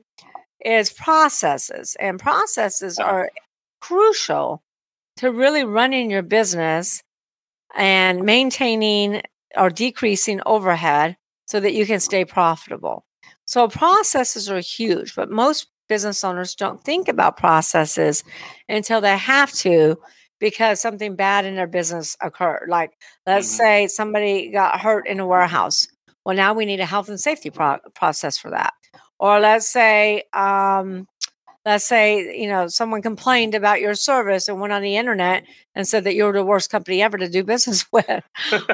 is 0.63 0.91
processes, 0.93 1.95
and 1.99 2.19
processes 2.19 2.99
Uh-huh. 2.99 3.09
are 3.11 3.29
crucial 3.81 4.61
to 5.17 5.31
really 5.31 5.63
running 5.63 6.09
your 6.11 6.23
business 6.23 7.01
and 7.75 8.23
maintaining 8.23 9.21
or 9.55 9.69
decreasing 9.69 10.41
overhead 10.45 11.15
so 11.45 11.59
that 11.59 11.73
you 11.73 11.85
can 11.85 11.99
stay 11.99 12.25
profitable. 12.25 13.05
So 13.45 13.67
processes 13.67 14.49
are 14.49 14.59
huge, 14.59 15.15
but 15.15 15.29
most 15.29 15.67
business 15.87 16.23
owners 16.23 16.55
don't 16.55 16.83
think 16.83 17.07
about 17.07 17.37
processes 17.37 18.23
until 18.67 19.01
they 19.01 19.17
have 19.17 19.51
to 19.53 19.97
because 20.39 20.81
something 20.81 21.15
bad 21.15 21.45
in 21.45 21.55
their 21.55 21.67
business 21.67 22.17
occurred. 22.21 22.67
Like 22.69 22.91
let's 23.25 23.47
Mhm. 23.53 23.57
say 23.57 23.87
somebody 23.87 24.49
got 24.51 24.81
hurt 24.81 25.07
in 25.07 25.19
a 25.19 25.27
warehouse. 25.27 25.87
Well, 26.25 26.35
now 26.35 26.53
we 26.53 26.65
need 26.65 26.79
a 26.79 26.85
health 26.85 27.07
and 27.07 27.19
safety 27.19 27.51
pro- 27.51 27.77
process 27.93 28.37
for 28.37 28.49
that. 28.51 28.73
Or 29.19 29.39
let's 29.39 29.67
say 29.67 30.23
um 30.33 31.07
let's 31.65 31.85
say 31.85 32.39
you 32.39 32.47
know 32.47 32.67
someone 32.67 33.01
complained 33.01 33.55
about 33.55 33.81
your 33.81 33.95
service 33.95 34.47
and 34.47 34.59
went 34.59 34.73
on 34.73 34.81
the 34.81 34.95
internet 34.97 35.43
and 35.73 35.87
said 35.87 36.03
that 36.03 36.15
you're 36.15 36.33
the 36.33 36.43
worst 36.43 36.69
company 36.69 37.01
ever 37.01 37.17
to 37.17 37.27
do 37.29 37.43
business 37.43 37.85
with. 37.91 38.23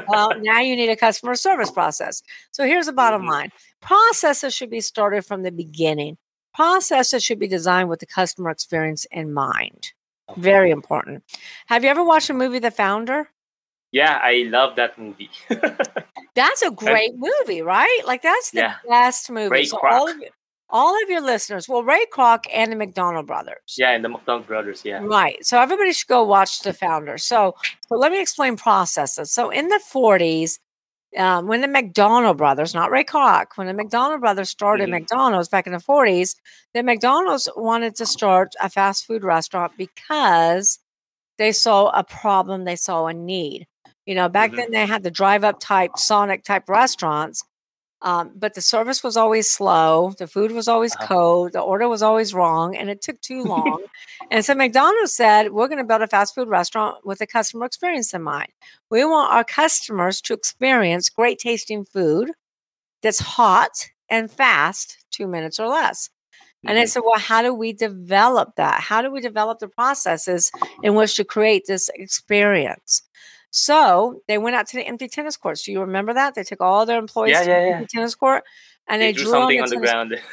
Well 0.08 0.32
now 0.40 0.60
you 0.60 0.76
need 0.76 0.90
a 0.90 0.96
customer 0.96 1.36
service 1.36 1.72
process. 1.72 2.22
So 2.52 2.66
here's 2.66 2.86
the 2.88 2.94
bottom 2.94 3.24
Mhm. 3.24 3.30
line. 3.30 3.52
Processes 3.82 4.54
should 4.54 4.70
be 4.70 4.82
started 4.82 5.26
from 5.26 5.44
the 5.44 5.52
beginning. 5.52 6.18
Processes 6.54 7.24
should 7.24 7.40
be 7.40 7.48
designed 7.48 7.90
with 7.90 8.00
the 8.02 8.06
customer 8.06 8.50
experience 8.50 9.06
in 9.12 9.34
mind. 9.34 9.94
Very 10.38 10.70
important. 10.72 11.24
Have 11.68 11.84
you 11.84 11.90
ever 11.90 12.04
watched 12.04 12.28
the 12.28 12.34
movie 12.34 12.60
the 12.60 12.72
founder? 12.72 13.30
Yeah, 13.92 14.20
I 14.22 14.44
love 14.48 14.76
that 14.78 14.98
movie. 14.98 15.30
that's 16.36 16.62
a 16.62 16.72
great 16.72 17.12
movie 17.16 17.62
right? 17.62 18.02
Like 18.06 18.22
that's 18.22 18.52
the 18.52 18.60
Yeah. 18.60 18.76
best 18.88 19.30
movie. 19.30 19.50
Ray 19.50 19.66
so 19.66 19.80
all 19.84 20.10
of, 20.10 20.18
you, 20.18 20.30
all 20.72 20.96
of 21.04 21.10
your 21.10 21.22
listeners 21.22 21.68
well 21.70 21.84
ray 21.84 22.06
kroc 22.14 22.46
and 22.54 22.72
the 22.72 22.76
mcdonald 22.76 23.28
brothers 23.28 23.76
yeah, 23.78 23.92
and 23.92 24.04
the 24.04 24.10
McDonald 24.10 24.48
brothers. 24.48 24.82
Yeah. 24.86 25.00
Right. 25.04 25.44
So 25.46 25.60
everybody 25.60 25.94
should 25.94 26.08
go 26.08 26.24
watch 26.24 26.62
the 26.62 26.74
founder. 26.74 27.18
So, 27.18 27.56
so 27.88 27.96
let 27.96 28.12
me 28.12 28.22
explain 28.22 28.56
processes. 28.58 29.32
So 29.32 29.50
in 29.50 29.68
the 29.70 29.80
40s, 29.94 30.60
um, 31.18 31.48
when 31.48 31.62
the 31.62 31.68
McDonald 31.68 32.38
brothers, 32.38 32.74
not 32.74 32.92
Ray 32.92 33.04
Kroc, 33.04 33.48
when 33.56 33.68
the 33.68 33.74
McDonald 33.74 34.22
brothers 34.22 34.50
started 34.50 34.88
Mhm. 34.88 34.92
McDonald's 34.92 35.50
back 35.50 35.68
in 35.68 35.74
the 35.74 35.80
40s, 35.80 36.36
the 36.74 36.84
McDonald's 36.84 37.50
wanted 37.56 37.96
to 37.98 38.06
start 38.06 38.54
a 38.62 38.70
fast 38.70 39.06
food 39.06 39.24
restaurant 39.24 39.74
because 39.78 40.80
they 41.38 41.52
saw 41.52 41.90
a 41.90 42.04
problem, 42.04 42.64
they 42.66 42.76
saw 42.78 43.08
a 43.08 43.14
need. 43.14 43.68
You 44.06 44.16
know, 44.16 44.30
back 44.30 44.52
Mhm. 44.52 44.56
then 44.58 44.72
they 44.72 44.86
had 44.86 45.04
the 45.04 45.12
drive 45.12 45.44
up 45.44 45.60
type, 45.60 45.98
Sonic 45.98 46.44
type 46.44 46.70
restaurants. 46.70 47.44
Um, 48.04 48.32
but 48.36 48.56
the 48.56 48.62
service 48.62 49.04
was 49.04 49.16
always 49.18 49.50
slow, 49.50 50.14
the 50.18 50.28
food 50.28 50.52
was 50.52 50.68
always 50.68 50.96
Uh-huh. 51.00 51.08
cold, 51.08 51.54
the 51.54 51.62
order 51.62 51.88
was 51.88 52.02
always 52.02 52.34
wrong, 52.34 52.76
and 52.76 52.90
it 52.90 53.02
took 53.02 53.22
too 53.22 53.44
long. 53.46 53.80
and 54.32 54.44
so 54.44 54.56
McDonald's 54.56 55.14
said, 55.16 55.52
We're 55.52 55.68
going 55.68 55.78
to 55.80 55.84
build 55.84 56.02
a 56.02 56.08
fast 56.08 56.34
food 56.36 56.48
restaurant 56.50 57.06
with 57.06 57.22
a 57.22 57.28
customer 57.28 57.66
experience 57.66 58.14
in 58.14 58.24
mind. 58.24 58.50
We 58.90 59.06
want 59.06 59.32
our 59.34 59.44
customers 59.44 60.22
to 60.22 60.34
experience 60.34 61.10
great 61.10 61.40
tasting 61.40 61.86
food 61.86 62.32
that's 63.02 63.20
hot 63.20 63.90
and 64.10 64.30
fast, 64.32 64.98
two 65.12 65.28
minutes 65.28 65.60
or 65.60 65.68
less. 65.68 66.10
And 66.68 66.80
I 66.80 66.86
Mhm. 66.86 66.88
said, 66.88 67.02
Well, 67.06 67.20
how 67.20 67.42
do 67.42 67.54
we 67.54 67.74
develop 67.74 68.56
that? 68.58 68.82
How 68.82 69.02
do 69.02 69.12
we 69.12 69.22
develop 69.22 69.60
the 69.60 69.68
processes 69.70 70.52
in 70.82 70.96
which 70.96 71.16
to 71.18 71.26
create 71.26 71.66
this 71.68 71.90
experience? 71.96 73.04
So 73.52 74.22
they 74.28 74.38
went 74.38 74.56
out 74.56 74.68
to 74.68 74.78
the 74.78 74.88
empty 74.88 75.08
tennis 75.08 75.38
courts. 75.38 75.64
Do 75.64 75.72
you 75.72 75.82
remember 75.82 76.14
that? 76.14 76.36
They 76.36 76.44
took 76.44 76.62
all 76.62 76.86
their 76.86 77.00
employees 77.00 77.34
Yeah, 77.34 77.40
to 77.42 77.46
the 77.46 77.52
yeah, 77.52 77.80
yeah. 77.82 77.86
tennis 77.94 78.16
court 78.16 78.44
and 78.88 79.02
they, 79.02 79.08
they, 79.08 79.14
drew 79.14 79.24
drew 79.26 79.32
something 79.34 79.58
on 79.60 79.64
on 79.66 79.70
the, 79.70 79.76
the 79.76 79.82
ground. 79.82 80.16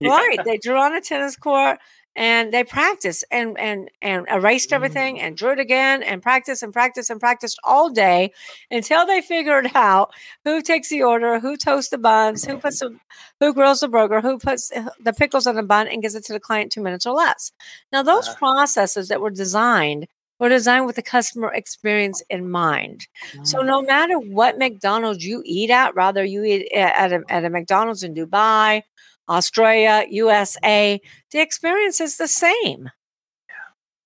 Yeah. 0.00 0.10
right 0.10 0.38
they 0.44 0.58
drew 0.58 0.76
on 0.76 0.94
a 0.94 1.00
tennis 1.00 1.36
court 1.36 1.78
and 2.14 2.52
they 2.52 2.64
practiced 2.64 3.24
and 3.30 3.58
and 3.58 3.90
and 4.02 4.26
erased 4.30 4.70
everything 4.74 5.18
and 5.20 5.38
drew 5.38 5.52
it 5.52 5.58
again 5.58 6.02
and 6.02 6.22
practiced 6.22 6.62
and 6.62 6.70
practiced 6.72 7.08
and 7.08 7.18
practiced 7.18 7.58
all 7.64 7.88
day 7.88 8.30
until 8.70 9.06
they 9.06 9.22
figured 9.22 9.70
out 9.74 10.10
who 10.44 10.60
takes 10.60 10.90
the 10.90 11.02
order 11.02 11.40
who 11.40 11.56
toasts 11.56 11.88
the 11.90 11.96
buns 11.98 12.44
who 12.44 12.58
puts 12.58 12.80
the, 12.80 12.94
who 13.40 13.54
grills 13.54 13.80
the 13.80 13.88
burger 13.88 14.20
who 14.20 14.38
puts 14.38 14.68
the 15.00 15.12
pickles 15.14 15.46
on 15.46 15.54
the 15.56 15.62
bun 15.62 15.88
and 15.88 16.02
gives 16.02 16.14
it 16.14 16.24
to 16.26 16.34
the 16.34 16.40
client 16.40 16.70
two 16.70 16.82
minutes 16.82 17.06
or 17.06 17.14
less 17.14 17.52
now 17.90 18.02
those 18.02 18.28
Uh-huh. 18.28 18.36
processes 18.38 19.08
that 19.08 19.20
were 19.22 19.30
designed 19.30 20.06
were 20.38 20.48
designed 20.48 20.86
with 20.86 20.96
the 20.96 21.02
customer 21.02 21.52
experience 21.52 22.22
in 22.30 22.50
mind 22.50 23.06
so 23.42 23.58
Mm. 23.60 23.66
no 23.66 23.82
matter 23.82 24.18
what 24.18 24.58
McDonald's 24.58 25.24
you 25.24 25.42
eat 25.44 25.70
at, 25.70 25.94
rather 25.94 26.24
you 26.24 26.44
eat 26.44 26.70
at 26.72 27.12
a, 27.12 27.22
at 27.28 27.44
a 27.44 27.50
McDonald's 27.50 28.02
in 28.02 28.14
Dubai, 28.14 28.82
Australia, 29.28 30.04
USA, 30.10 31.00
the 31.32 31.40
experience 31.40 32.00
is 32.00 32.16
the 32.16 32.28
same. 32.28 32.90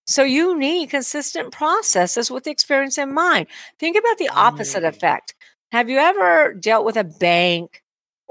So 0.07 0.23
you 0.25 0.59
need 0.59 0.91
consistent 0.91 1.53
processes 1.53 2.31
with 2.31 2.45
the 2.45 2.51
experience 2.51 2.99
in 2.99 3.13
mind. 3.13 3.47
Think 3.79 3.97
about 3.97 4.19
the 4.19 4.29
opposite 4.31 4.83
Mm. 4.83 4.89
effect. 4.89 5.35
Have 5.73 5.89
you 5.89 5.99
ever 5.99 6.53
dealt 6.55 6.85
with 6.85 6.97
a 6.97 7.05
bank 7.05 7.83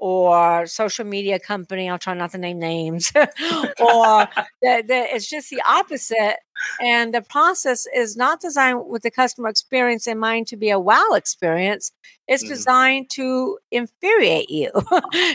or 0.01 0.65
social 0.65 1.05
media 1.05 1.39
company? 1.39 1.89
I'll 1.89 1.99
try 1.99 2.13
not 2.13 2.31
to 2.31 2.37
name 2.37 2.57
names. 2.59 3.11
or 3.15 3.25
that, 4.61 4.87
that 4.87 5.07
it's 5.11 5.29
just 5.29 5.49
the 5.49 5.61
opposite. 5.67 6.37
And 6.81 7.13
the 7.13 7.21
process 7.21 7.85
is 7.95 8.17
not 8.17 8.41
designed 8.41 8.85
with 8.87 9.03
the 9.03 9.11
customer 9.11 9.49
experience 9.49 10.07
in 10.07 10.17
mind 10.19 10.47
to 10.47 10.57
be 10.57 10.69
a 10.69 10.79
wow 10.79 11.09
experience. 11.13 11.91
It's 12.27 12.43
Mhm. 12.43 12.47
designed 12.47 13.09
to 13.11 13.57
infuriate 13.71 14.49
you. 14.49 14.71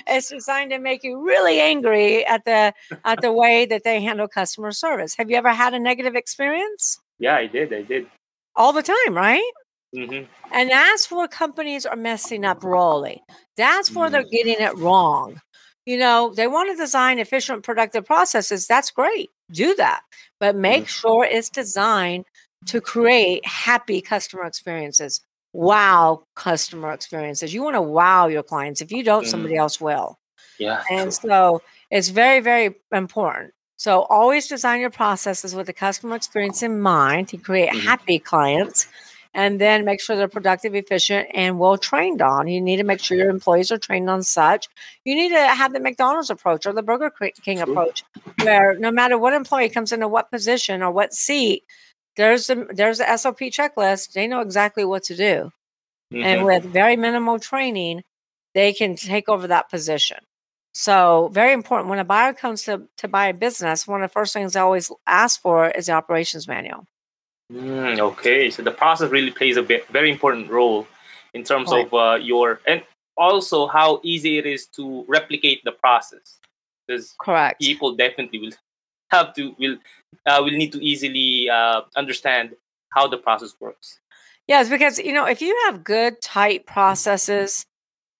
it's 0.06 0.28
designed 0.30 0.70
to 0.70 0.78
make 0.78 1.02
you 1.04 1.22
really 1.24 1.60
angry 1.60 2.24
at 2.26 2.44
the 2.44 2.72
at 3.04 3.20
the 3.20 3.32
way 3.32 3.66
that 3.66 3.84
they 3.84 4.00
handle 4.02 4.28
customer 4.28 4.72
service. 4.72 5.14
Have 5.16 5.30
you 5.30 5.36
ever 5.36 5.52
had 5.52 5.74
a 5.74 5.78
negative 5.78 6.14
experience? 6.14 7.00
yeah, 7.18 7.36
I 7.36 7.46
did. 7.46 7.72
I 7.72 7.82
did. 7.82 8.06
All 8.56 8.72
the 8.72 8.82
time, 8.82 9.14
right? 9.16 9.42
Hmm 9.94 10.22
And 10.52 10.70
that's 10.70 11.10
where 11.10 11.28
companies 11.28 11.86
are 11.86 11.96
messing 11.96 12.44
up 12.44 12.62
royally. 12.64 13.22
That's 13.56 13.94
where 13.94 14.10
they're 14.10 14.24
Mm. 14.24 14.30
getting 14.30 14.60
it 14.60 14.76
wrong. 14.76 15.40
You 15.86 15.98
know, 15.98 16.32
they 16.34 16.46
want 16.48 16.70
to 16.70 16.76
design 16.76 17.18
efficient, 17.18 17.62
productive 17.64 18.04
processes. 18.06 18.66
That's 18.66 18.90
great. 18.90 19.30
Do 19.50 19.74
that. 19.76 20.02
But 20.40 20.56
make 20.56 20.84
Mm. 20.84 20.88
sure 20.88 21.24
it's 21.24 21.50
designed 21.50 22.26
to 22.66 22.80
create 22.80 23.46
happy 23.46 24.00
customer 24.00 24.44
experiences. 24.44 25.20
Wow, 25.52 26.24
customer 26.36 26.92
experiences. 26.92 27.54
You 27.54 27.62
want 27.62 27.74
to 27.76 27.82
wow 27.82 28.26
your 28.28 28.42
clients. 28.42 28.80
If 28.80 28.92
you 28.92 29.02
don't, 29.04 29.24
Mm. 29.24 29.28
somebody 29.28 29.56
else 29.56 29.80
will. 29.80 30.18
Yeah. 30.58 30.82
And 30.90 31.12
so 31.12 31.62
it's 31.90 32.08
very, 32.08 32.40
very 32.40 32.76
important. 32.92 33.52
So 33.76 34.02
always 34.02 34.46
design 34.48 34.80
your 34.80 34.90
processes 34.90 35.54
with 35.54 35.66
the 35.66 35.72
customer 35.72 36.16
experience 36.16 36.62
in 36.62 36.80
mind 36.80 37.28
to 37.28 37.36
create 37.38 37.70
Mhm. 37.70 37.80
happy 37.80 38.18
clients 38.18 38.86
and 39.34 39.60
then 39.60 39.84
make 39.84 40.00
sure 40.00 40.16
they're 40.16 40.28
productive, 40.28 40.74
efficient, 40.74 41.28
and 41.34 41.58
well 41.58 41.76
trained 41.78 42.22
on. 42.22 42.48
You 42.48 42.60
need 42.60 42.76
to 42.78 42.84
make 42.84 43.00
sure 43.00 43.16
your 43.16 43.30
employees 43.30 43.72
are 43.72 43.78
trained 43.78 44.08
on 44.08 44.22
such. 44.22 44.68
You 45.04 45.14
need 45.14 45.30
to 45.30 45.46
have 45.48 45.72
the 45.72 45.80
McDonald's 45.80 46.30
approach 46.30 46.66
or 46.66 46.72
the 46.72 46.82
Burger 46.82 47.10
King 47.42 47.60
approach, 47.60 48.04
where 48.42 48.74
no 48.78 48.90
matter 48.90 49.18
what 49.18 49.34
employee 49.34 49.68
comes 49.68 49.92
into 49.92 50.08
what 50.08 50.30
position 50.30 50.82
or 50.82 50.90
what 50.90 51.12
seat, 51.14 51.64
there's 52.16 52.48
a 52.50 52.66
there's 52.70 53.00
a 53.00 53.10
SOP 53.18 53.40
checklist. 53.40 54.12
They 54.12 54.26
know 54.28 54.40
exactly 54.40 54.84
what 54.84 55.04
to 55.04 55.16
do 55.16 55.50
and 56.22 56.40
Mhm. 56.40 56.44
with 56.44 56.72
very 56.72 56.96
minimal 56.96 57.38
training, 57.38 58.02
they 58.54 58.72
can 58.72 58.96
take 58.96 59.28
over 59.28 59.46
that 59.48 59.68
position. 59.70 60.18
So, 60.72 61.28
very 61.32 61.52
important 61.52 61.88
when 61.88 61.98
a 62.00 62.04
buyer 62.04 62.32
comes 62.32 62.62
to, 62.64 62.88
to 62.98 63.08
buy 63.08 63.28
a 63.28 63.34
business, 63.34 63.86
one 63.86 64.02
of 64.02 64.10
the 64.10 64.12
first 64.12 64.32
things 64.32 64.56
I 64.56 64.60
always 64.62 64.90
ask 65.06 65.40
for 65.40 65.68
is 65.70 65.86
the 65.86 65.92
operations 65.92 66.48
manual. 66.48 66.86
Mm, 67.52 67.98
okay, 68.00 68.50
so 68.50 68.62
the 68.62 68.70
process 68.70 69.10
really 69.10 69.30
plays 69.30 69.56
a 69.56 69.62
bit, 69.62 69.86
very 69.88 70.10
important 70.10 70.50
role 70.50 70.86
in 71.34 71.42
terms 71.44 71.70
of 71.72 71.92
uh, 71.94 72.14
your 72.20 72.60
and 72.66 72.82
also 73.16 73.66
how 73.66 74.00
easy 74.02 74.38
it 74.38 74.46
is 74.46 74.66
to 74.66 75.04
replicate 75.08 75.62
the 75.64 75.72
process. 75.72 76.38
because 76.86 77.14
Correct. 77.18 77.60
people 77.60 77.94
definitely 77.94 78.38
will 78.40 78.52
have 79.10 79.34
to 79.34 79.54
will 79.58 79.76
uh, 80.26 80.40
will 80.42 80.52
need 80.56 80.72
to 80.72 80.82
easily 80.84 81.48
uh, 81.50 81.82
understand 81.96 82.56
how 82.90 83.06
the 83.08 83.18
process 83.18 83.54
works. 83.60 84.00
Yes, 84.48 84.68
because 84.68 84.98
you 84.98 85.12
know 85.12 85.26
if 85.26 85.40
you 85.42 85.54
have 85.66 85.84
good 85.84 86.20
tight 86.22 86.66
processes 86.66 87.64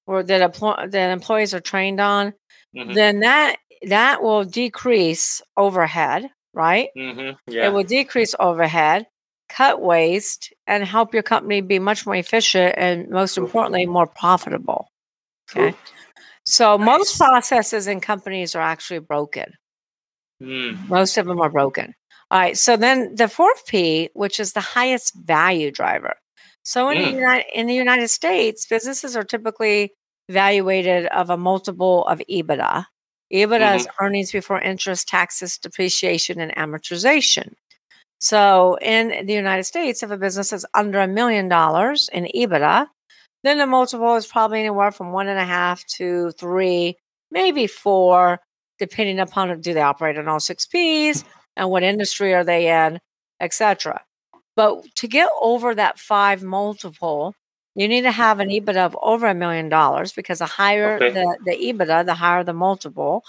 or 0.06 0.22
that 0.22 0.40
employ- 0.42 0.86
that 0.88 1.10
employees 1.10 1.54
are 1.54 1.60
trained 1.60 2.00
on, 2.00 2.34
Mhm. 2.76 2.94
then 2.94 3.20
that 3.20 3.56
that 3.88 4.22
will 4.22 4.44
decrease 4.44 5.42
overhead, 5.56 6.30
right? 6.52 6.88
Mhm. 6.96 7.36
It 7.48 7.72
will 7.72 7.84
decrease 7.84 8.34
overhead, 8.38 9.06
cut 9.48 9.80
waste, 9.80 10.52
and 10.66 10.84
help 10.84 11.14
your 11.14 11.22
company 11.22 11.60
be 11.60 11.78
much 11.78 12.06
more 12.06 12.16
efficient 12.16 12.74
and 12.76 13.08
most 13.10 13.36
importantly 13.36 13.86
more 13.86 14.06
profitable. 14.06 14.88
Okay. 15.50 15.76
So 16.44 16.76
most 16.78 17.16
processes 17.18 17.86
in 17.86 18.00
companies 18.00 18.54
are 18.54 18.62
actually 18.62 19.00
broken. 19.00 19.52
Mm. 20.42 20.88
Most 20.88 21.16
of 21.16 21.26
them 21.26 21.40
are 21.40 21.50
broken. 21.50 21.94
All 22.30 22.38
right. 22.38 22.56
So 22.56 22.76
then 22.76 23.14
the 23.14 23.28
fourth 23.28 23.66
P, 23.66 24.10
which 24.14 24.40
is 24.40 24.52
the 24.52 24.60
highest 24.60 25.14
value 25.14 25.70
driver. 25.70 26.16
So 26.62 26.88
in, 26.88 26.98
the, 26.98 27.04
Mm. 27.04 27.12
United, 27.12 27.46
in 27.52 27.66
the 27.66 27.74
United 27.74 28.08
States, 28.08 28.66
businesses 28.66 29.16
are 29.16 29.24
typically 29.24 29.92
evaluated 30.28 31.06
of 31.06 31.30
a 31.30 31.36
multiple 31.36 32.06
of 32.06 32.22
EBITDA. 32.30 32.86
EBITDA 33.32 33.76
is 33.76 33.88
earnings 34.00 34.32
before 34.32 34.60
interest, 34.60 35.08
taxes, 35.08 35.58
depreciation, 35.58 36.40
and 36.40 36.54
amortization. 36.56 37.54
So 38.24 38.78
in 38.80 39.26
the 39.26 39.34
United 39.34 39.64
States, 39.64 40.02
if 40.02 40.10
a 40.10 40.16
business 40.16 40.50
is 40.50 40.64
under 40.72 40.98
a 40.98 41.06
million 41.06 41.46
dollars 41.46 42.08
in 42.10 42.26
EBITDA, 42.34 42.86
then 43.42 43.58
the 43.58 43.66
multiple 43.66 44.16
is 44.16 44.26
probably 44.26 44.60
anywhere 44.60 44.90
from 44.90 45.12
one 45.12 45.28
and 45.28 45.38
a 45.38 45.44
half 45.44 45.84
to 45.98 46.30
three, 46.30 46.96
maybe 47.30 47.66
four, 47.66 48.40
depending 48.78 49.20
upon 49.20 49.60
do 49.60 49.74
they 49.74 49.82
operate 49.82 50.16
in 50.16 50.26
all 50.26 50.40
six 50.40 50.64
P's 50.64 51.22
and 51.54 51.68
what 51.68 51.82
industry 51.82 52.32
are 52.32 52.44
they 52.44 52.86
in, 52.86 52.98
etc. 53.40 54.02
But 54.56 54.82
to 54.94 55.06
get 55.06 55.28
over 55.42 55.74
that 55.74 55.98
five 55.98 56.42
multiple, 56.42 57.34
you 57.74 57.86
need 57.88 58.02
to 58.02 58.10
have 58.10 58.40
an 58.40 58.48
EBITDA 58.48 58.86
of 58.86 58.96
over 59.02 59.26
a 59.26 59.34
million 59.34 59.68
dollars 59.68 60.12
because 60.14 60.38
the 60.38 60.46
higher 60.46 60.96
Okay. 60.96 61.10
the, 61.10 61.38
the 61.44 61.52
EBITDA, 61.52 62.06
the 62.06 62.14
higher 62.14 62.42
the 62.42 62.54
multiple. 62.54 63.22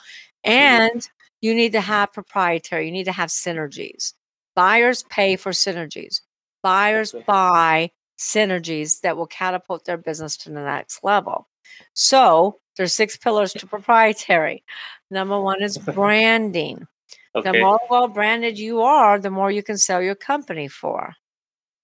Mm-hmm. 0.45 0.51
And 0.51 1.09
you 1.41 1.53
need 1.53 1.73
to 1.73 1.81
have 1.81 2.13
proprietary, 2.13 2.85
you 2.85 2.93
need 2.93 3.03
to 3.03 3.11
have 3.11 3.27
synergies. 3.27 4.13
Buyers 4.55 5.03
pay 5.03 5.35
for 5.35 5.51
synergies. 5.51 6.21
Buyers 6.63 7.13
Okay. 7.13 7.23
buy 7.27 7.91
synergies 8.17 9.01
that 9.01 9.17
will 9.17 9.27
catapult 9.27 9.85
their 9.85 9.97
business 9.97 10.37
to 10.37 10.49
the 10.49 10.61
next 10.61 11.03
level. 11.03 11.47
So 11.93 12.59
there's 12.77 12.93
six 12.93 13.17
pillars 13.17 13.53
to 13.53 13.67
proprietary. 13.67 14.63
Number 15.11 15.39
one 15.39 15.61
is 15.61 15.77
branding. 15.77 16.87
The 17.33 17.53
more 17.53 17.79
well 17.89 18.07
branded 18.07 18.57
you 18.57 18.81
are, 18.81 19.19
the 19.19 19.29
more 19.29 19.51
you 19.51 19.61
can 19.61 19.77
sell 19.77 20.01
your 20.01 20.15
company 20.15 20.69
for. 20.69 21.13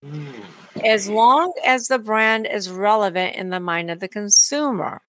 Mm. 0.03 0.45
As 0.83 1.09
long 1.09 1.53
as 1.65 1.89
the 1.89 1.99
brand 1.99 2.47
is 2.47 2.69
relevant 2.69 3.35
in 3.35 3.49
the 3.49 3.59
mind 3.59 3.91
of 3.91 3.99
the 3.99 4.07
consumer. 4.07 5.01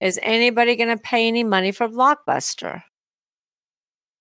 Is 0.00 0.18
anybody 0.22 0.76
going 0.76 0.96
to 0.96 1.02
pay 1.02 1.28
any 1.28 1.44
money 1.44 1.72
for 1.72 1.86
Blockbuster? 1.88 2.82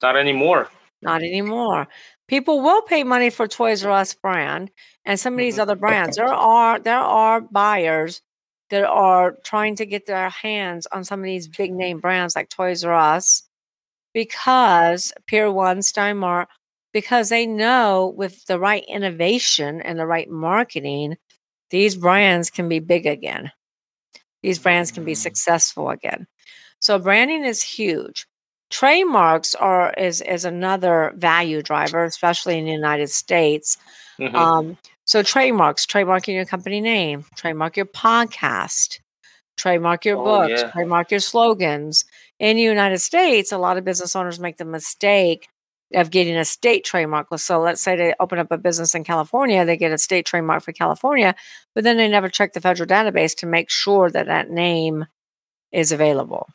Not 0.02 0.18
anymore. 0.18 0.70
Not 1.02 1.22
anymore. 1.22 1.88
People 2.30 2.62
will 2.62 2.84
pay 2.84 3.04
money 3.04 3.30
for 3.32 3.48
Toys 3.48 3.86
R 3.86 3.92
Us 3.92 4.16
brand 4.16 4.72
and 5.06 5.20
some 5.20 5.34
of 5.36 5.40
these 5.40 5.58
Mhm. 5.58 5.62
other 5.64 5.76
brands. 5.76 6.18
There 6.18 6.28
are 6.28 6.80
there 6.80 7.00
are 7.00 7.42
buyers 7.42 8.22
that 8.72 8.86
are 8.86 9.38
trying 9.44 9.76
to 9.78 9.86
get 9.88 10.08
their 10.08 10.30
hands 10.30 10.88
on 10.94 11.04
some 11.06 11.22
of 11.22 11.26
these 11.26 11.50
big 11.50 11.74
name 11.74 12.00
brands 12.00 12.36
like 12.36 12.50
Toys 12.50 12.86
R 12.86 12.94
Us 12.94 13.44
because 14.14 15.14
Pier 15.28 15.52
One, 15.52 15.80
Steinmart, 15.80 16.48
because 16.94 17.30
they 17.30 17.46
know 17.48 18.14
with 18.18 18.46
the 18.46 18.60
right 18.60 18.86
innovation 18.88 19.82
and 19.82 20.00
the 20.00 20.08
right 20.08 20.30
marketing, 20.30 21.18
these 21.72 21.96
brands 21.96 22.50
can 22.52 22.70
be 22.70 22.80
big 22.80 23.06
again. 23.08 23.52
These 24.44 24.60
brands 24.60 24.92
can 24.92 25.06
be 25.06 25.14
Mm. 25.14 25.18
successful 25.18 25.90
again. 25.90 26.28
So 26.80 27.00
branding 27.00 27.46
is 27.46 27.64
huge. 27.64 28.28
Trademarks 28.70 29.56
are 29.56 29.94
is 29.98 30.22
is 30.22 30.46
another 30.46 31.12
value 31.16 31.62
driver, 31.64 32.04
especially 32.04 32.58
in 32.58 32.66
the 32.66 32.72
United 32.72 33.10
States. 33.10 33.78
Mhm. 34.20 34.36
Um, 34.36 34.78
so 35.06 35.24
trademarks, 35.24 35.86
trademarking 35.88 36.36
your 36.36 36.46
company 36.46 36.80
name, 36.82 37.26
trademark 37.36 37.76
your 37.78 37.88
podcast, 37.88 39.00
trademark 39.58 40.06
your 40.06 40.18
Oh, 40.18 40.24
books, 40.24 40.62
yeah. 40.62 40.72
trademark 40.72 41.12
your 41.12 41.20
slogans. 41.20 42.06
In 42.40 42.58
the 42.58 42.64
United 42.64 43.00
States, 43.00 43.52
a 43.52 43.58
lot 43.58 43.78
of 43.78 43.86
business 43.86 44.16
owners 44.16 44.40
make 44.40 44.58
the 44.58 44.66
mistake 44.66 45.48
of 45.96 46.12
getting 46.12 46.36
a 46.38 46.46
state 46.46 46.84
trademark. 46.86 47.28
So 47.40 47.60
let's 47.60 47.82
say 47.82 47.96
they 47.96 48.14
open 48.20 48.40
up 48.40 48.52
a 48.52 48.58
business 48.58 48.94
in 48.96 49.04
California, 49.04 49.66
they 49.66 49.78
get 49.78 49.92
a 49.92 49.98
state 49.98 50.26
trademark 50.26 50.64
for 50.64 50.74
California, 50.74 51.36
but 51.76 51.84
then 51.84 51.98
they 51.98 52.08
never 52.08 52.30
check 52.30 52.54
the 52.54 52.62
federal 52.62 52.88
database 52.88 53.36
to 53.38 53.48
make 53.48 53.70
sure 53.72 54.10
that 54.12 54.28
that 54.28 54.50
name 54.52 55.06
is 55.72 55.92
available. 55.92 56.48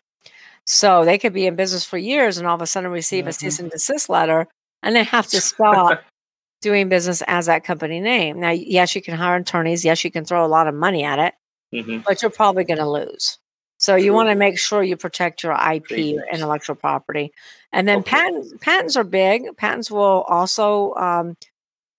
So 0.66 1.04
they 1.04 1.18
could 1.18 1.32
be 1.32 1.46
in 1.46 1.56
business 1.56 1.84
for 1.84 1.98
years 1.98 2.38
and 2.38 2.46
all 2.46 2.54
of 2.54 2.62
a 2.62 2.66
sudden 2.66 2.90
receive 2.90 3.26
a 3.26 3.30
Mhm. 3.30 3.34
cease 3.34 3.58
and 3.60 3.70
desist 3.70 4.08
letter 4.08 4.46
and 4.82 4.96
they 4.96 5.04
have 5.04 5.26
to 5.28 5.40
stop 5.40 6.02
doing 6.62 6.88
business 6.88 7.22
as 7.26 7.46
that 7.46 7.64
company 7.64 8.00
name. 8.00 8.40
Now, 8.40 8.50
yes, 8.50 8.94
you 8.94 9.02
can 9.02 9.14
hire 9.14 9.36
attorneys. 9.36 9.84
Yes, 9.84 10.02
you 10.04 10.10
can 10.10 10.24
throw 10.24 10.44
a 10.44 10.48
lot 10.48 10.66
of 10.66 10.74
money 10.74 11.04
at 11.04 11.18
it, 11.18 11.34
Mhm. 11.74 12.02
but 12.06 12.22
you're 12.22 12.30
probably 12.30 12.64
going 12.64 12.78
to 12.78 12.88
lose. 12.88 13.38
So 13.78 13.96
you 13.96 14.14
want 14.14 14.30
to 14.30 14.34
make 14.34 14.58
sure 14.58 14.82
you 14.82 14.96
protect 14.96 15.42
your 15.42 15.52
IP, 15.52 15.90
your 16.14 16.24
intellectual 16.32 16.76
property, 16.76 17.32
and 17.72 17.86
then 17.86 17.98
Okay. 17.98 18.10
patents. 18.16 18.54
Patents 18.62 18.96
are 18.96 19.04
big. 19.04 19.42
Patents 19.58 19.90
will 19.90 20.22
also 20.28 20.94
um, 20.94 21.36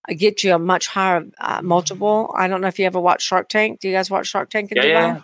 get 0.09 0.43
you 0.43 0.55
a 0.55 0.59
much 0.59 0.87
higher 0.87 1.25
uh, 1.39 1.61
multiple. 1.61 2.33
I 2.35 2.47
don't 2.47 2.61
know 2.61 2.67
if 2.67 2.79
you 2.79 2.85
ever 2.85 2.99
watch 2.99 3.21
Shark 3.21 3.49
Tank. 3.49 3.81
Do 3.81 3.87
you 3.89 3.93
guys 3.93 4.09
watch 4.09 4.27
Shark 4.27 4.49
Tank 4.49 4.71
in 4.71 4.77
Yeah, 4.77 4.83
Dubai? 4.83 5.15
yeah. 5.15 5.19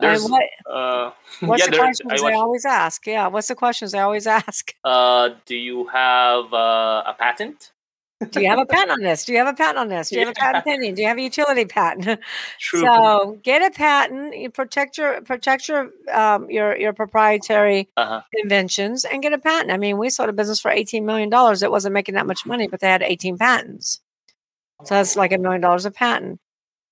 There's 0.00 0.28
what, 0.28 0.44
uh, 0.70 1.10
what's 1.40 1.64
yeah, 1.64 1.70
the 1.70 1.76
questions 1.76 2.12
I 2.12 2.30
they 2.30 2.34
always 2.34 2.64
ask? 2.64 3.06
Yeah, 3.06 3.26
what's 3.28 3.48
the 3.48 3.54
questions 3.54 3.92
they 3.92 3.98
always 3.98 4.26
ask? 4.40 4.74
uh, 4.84 5.30
do 5.46 5.56
you 5.56 5.86
have 5.88 6.52
uh, 6.52 7.02
a 7.06 7.14
patent? 7.18 7.72
Do 8.30 8.40
you 8.40 8.48
have 8.48 8.58
a 8.58 8.66
patent 8.70 8.90
on 8.90 9.00
this? 9.00 9.24
Do 9.24 9.32
you 9.32 9.38
have 9.38 9.46
a 9.46 9.54
patent 9.54 9.78
on 9.78 9.88
this? 9.88 10.10
Do 10.10 10.16
you 10.16 10.26
have 10.26 10.30
a 10.30 10.34
patent 10.34 10.64
pending? 10.64 10.94
Do 10.94 11.02
you 11.02 11.08
have 11.08 11.18
a 11.18 11.22
utility 11.22 11.64
patent? 11.64 12.20
True. 12.58 12.80
So 12.80 13.38
get 13.42 13.62
a 13.62 13.74
patent. 13.74 14.36
You 14.36 14.50
protect 14.50 14.98
your 14.98 15.20
protect 15.22 15.68
your 15.68 15.90
um, 16.12 16.50
your 16.50 16.76
your 16.76 16.92
proprietary 16.92 17.88
uh-huh. 17.96 18.22
inventions 18.34 19.04
and 19.04 19.22
get 19.22 19.32
a 19.32 19.38
patent. 19.38 19.70
I 19.70 19.76
mean, 19.76 19.98
we 19.98 20.10
sold 20.10 20.28
a 20.28 20.32
business 20.32 20.60
for 20.60 20.70
eighteen 20.70 21.06
million 21.06 21.28
dollars. 21.28 21.62
It 21.62 21.70
wasn't 21.70 21.94
making 21.94 22.16
that 22.16 22.26
much 22.26 22.44
money, 22.44 22.66
but 22.66 22.80
they 22.80 22.88
had 22.88 23.02
eighteen 23.02 23.38
patents. 23.38 24.00
So 24.84 24.94
that's 24.94 25.16
like 25.16 25.32
a 25.32 25.38
million 25.38 25.60
dollars 25.60 25.86
a 25.86 25.90
patent. 25.90 26.40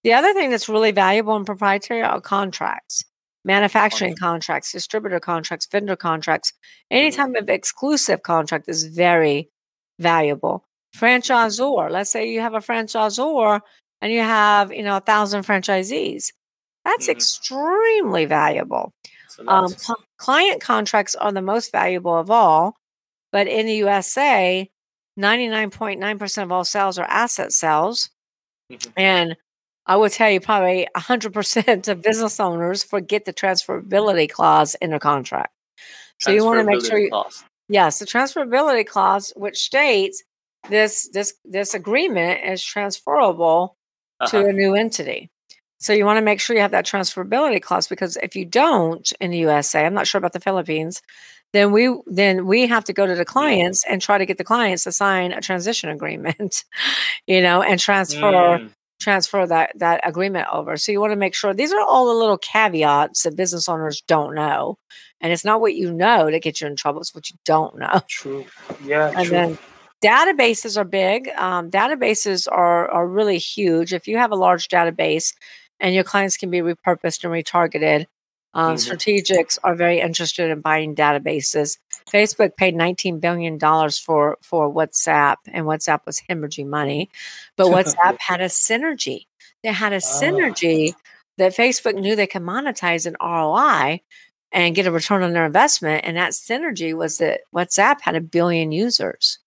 The 0.07 0.13
other 0.13 0.33
thing 0.35 0.51
that's 0.51 0.69
really 0.69 0.93
valuable 0.93 1.35
in 1.35 1.45
proprietary 1.45 2.01
are 2.01 2.21
contracts, 2.21 3.03
manufacturing 3.45 4.15
contracts, 4.15 4.71
distributor 4.71 5.19
contracts, 5.19 5.67
vendor 5.67 5.97
contracts. 5.97 6.53
Any 6.93 7.11
Mhm. 7.11 7.17
type 7.17 7.43
of 7.43 7.49
exclusive 7.49 8.23
contract 8.23 8.69
is 8.69 8.85
very 8.85 9.51
valuable. 9.99 10.65
Franchisor, 10.97 11.91
let's 11.91 12.09
say 12.09 12.31
you 12.31 12.41
have 12.41 12.55
a 12.55 12.61
franchisor 12.61 13.61
and 14.01 14.13
you 14.13 14.21
have, 14.21 14.73
you 14.73 14.85
know, 14.85 14.99
a 14.99 15.01
thousand 15.01 15.43
franchisees. 15.43 16.33
That's 16.85 17.09
Mhm. 17.09 17.11
extremely 17.11 18.27
valuable. 18.27 18.93
Um, 19.49 19.67
cl- 19.67 20.05
client 20.19 20.61
contracts 20.61 21.17
are 21.17 21.33
the 21.33 21.43
most 21.43 21.73
valuable 21.73 22.17
of 22.17 22.31
all, 22.31 22.77
but 23.33 23.49
in 23.49 23.67
the 23.67 23.75
USA, 23.79 24.71
99.9% 25.17 26.45
of 26.45 26.53
all 26.53 26.65
sales 26.65 26.97
are 26.97 27.07
asset 27.07 27.53
sales. 27.53 28.11
Mhm. 28.71 28.93
And 28.97 29.37
I 29.87 29.97
would 29.97 30.13
tell 30.13 30.31
you 30.31 30.41
probably 30.41 30.89
100% 30.97 31.89
of 31.89 32.03
business 32.03 32.41
owners 32.41 32.83
forget 32.83 33.25
the 33.25 33.33
transferability 33.33 34.29
clause 34.31 34.75
in 34.81 34.93
a 34.93 34.99
contract. 35.01 35.53
So 36.21 36.31
you 36.33 36.45
want 36.45 36.59
to 36.61 36.65
make 36.65 36.85
sure 36.85 36.99
you, 36.99 37.11
clause. 37.11 37.45
yes, 37.69 37.99
the 37.99 38.07
transferability 38.07 38.87
clause, 38.87 39.33
which 39.37 39.59
states 39.59 40.23
this 40.71 41.09
this 41.13 41.35
this 41.45 41.75
agreement 41.75 42.41
is 42.45 42.63
transferable 42.65 43.77
Uh-huh. 44.19 44.31
to 44.43 44.49
a 44.49 44.53
new 44.53 44.75
entity. 44.75 45.31
So 45.79 45.93
you 45.93 46.07
want 46.07 46.17
to 46.17 46.23
make 46.25 46.41
sure 46.41 46.57
you 46.57 46.63
have 46.63 46.71
that 46.71 46.87
transferability 46.87 47.61
clause 47.61 47.87
because 47.87 48.17
if 48.23 48.35
you 48.35 48.47
don't 48.47 49.13
in 49.21 49.31
the 49.31 49.39
USA, 49.39 49.85
I'm 49.85 49.93
not 49.95 50.07
sure 50.07 50.19
about 50.19 50.33
the 50.33 50.41
Philippines, 50.41 51.03
then 51.53 51.71
we 51.71 51.95
then 52.07 52.47
we 52.47 52.67
have 52.67 52.85
to 52.85 52.95
go 52.95 53.07
to 53.07 53.15
the 53.15 53.27
clients 53.27 53.85
and 53.85 54.01
try 54.01 54.17
to 54.19 54.25
get 54.27 54.39
the 54.39 54.45
clients 54.45 54.85
to 54.85 54.93
sign 54.93 55.33
a 55.33 55.41
transition 55.43 55.91
agreement, 55.91 56.65
you 57.27 57.43
know, 57.43 57.61
and 57.63 57.79
transfer 57.79 58.59
Mm, 58.59 58.71
transfer 58.99 59.47
that 59.47 59.73
that 59.79 60.01
agreement 60.09 60.49
over. 60.53 60.77
So 60.77 60.93
you 60.93 61.01
want 61.01 61.13
to 61.13 61.17
make 61.17 61.35
sure 61.35 61.53
these 61.53 61.73
are 61.73 61.81
all 61.81 62.07
the 62.07 62.15
little 62.15 62.39
caveats 62.39 63.23
that 63.23 63.37
business 63.37 63.69
owners 63.69 64.03
don't 64.03 64.35
know. 64.35 64.79
And 65.21 65.33
it's 65.33 65.45
not 65.45 65.61
what 65.61 65.75
you 65.75 65.93
know 65.93 66.31
that 66.31 66.43
gets 66.43 66.61
you 66.61 66.67
in 66.67 66.77
trouble, 66.77 67.01
it's 67.01 67.15
what 67.15 67.31
you 67.31 67.37
don't 67.45 67.79
know. 67.79 68.01
true. 68.09 68.47
Yeah, 68.85 69.09
And 69.09 69.27
true. 69.27 69.31
then 69.31 69.59
databases 70.03 70.77
are 70.77 70.85
big. 70.85 71.29
Um, 71.37 71.71
databases 71.71 72.47
are 72.51 72.91
are 72.91 73.07
really 73.07 73.39
huge. 73.39 73.93
If 73.93 74.07
you 74.09 74.19
have 74.19 74.33
a 74.33 74.37
large 74.37 74.69
database 74.69 75.35
and 75.81 75.95
your 75.95 76.05
clients 76.05 76.37
can 76.37 76.51
be 76.51 76.61
repurposed 76.61 77.25
and 77.25 77.33
retargeted, 77.33 78.07
Uh, 78.57 78.71
Mhm. 78.73 78.91
Strategics 78.91 79.59
are 79.63 79.75
very 79.75 80.01
interested 80.01 80.51
in 80.51 80.61
buying 80.61 80.95
databases. 80.95 81.79
Facebook 82.11 82.57
paid 82.57 82.75
$19 82.75 83.21
billion 83.21 83.59
for, 83.91 84.39
for 84.41 84.73
WhatsApp, 84.73 85.37
and 85.53 85.67
WhatsApp 85.67 86.01
was 86.07 86.21
hemorrhaging 86.29 86.67
money. 86.69 87.11
But 87.57 87.67
WhatsApp 87.77 88.17
had 88.19 88.41
a 88.41 88.47
synergy. 88.47 89.27
They 89.63 89.73
had 89.73 89.93
a 89.93 89.97
synergy 89.99 90.95
that 91.39 91.55
Facebook 91.55 91.97
knew 91.97 92.17
they 92.17 92.27
could 92.27 92.43
monetize 92.43 93.05
an 93.07 93.17
ROI 93.21 94.01
and 94.53 94.75
get 94.75 94.87
a 94.87 94.91
return 94.91 95.23
on 95.23 95.35
their 95.35 95.45
investment. 95.45 96.05
And 96.07 96.17
that 96.17 96.33
synergy 96.33 96.95
was 96.97 97.19
that 97.19 97.41
WhatsApp 97.55 98.01
had 98.01 98.15
a 98.17 98.21
billion 98.23 98.73
users. 98.73 99.39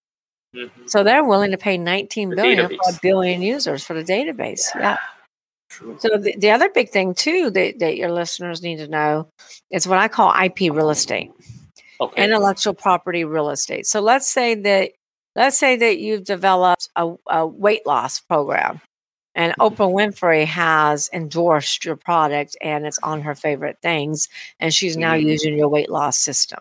Mhm. 0.56 0.70
So 0.88 1.04
they're 1.04 1.24
willing 1.24 1.52
to 1.52 1.58
pay 1.58 1.78
19 1.80 2.30
The 2.30 2.36
billion 2.36 2.68
for 2.68 2.90
a 2.90 3.00
billion 3.02 3.42
users 3.42 3.84
for 3.84 3.94
the 3.96 4.04
database. 4.04 4.68
Yeah. 4.76 4.98
True. 5.70 5.98
So 6.00 6.18
the, 6.18 6.36
the 6.38 6.52
other 6.52 6.70
big 6.70 6.90
thing 6.90 7.14
too 7.14 7.50
that, 7.52 7.80
that 7.80 7.96
your 7.98 8.12
listeners 8.12 8.62
need 8.62 8.78
to 8.78 8.88
know 8.88 9.30
is 9.72 9.88
what 9.88 10.00
I 10.00 10.08
call 10.08 10.34
IP 10.34 10.60
real 10.72 10.90
estate, 10.90 11.32
Okay. 12.02 12.24
intellectual 12.24 12.74
property 12.74 13.24
real 13.24 13.50
estate. 13.50 13.86
So 13.86 14.00
let's 14.02 14.28
say 14.28 14.56
that 14.56 14.92
let's 15.36 15.58
say 15.58 15.76
that 15.76 16.00
you've 16.00 16.24
developed 16.24 16.90
a, 16.96 17.14
a 17.30 17.46
weight 17.46 17.86
loss 17.86 18.20
program 18.20 18.82
and 19.36 19.54
Oprah 19.60 19.94
Winfrey 19.94 20.46
has 20.46 21.08
endorsed 21.14 21.86
your 21.86 21.96
product 21.96 22.58
and 22.62 22.86
it's 22.88 23.00
on 23.04 23.22
her 23.22 23.36
favorite 23.36 23.78
things 23.82 24.28
and 24.60 24.74
she's 24.74 24.98
now 24.98 25.14
Mhm. 25.14 25.26
using 25.28 25.58
your 25.58 25.70
weight 25.70 25.90
loss 25.90 26.18
system. 26.18 26.60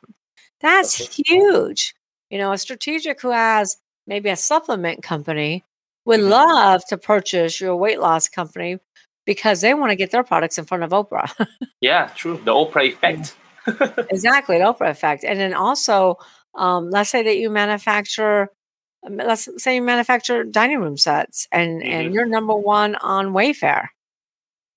That's 0.61 1.01
Okay. 1.01 1.23
huge. 1.27 1.95
You 2.31 2.39
know, 2.39 2.53
a 2.53 2.59
strategic 2.59 3.21
who 3.23 3.31
has 3.31 3.79
maybe 4.07 4.29
a 4.29 4.37
supplement 4.37 5.03
company 5.03 5.65
would 6.09 6.21
Mhm. 6.21 6.31
love 6.31 6.85
to 6.87 6.97
purchase 6.97 7.61
your 7.61 7.77
weight 7.77 8.01
loss 8.01 8.29
company 8.29 8.79
because 9.27 9.61
they 9.61 9.75
want 9.75 9.91
to 9.91 9.97
get 9.97 10.11
their 10.11 10.25
products 10.25 10.57
in 10.59 10.65
front 10.65 10.83
of 10.83 10.91
Oprah. 10.91 11.31
yeah, 11.83 12.09
true. 12.17 12.41
The 12.45 12.53
Oprah 12.53 12.89
effect. 12.89 13.37
exactly, 14.11 14.57
the 14.59 14.65
Oprah 14.65 14.91
effect. 14.91 15.23
And 15.23 15.39
then 15.39 15.53
also, 15.53 16.17
um, 16.55 16.91
let's 16.91 17.11
say 17.11 17.23
that 17.23 17.37
you 17.37 17.51
manufacture, 17.51 18.49
um, 19.07 19.19
let's 19.19 19.49
say 19.63 19.75
you 19.77 19.83
manufacture 19.83 20.45
dining 20.45 20.81
room 20.81 20.97
sets, 20.97 21.47
and 21.53 21.83
and 21.83 22.09
Mhm. 22.09 22.15
you're 22.15 22.27
number 22.27 22.55
one 22.55 22.95
on 22.97 23.35
Wayfair. 23.35 23.89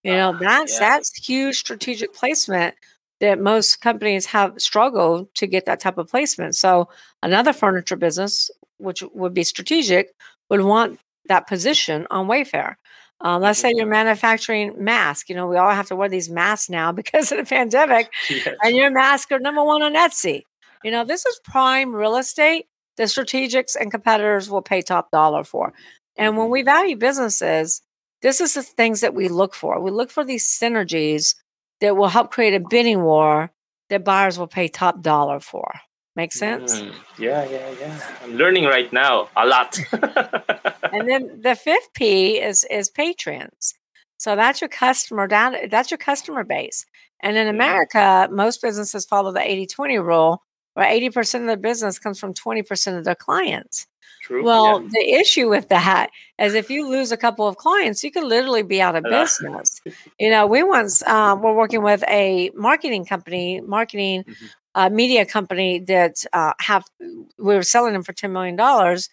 You 0.03 0.15
know 0.15 0.33
Ah, 0.33 0.39
that's 0.39 0.73
yeah. 0.73 0.79
that's 0.79 1.27
huge 1.27 1.57
strategic 1.59 2.13
placement 2.13 2.75
that 3.21 3.39
most 3.39 3.79
companies 3.81 4.25
have 4.27 4.59
struggled 4.59 5.33
to 5.35 5.47
get 5.47 5.65
that 5.65 5.79
type 5.79 5.97
of 5.97 6.09
placement. 6.09 6.55
So 6.55 6.89
another 7.23 7.53
furniture 7.53 7.95
business, 7.95 8.51
which 8.79 9.01
would 9.13 9.33
be 9.33 9.43
strategic, 9.43 10.09
would 10.49 10.61
want 10.61 10.99
that 11.27 11.47
position 11.47 12.07
on 12.11 12.27
Wayfair. 12.27 12.75
Uh, 13.23 13.37
let's 13.37 13.59
say 13.59 13.71
you're 13.75 13.85
manufacturing 13.85 14.73
masks. 14.83 15.29
You 15.29 15.35
know, 15.35 15.45
we 15.47 15.57
all 15.57 15.69
have 15.69 15.87
to 15.87 15.95
wear 15.95 16.09
these 16.09 16.29
masks 16.29 16.69
now 16.69 16.91
because 17.01 17.31
of 17.31 17.37
the 17.37 17.43
pandemic 17.45 18.09
Yes. 18.29 18.47
and 18.63 18.75
your 18.75 18.89
masks 18.91 19.31
are 19.31 19.39
number 19.39 19.63
one 19.63 19.81
on 19.83 19.93
Etsy. 19.93 20.43
You 20.83 20.89
know, 20.91 21.03
this 21.05 21.25
is 21.25 21.39
prime 21.43 21.93
real 21.93 22.15
estate 22.17 22.65
that 22.97 23.07
strategics 23.09 23.75
and 23.79 23.91
competitors 23.91 24.49
will 24.49 24.63
pay 24.63 24.81
top 24.81 25.11
dollar 25.11 25.43
for. 25.43 25.73
And 26.17 26.37
when 26.37 26.49
we 26.49 26.63
value 26.63 26.95
businesses, 26.97 27.81
this 28.21 28.41
is 28.41 28.55
the 28.55 28.63
things 28.63 29.01
that 29.01 29.13
we 29.13 29.27
look 29.27 29.53
for. 29.53 29.79
We 29.79 29.91
look 29.91 30.09
for 30.11 30.23
these 30.25 30.47
synergies 30.47 31.35
that 31.79 31.95
will 31.95 32.07
help 32.09 32.31
create 32.31 32.53
a 32.55 32.59
bidding 32.59 33.03
war 33.03 33.51
that 33.89 34.03
buyers 34.03 34.37
will 34.39 34.47
pay 34.47 34.67
top 34.67 35.01
dollar 35.01 35.39
for. 35.39 35.71
Make 36.15 36.33
sense? 36.33 36.81
Mm, 36.81 36.93
yeah, 37.19 37.45
yeah, 37.49 37.69
yeah. 37.79 37.99
I'm 38.23 38.35
learning 38.35 38.65
right 38.65 38.91
now 38.91 39.29
a 39.37 39.45
lot. 39.45 39.79
and 40.91 41.09
then 41.09 41.41
the 41.41 41.55
fifth 41.55 41.93
P 41.93 42.39
is 42.39 42.65
is 42.69 42.89
patrons. 42.89 43.73
So 44.17 44.35
that's 44.35 44.61
your 44.61 44.67
customer 44.69 45.27
data, 45.27 45.67
that's 45.69 45.89
your 45.91 45.97
customer 45.97 46.43
base. 46.43 46.85
And 47.21 47.37
in. 47.37 47.47
America, 47.47 48.27
most 48.31 48.61
businesses 48.61 49.05
follow 49.05 49.31
the 49.31 49.39
80-20 49.39 50.03
rule, 50.03 50.43
where 50.73 50.87
80% 50.87 51.41
of 51.41 51.47
their 51.47 51.57
business 51.57 51.99
comes 51.99 52.19
from 52.19 52.33
20% 52.33 52.97
of 52.97 53.03
their 53.03 53.15
clients. 53.15 53.87
True. 54.23 54.43
Well, 54.43 54.81
yeah. 54.83 54.89
the 54.91 55.13
issue 55.13 55.49
with 55.49 55.69
that 55.69 56.11
is 56.39 56.53
if 56.53 56.69
you 56.69 56.87
lose 56.87 57.11
a 57.11 57.17
couple 57.17 57.47
of 57.47 57.57
clients, 57.57 58.03
you 58.03 58.11
could 58.11 58.23
literally 58.23 58.61
be 58.61 58.79
out 58.81 58.95
of 58.95 59.03
business. 59.03 59.81
You 60.19 60.29
know, 60.29 60.45
we 60.45 60.61
once 60.61 61.01
um, 61.07 61.41
were 61.41 61.53
working 61.55 61.81
with 61.81 62.03
a 62.07 62.51
marketing 62.53 63.05
company, 63.05 63.61
marketing 63.61 64.23
Mhm. 64.23 64.49
uh, 64.75 64.89
media 64.89 65.25
company 65.25 65.79
that 65.79 66.23
uh, 66.33 66.53
have 66.59 66.85
we 66.99 67.55
were 67.55 67.63
selling 67.63 67.93
them 67.93 68.03
for 68.03 68.13
ten 68.13 68.31
million 68.31 68.55
dollars. 68.55 69.09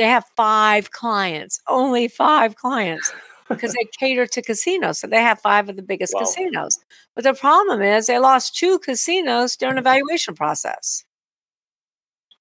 They 0.00 0.06
have 0.08 0.24
five 0.34 0.92
clients, 0.92 1.60
only 1.68 2.08
five 2.08 2.56
clients, 2.56 3.12
because 3.50 3.74
they 3.74 3.86
cater 3.98 4.24
to 4.28 4.40
casinos. 4.40 4.98
So 4.98 5.06
they 5.06 5.20
have 5.20 5.40
five 5.40 5.68
of 5.68 5.76
the 5.76 5.82
biggest 5.82 6.14
Wow. 6.14 6.20
casinos. 6.20 6.78
But 7.14 7.24
the 7.24 7.34
problem 7.34 7.82
is 7.82 8.06
they 8.06 8.18
lost 8.18 8.56
two 8.56 8.78
casinos 8.78 9.58
during 9.58 9.76
the 9.76 9.82
valuation 9.82 10.34
process. 10.34 11.04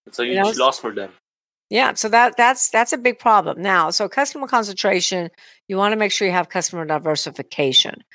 It's 0.07 0.20
a 0.20 0.26
you 0.26 0.36
know, 0.36 0.53
loss 0.55 0.80
for 0.80 0.93
them. 0.93 1.12
Yeah, 1.70 1.95
so 1.95 2.07
that 2.07 2.38
that's 2.38 2.70
that's 2.70 2.93
a 2.93 2.97
big 2.97 3.20
problem. 3.20 3.62
Now, 3.62 3.89
so 3.89 4.07
customer 4.07 4.47
concentration, 4.47 5.30
you 5.68 5.76
want 5.76 5.91
to 5.91 5.97
make 5.97 6.14
sure 6.14 6.28
you 6.28 6.34
have 6.34 6.47
customer 6.47 6.86
diversification. 6.86 8.05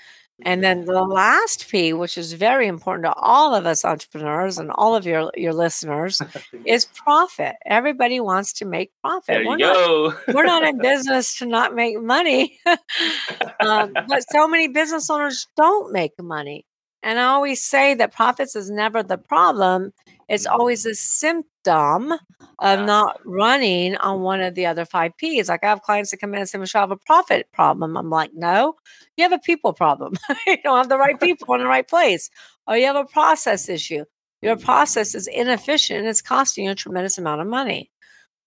And 0.42 0.64
then 0.64 0.84
the 0.84 1.02
last 1.02 1.68
P, 1.68 1.92
which 1.92 2.18
is 2.18 2.32
very 2.32 2.66
important 2.66 3.04
to 3.06 3.12
all 3.14 3.54
of 3.54 3.66
us 3.66 3.84
entrepreneurs 3.84 4.58
and 4.58 4.70
all 4.72 4.96
of 4.96 5.06
your 5.06 5.30
your 5.36 5.52
listeners, 5.52 6.20
is 6.66 6.86
profit. 6.86 7.54
Everybody 7.66 8.20
wants 8.20 8.52
to 8.54 8.64
make 8.64 8.90
profit. 9.00 9.26
there 9.28 9.44
We're 9.46 9.58
you 9.58 9.64
not, 9.64 9.74
go. 9.74 10.14
we're 10.34 10.44
not 10.44 10.64
in 10.64 10.78
business 10.82 11.38
to 11.38 11.46
not 11.46 11.74
make 11.74 12.00
money. 12.02 12.58
um, 13.60 13.92
but 14.08 14.24
so 14.30 14.48
many 14.48 14.68
business 14.68 15.08
owners 15.08 15.46
don't 15.56 15.92
make 15.92 16.12
money. 16.20 16.66
And 17.04 17.20
I 17.20 17.24
always 17.24 17.62
say 17.62 17.92
that 17.94 18.14
profits 18.14 18.56
is 18.56 18.70
never 18.70 19.02
the 19.02 19.18
problem. 19.18 19.92
It's 20.26 20.46
always 20.46 20.80
mm-hmm. 20.80 20.92
a 20.92 20.94
symptom 20.94 22.12
of 22.12 22.78
Yeah. 22.78 22.84
not 22.86 23.20
running 23.26 23.96
on 23.98 24.22
one 24.22 24.40
of 24.40 24.54
the 24.54 24.64
other 24.64 24.86
five 24.86 25.14
P's. 25.18 25.50
Like 25.50 25.62
I 25.62 25.68
have 25.68 25.82
clients 25.82 26.10
that 26.10 26.16
come 26.16 26.32
in 26.32 26.40
and 26.40 26.48
say, 26.48 26.56
Michelle, 26.56 26.80
I 26.80 26.84
have 26.84 26.90
a 26.90 26.96
profit 26.96 27.52
problem. 27.52 27.98
I'm 27.98 28.08
like, 28.08 28.30
no, 28.32 28.76
you 29.18 29.22
have 29.22 29.32
a 29.32 29.38
people 29.38 29.74
problem. 29.74 30.14
you 30.46 30.56
don't 30.62 30.78
have 30.78 30.88
the 30.88 30.96
right 30.96 31.20
people 31.28 31.54
in 31.54 31.60
the 31.60 31.66
right 31.66 31.86
place. 31.86 32.30
Or 32.66 32.78
you 32.78 32.86
have 32.86 32.96
a 32.96 33.04
process 33.04 33.68
issue. 33.68 34.06
Your 34.40 34.56
mm-hmm. 34.56 34.64
process 34.64 35.14
is 35.14 35.26
inefficient 35.26 36.00
and 36.00 36.08
it's 36.08 36.22
costing 36.22 36.64
you 36.64 36.70
a 36.70 36.74
tremendous 36.74 37.18
amount 37.18 37.42
of 37.42 37.46
money 37.46 37.90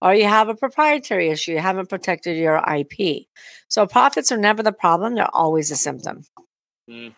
or 0.01 0.14
you 0.14 0.26
have 0.26 0.49
a 0.49 0.55
proprietary 0.55 1.30
issue, 1.30 1.53
you 1.53 1.60
haven't 1.60 1.89
protected 1.89 2.38
your 2.38 2.62
IP. 2.72 3.26
So 3.68 3.88
profits 3.88 4.32
are 4.32 4.38
never 4.38 4.62
the 4.62 4.72
problem, 4.72 5.16
they're 5.16 5.36
always 5.36 5.72
a 5.72 5.76
symptom. 5.76 6.24
Hmm 6.88 7.10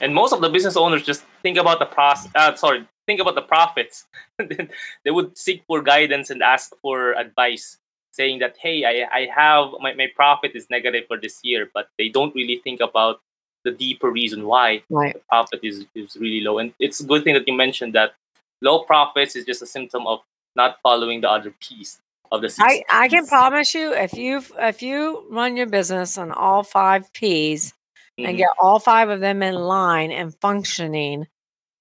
And 0.00 0.14
most 0.14 0.32
of 0.32 0.40
the 0.40 0.48
business 0.48 0.76
owners 0.76 1.02
just 1.02 1.24
think 1.42 1.58
about 1.58 1.78
the 1.78 1.86
process. 1.86 2.30
Uh, 2.34 2.54
sorry, 2.54 2.86
think 3.06 3.20
about 3.20 3.34
the 3.34 3.42
profits. 3.42 4.04
They 5.04 5.10
would 5.10 5.36
seek 5.36 5.64
for 5.66 5.82
guidance 5.82 6.30
and 6.30 6.42
ask 6.42 6.72
for 6.82 7.12
advice, 7.12 7.78
saying 8.12 8.38
that, 8.40 8.56
"Hey, 8.60 8.84
I, 8.84 9.06
I 9.12 9.28
have 9.34 9.72
my, 9.80 9.94
my 9.94 10.08
profit 10.14 10.52
is 10.54 10.68
negative 10.70 11.04
for 11.08 11.18
this 11.18 11.40
year," 11.42 11.68
but 11.74 11.88
they 11.98 12.08
don't 12.08 12.34
really 12.34 12.60
think 12.62 12.80
about 12.80 13.20
the 13.64 13.72
deeper 13.72 14.10
reason 14.10 14.46
why 14.46 14.82
Right. 14.90 15.14
the 15.14 15.20
profit 15.28 15.60
is, 15.64 15.86
is 15.94 16.16
really 16.16 16.40
low. 16.40 16.58
And 16.58 16.72
it's 16.78 17.00
a 17.00 17.04
good 17.04 17.24
thing 17.24 17.34
that 17.34 17.48
you 17.48 17.54
mentioned 17.54 17.94
that 17.94 18.14
low 18.62 18.84
profits 18.84 19.34
is 19.34 19.44
just 19.44 19.60
a 19.62 19.66
symptom 19.66 20.06
of 20.06 20.20
not 20.54 20.78
following 20.82 21.20
the 21.20 21.30
other 21.30 21.52
piece 21.60 21.98
of 22.30 22.42
the. 22.42 22.54
I, 22.60 22.84
I 22.90 23.08
can 23.08 23.26
promise 23.26 23.74
you 23.74 23.92
if 23.92 24.14
you 24.14 24.42
if 24.58 24.82
you 24.82 25.24
run 25.30 25.56
your 25.56 25.66
business 25.66 26.16
on 26.16 26.30
all 26.30 26.62
five 26.62 27.12
P's 27.12 27.74
and 28.18 28.34
Mhm. 28.34 28.38
get 28.38 28.48
all 28.60 28.78
five 28.78 29.08
of 29.08 29.20
them 29.20 29.42
in 29.42 29.54
line 29.54 30.10
and 30.10 30.34
functioning, 30.40 31.26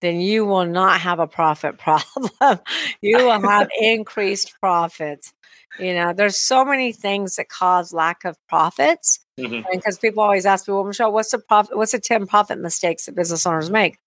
then 0.02 0.20
you 0.20 0.46
will 0.46 0.66
not 0.66 1.00
have 1.02 1.20
a 1.20 1.28
profit 1.28 1.78
problem. 1.80 2.60
you 3.02 3.18
will 3.18 3.40
have 3.42 3.68
increased 3.80 4.54
profits. 4.60 5.34
You 5.80 5.94
know, 5.94 6.14
there's 6.14 6.38
so 6.38 6.64
many 6.64 6.92
things 6.94 7.36
that 7.36 7.50
cause 7.50 7.94
lack 7.94 8.26
of 8.26 8.38
profits. 8.48 9.20
Mhm. 9.38 9.66
because 9.70 10.00
people 10.00 10.24
always 10.24 10.46
ask 10.46 10.66
me, 10.66 10.74
well, 10.74 10.86
Michelle, 10.86 11.12
what's 11.12 11.32
the 11.32 11.40
profit? 11.40 11.76
What's 11.76 11.92
the 11.92 12.00
ten 12.00 12.26
profit 12.26 12.58
mistakes 12.58 13.06
that 13.06 13.16
business 13.16 13.46
owners 13.46 13.70
make? 13.70 13.98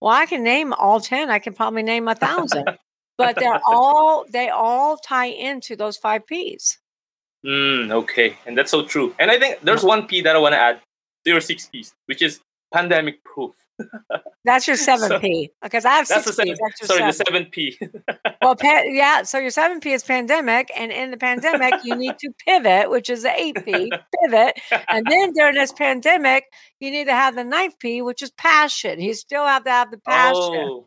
Well, 0.00 0.14
I 0.14 0.24
can 0.24 0.42
name 0.42 0.72
all 0.72 1.00
ten. 1.00 1.28
I 1.30 1.38
can 1.38 1.52
probably 1.52 1.82
name 1.82 2.08
a 2.08 2.14
thousand, 2.14 2.78
but 3.18 3.36
they're 3.36 3.60
all 3.66 4.24
they 4.30 4.48
all 4.48 4.96
tie 4.96 5.26
into 5.26 5.76
those 5.76 5.98
five 5.98 6.26
P's. 6.26 6.78
Mm, 7.44 7.92
okay, 7.92 8.38
and 8.46 8.56
that's 8.56 8.70
so 8.70 8.86
true. 8.86 9.14
And 9.18 9.30
I 9.30 9.38
think 9.38 9.60
there's 9.62 9.84
one 9.84 10.06
P 10.06 10.22
that 10.22 10.34
I 10.34 10.38
want 10.38 10.54
to 10.54 10.58
add 10.58 10.80
to 11.24 11.30
your 11.30 11.40
six 11.40 11.66
Ps, 11.66 11.94
which 12.06 12.22
is 12.22 12.40
pandemic 12.72 13.22
proof. 13.24 13.54
That's 14.44 14.66
your 14.68 14.76
seven 14.76 15.08
So- 15.08 15.18
P 15.20 15.50
because 15.62 15.84
I 15.84 15.94
have 15.96 16.08
That's 16.08 16.24
six 16.24 16.36
the 16.36 16.42
P's. 16.44 16.56
seven. 16.58 16.70
That's 16.78 16.86
Sorry, 16.86 17.00
the 17.06 17.12
seven. 17.12 17.34
seven 17.34 17.50
P. 17.50 17.78
Well, 18.42 18.56
pa- 18.56 18.84
yeah. 18.86 19.22
So 19.24 19.36
your 19.38 19.50
seven 19.50 19.80
P 19.80 19.92
is 19.92 20.02
pandemic, 20.02 20.70
and 20.74 20.90
in 20.90 21.10
the 21.10 21.18
pandemic, 21.18 21.74
you 21.84 21.94
need 21.94 22.18
to 22.20 22.30
pivot, 22.46 22.88
which 22.90 23.10
is 23.10 23.22
the 23.22 23.30
eight 23.38 23.62
P, 23.66 23.92
pivot, 24.24 24.58
and 24.88 25.06
then 25.06 25.32
during 25.34 25.54
this 25.56 25.72
pandemic, 25.72 26.44
you 26.80 26.90
need 26.90 27.04
to 27.04 27.12
have 27.12 27.34
the 27.36 27.44
ninth 27.44 27.78
P, 27.78 28.00
which 28.00 28.22
is 28.22 28.30
passion. 28.30 28.98
You 28.98 29.12
still 29.12 29.44
have 29.46 29.64
to 29.64 29.70
have 29.70 29.90
the 29.90 29.98
passion. 29.98 30.34
Oh, 30.34 30.86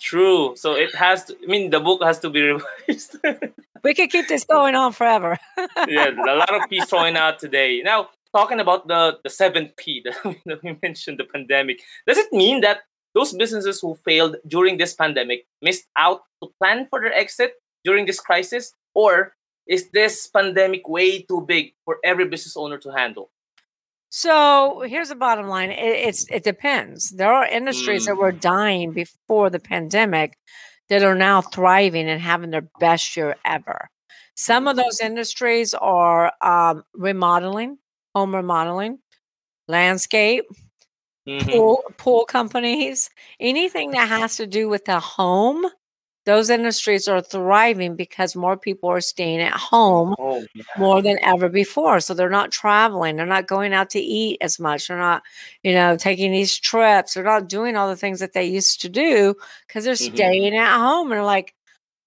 true. 0.00 0.54
So 0.56 0.74
it 0.74 0.94
has 0.94 1.24
to. 1.26 1.36
I 1.42 1.46
mean, 1.46 1.70
the 1.70 1.80
book 1.80 2.02
has 2.02 2.18
to 2.20 2.30
be 2.30 2.42
revised. 2.42 3.16
We 3.84 3.94
could 3.94 4.10
keep 4.10 4.26
this 4.28 4.44
going 4.44 4.74
on 4.74 4.92
forever. 4.92 5.38
yeah, 5.86 6.10
a 6.10 6.34
lot 6.36 6.52
of 6.54 6.68
P's 6.68 6.86
throwing 6.86 7.16
out 7.16 7.38
today. 7.38 7.80
Now, 7.84 8.08
talking 8.34 8.60
about 8.60 8.88
the 8.88 9.18
the 9.24 9.30
seventh 9.30 9.76
P 9.76 10.02
that 10.04 10.60
we- 10.62 10.78
mentioned, 10.82 11.18
the 11.18 11.24
pandemic. 11.24 11.80
Does 12.06 12.18
it 12.18 12.32
mean 12.32 12.60
that 12.62 12.78
those 13.14 13.32
businesses 13.32 13.80
who 13.80 13.94
failed 14.04 14.36
during 14.46 14.76
this 14.78 14.92
pandemic 14.94 15.46
missed 15.62 15.86
out 15.96 16.22
to 16.42 16.50
plan 16.58 16.86
for 16.90 17.00
their 17.00 17.14
exit 17.14 17.52
during 17.84 18.06
this 18.06 18.20
crisis, 18.20 18.74
or 18.94 19.34
is 19.68 19.90
this 19.92 20.26
pandemic 20.26 20.88
way 20.88 21.22
too 21.22 21.40
big 21.46 21.72
for 21.84 21.98
every 22.04 22.26
business 22.26 22.56
owner 22.56 22.78
to 22.78 22.90
handle? 22.90 23.30
So 24.10 24.82
here's 24.86 25.08
the 25.08 25.14
bottom 25.16 25.48
line: 25.48 25.70
it, 25.70 26.08
it's 26.08 26.26
it 26.30 26.44
depends. 26.44 27.10
There 27.10 27.32
are 27.32 27.46
industries 27.46 28.06
that 28.06 28.14
Mm. 28.14 28.18
were 28.22 28.32
dying 28.32 28.92
before 28.92 29.50
the 29.50 29.58
pandemic 29.60 30.36
that 30.88 31.02
are 31.02 31.14
now 31.16 31.40
thriving 31.40 32.08
and 32.08 32.20
having 32.20 32.50
their 32.50 32.68
best 32.78 33.16
year 33.16 33.36
ever. 33.44 33.88
Some 34.36 34.68
of 34.68 34.76
those 34.76 35.00
industries 35.00 35.74
are 35.74 36.32
um, 36.42 36.84
remodeling, 36.94 37.78
home 38.14 38.34
remodeling, 38.34 38.98
landscape, 39.68 40.44
Mhm. 41.28 41.50
pool 41.50 41.84
pool 41.98 42.24
companies, 42.26 43.10
anything 43.40 43.92
that 43.92 44.08
has 44.08 44.36
to 44.36 44.46
do 44.46 44.68
with 44.68 44.84
the 44.86 45.00
home. 45.00 45.66
Those 46.26 46.50
industries 46.50 47.08
are 47.08 47.20
thriving 47.22 47.96
because 47.96 48.36
more 48.36 48.56
people 48.56 48.90
are 48.90 49.00
staying 49.00 49.40
at 49.40 49.52
home 49.54 50.14
Oh, 50.18 50.44
yeah. 50.54 50.62
more 50.78 51.02
than 51.02 51.18
ever 51.22 51.48
before. 51.50 52.00
So 52.00 52.14
they're 52.14 52.30
not 52.30 52.50
traveling. 52.52 53.16
They're 53.16 53.26
not 53.26 53.46
going 53.46 53.74
out 53.74 53.90
to 53.90 54.00
eat 54.00 54.38
as 54.40 54.58
much. 54.60 54.88
They're 54.88 54.98
not, 54.98 55.22
you 55.62 55.72
know, 55.74 55.96
taking 55.96 56.32
these 56.32 56.58
trips. 56.58 57.14
They're 57.14 57.24
not 57.24 57.48
doing 57.48 57.76
all 57.76 57.88
the 57.88 57.96
things 57.96 58.20
that 58.20 58.32
they 58.34 58.44
used 58.46 58.80
to 58.82 58.88
do 58.88 59.34
because 59.66 59.84
they're 59.84 59.94
Mhm. 59.94 60.14
staying 60.14 60.56
at 60.56 60.78
home. 60.78 61.08
And 61.08 61.18
they're 61.18 61.24
like, 61.24 61.54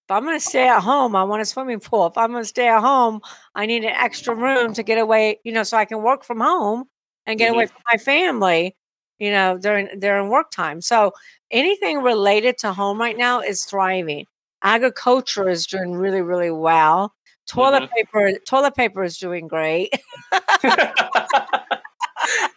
if 0.08 0.12
I'm 0.12 0.24
going 0.24 0.38
to 0.40 0.40
stay 0.40 0.70
at 0.70 0.80
home, 0.80 1.18
I 1.18 1.24
want 1.26 1.42
a 1.42 1.46
swimming 1.46 1.82
pool. 1.82 2.08
If 2.08 2.18
I'm 2.18 2.32
going 2.32 2.42
to 2.44 2.48
stay 2.48 2.70
at 2.70 2.80
home, 2.80 3.20
I 3.56 3.66
need 3.66 3.84
an 3.84 3.90
extra 3.94 4.34
room 4.34 4.74
to 4.76 4.82
get 4.84 4.98
away, 4.98 5.42
you 5.44 5.52
know, 5.52 5.64
so 5.64 5.76
I 5.76 5.84
can 5.84 6.02
work 6.02 6.24
from 6.24 6.40
home 6.40 6.86
and 7.26 7.38
get 7.38 7.50
Mhm. 7.52 7.56
away 7.56 7.66
from 7.66 7.82
my 7.92 7.98
family, 7.98 8.74
you 9.20 9.32
know, 9.32 9.58
during 9.58 10.00
during 10.00 10.30
work 10.30 10.50
time. 10.50 10.80
So 10.80 11.12
anything 11.52 11.98
related 12.02 12.58
to 12.60 12.72
home 12.72 13.02
right 13.02 13.18
now 13.18 13.42
is 13.42 13.66
thriving. 13.66 14.26
Agriculture 14.64 15.50
is 15.50 15.68
doing 15.68 15.92
really, 15.92 16.22
really 16.22 16.52
well. 16.52 17.14
Toilet 17.46 17.84
Mhm. 17.84 17.90
paper, 17.92 18.40
toilet 18.48 18.76
paper 18.76 19.04
is 19.04 19.18
doing 19.18 19.50
great. 19.50 19.94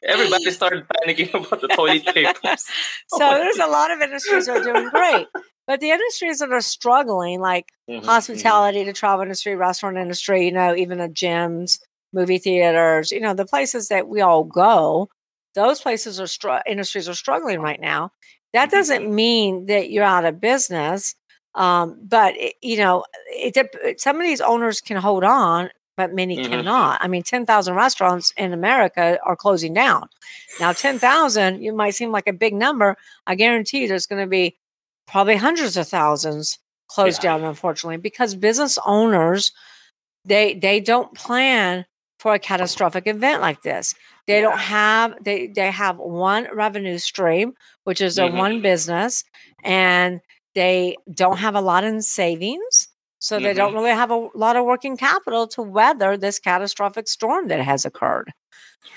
Everybody 0.05 0.51
started 0.53 0.87
panicking 0.89 1.35
about 1.35 1.61
the 1.61 1.69
toilet 1.69 2.05
papers. 2.15 2.65
so 3.09 3.19
there's 3.39 3.59
a 3.59 3.67
lot 3.67 3.91
of 3.91 4.01
industries 4.01 4.47
that 4.47 4.59
are 4.59 4.73
doing 4.73 4.89
great. 4.89 5.27
But 5.71 5.79
the 5.79 5.91
industries 5.93 6.41
that 6.41 6.51
are 6.51 6.61
struggling, 6.61 7.41
like 7.41 7.67
Mhm, 7.89 8.01
mhm. 8.01 8.05
hospitality, 8.05 8.83
the 8.83 8.93
travel 8.93 9.23
industry, 9.23 9.55
restaurant 9.55 9.99
industry, 9.99 10.45
you 10.47 10.51
know, 10.51 10.75
even 10.75 10.99
the 10.99 11.09
gyms, 11.09 11.79
movie 12.13 12.39
theaters, 12.39 13.13
you 13.13 13.21
know, 13.21 13.35
the 13.35 13.47
places 13.47 13.87
that 13.87 14.09
we 14.09 14.21
all 14.21 14.43
go, 14.43 15.09
those 15.55 15.81
places 15.81 16.19
are 16.21 16.27
str- 16.27 16.67
industries 16.67 17.09
are 17.09 17.15
struggling 17.15 17.61
right 17.61 17.81
now. 17.81 18.11
That 18.53 18.67
Mhm. 18.69 18.73
doesn't 18.73 19.15
mean 19.15 19.67
that 19.67 19.93
you're 19.93 20.03
out 20.03 20.25
of 20.25 20.41
business. 20.41 21.15
Um, 21.55 22.01
but 22.03 22.37
it, 22.37 22.55
you 22.63 22.79
know, 22.79 23.05
it, 23.29 23.55
dep- 23.55 24.01
some 24.01 24.17
of 24.17 24.23
these 24.23 24.41
owners 24.41 24.81
can 24.81 24.97
hold 24.97 25.23
on, 25.23 25.71
but 25.97 26.13
many 26.13 26.37
Mhm. 26.37 26.51
cannot. 26.51 26.99
I 27.01 27.07
mean, 27.07 27.23
ten 27.23 27.47
thousand 27.47 27.77
restaurants 27.77 28.33
in 28.37 28.53
America 28.53 29.21
are 29.25 29.37
closing 29.37 29.73
down 29.75 30.09
now. 30.59 30.73
Ten 30.73 30.99
thousand, 30.99 31.63
you 31.63 31.73
might 31.73 31.95
seem 31.95 32.11
like 32.11 32.27
a 32.27 32.33
big 32.33 32.55
number. 32.55 32.97
I 33.25 33.37
guarantee 33.37 33.83
you, 33.83 33.89
there's 33.89 34.07
going 34.07 34.23
to 34.23 34.29
be 34.29 34.57
probably 35.11 35.37
hundreds 35.37 35.77
of 35.77 35.89
thousands 35.89 36.59
closed 36.89 37.23
Yeah. 37.23 37.33
down 37.39 37.45
unfortunately 37.45 37.97
because 37.99 38.35
business 38.35 38.79
owners 38.87 39.53
they 40.25 40.55
they 40.55 40.81
don't 40.81 41.15
plan 41.15 41.87
for 42.19 42.35
a 42.35 42.39
catastrophic 42.39 43.07
event 43.07 43.41
like 43.41 43.63
this 43.63 43.95
they 44.27 44.37
Yeah. 44.37 44.43
don't 44.43 44.59
have 44.59 45.15
they 45.25 45.47
they 45.49 45.71
have 45.71 45.97
one 45.99 46.49
revenue 46.53 46.99
stream 46.99 47.55
which 47.85 48.01
is 48.01 48.17
their 48.17 48.29
Mhm. 48.31 48.39
one 48.39 48.63
business 48.63 49.25
and 49.65 50.21
they 50.55 50.97
don't 51.15 51.39
have 51.39 51.55
a 51.55 51.61
lot 51.61 51.85
in 51.85 52.03
savings 52.03 52.89
so 53.21 53.39
they 53.39 53.53
Mhm. 53.53 53.57
don't 53.57 53.75
really 53.75 53.91
have 53.91 54.11
a 54.11 54.29
lot 54.35 54.57
of 54.57 54.65
working 54.65 54.97
capital 54.97 55.47
to 55.49 55.63
weather 55.63 56.17
this 56.17 56.39
catastrophic 56.39 57.07
storm 57.09 57.49
that 57.49 57.61
has 57.61 57.85
occurred 57.85 58.33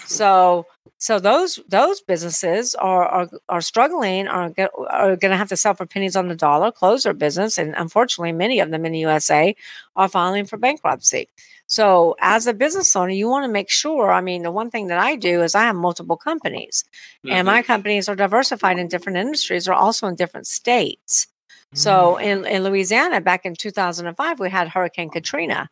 so 0.06 0.66
so 0.98 1.20
those 1.20 1.60
those 1.68 2.02
businesses 2.02 2.76
are 2.76 3.06
are, 3.06 3.30
are 3.50 3.62
struggling 3.62 4.28
are, 4.28 4.50
go- 4.50 4.88
are 4.90 5.16
going 5.16 5.32
to 5.32 5.38
have 5.38 5.50
to 5.50 5.58
sell 5.58 5.74
for 5.74 5.86
pennies 5.86 6.16
on 6.16 6.28
the 6.28 6.36
dollar 6.36 6.72
close 6.72 7.04
their 7.04 7.14
business 7.14 7.58
and 7.58 7.74
unfortunately 7.78 8.32
many 8.32 8.60
of 8.60 8.72
them 8.72 8.86
in 8.86 8.92
the 8.94 9.00
usa 9.00 9.56
are 9.96 10.08
filing 10.08 10.46
for 10.46 10.58
bankruptcy. 10.58 11.28
So 11.68 12.16
as 12.20 12.46
a 12.48 12.54
business 12.54 12.96
owner 12.96 13.12
you 13.12 13.28
want 13.30 13.46
to 13.46 13.52
make 13.52 13.70
sure 13.70 14.12
i 14.12 14.22
mean 14.22 14.44
the 14.44 14.52
one 14.52 14.70
thing 14.70 14.88
that 14.88 15.00
i 15.00 15.16
do 15.16 15.42
is 15.42 15.56
i 15.56 15.64
have 15.64 15.76
multiple 15.76 16.18
companies 16.18 16.84
and 17.30 17.46
Mhm. 17.48 17.52
my 17.52 17.62
companies 17.62 18.08
are 18.10 18.16
diversified 18.16 18.78
in 18.80 18.88
different 18.88 19.18
industries 19.18 19.68
are 19.68 19.74
also 19.74 20.08
in 20.08 20.16
different 20.16 20.48
states. 20.48 21.28
So 21.76 22.18
in, 22.18 22.46
in 22.46 22.64
louisiana 22.64 23.20
back 23.22 23.46
in 23.46 23.56
2005 23.56 24.40
we 24.40 24.50
had 24.50 24.68
hurricane 24.70 25.10
katrina 25.10 25.70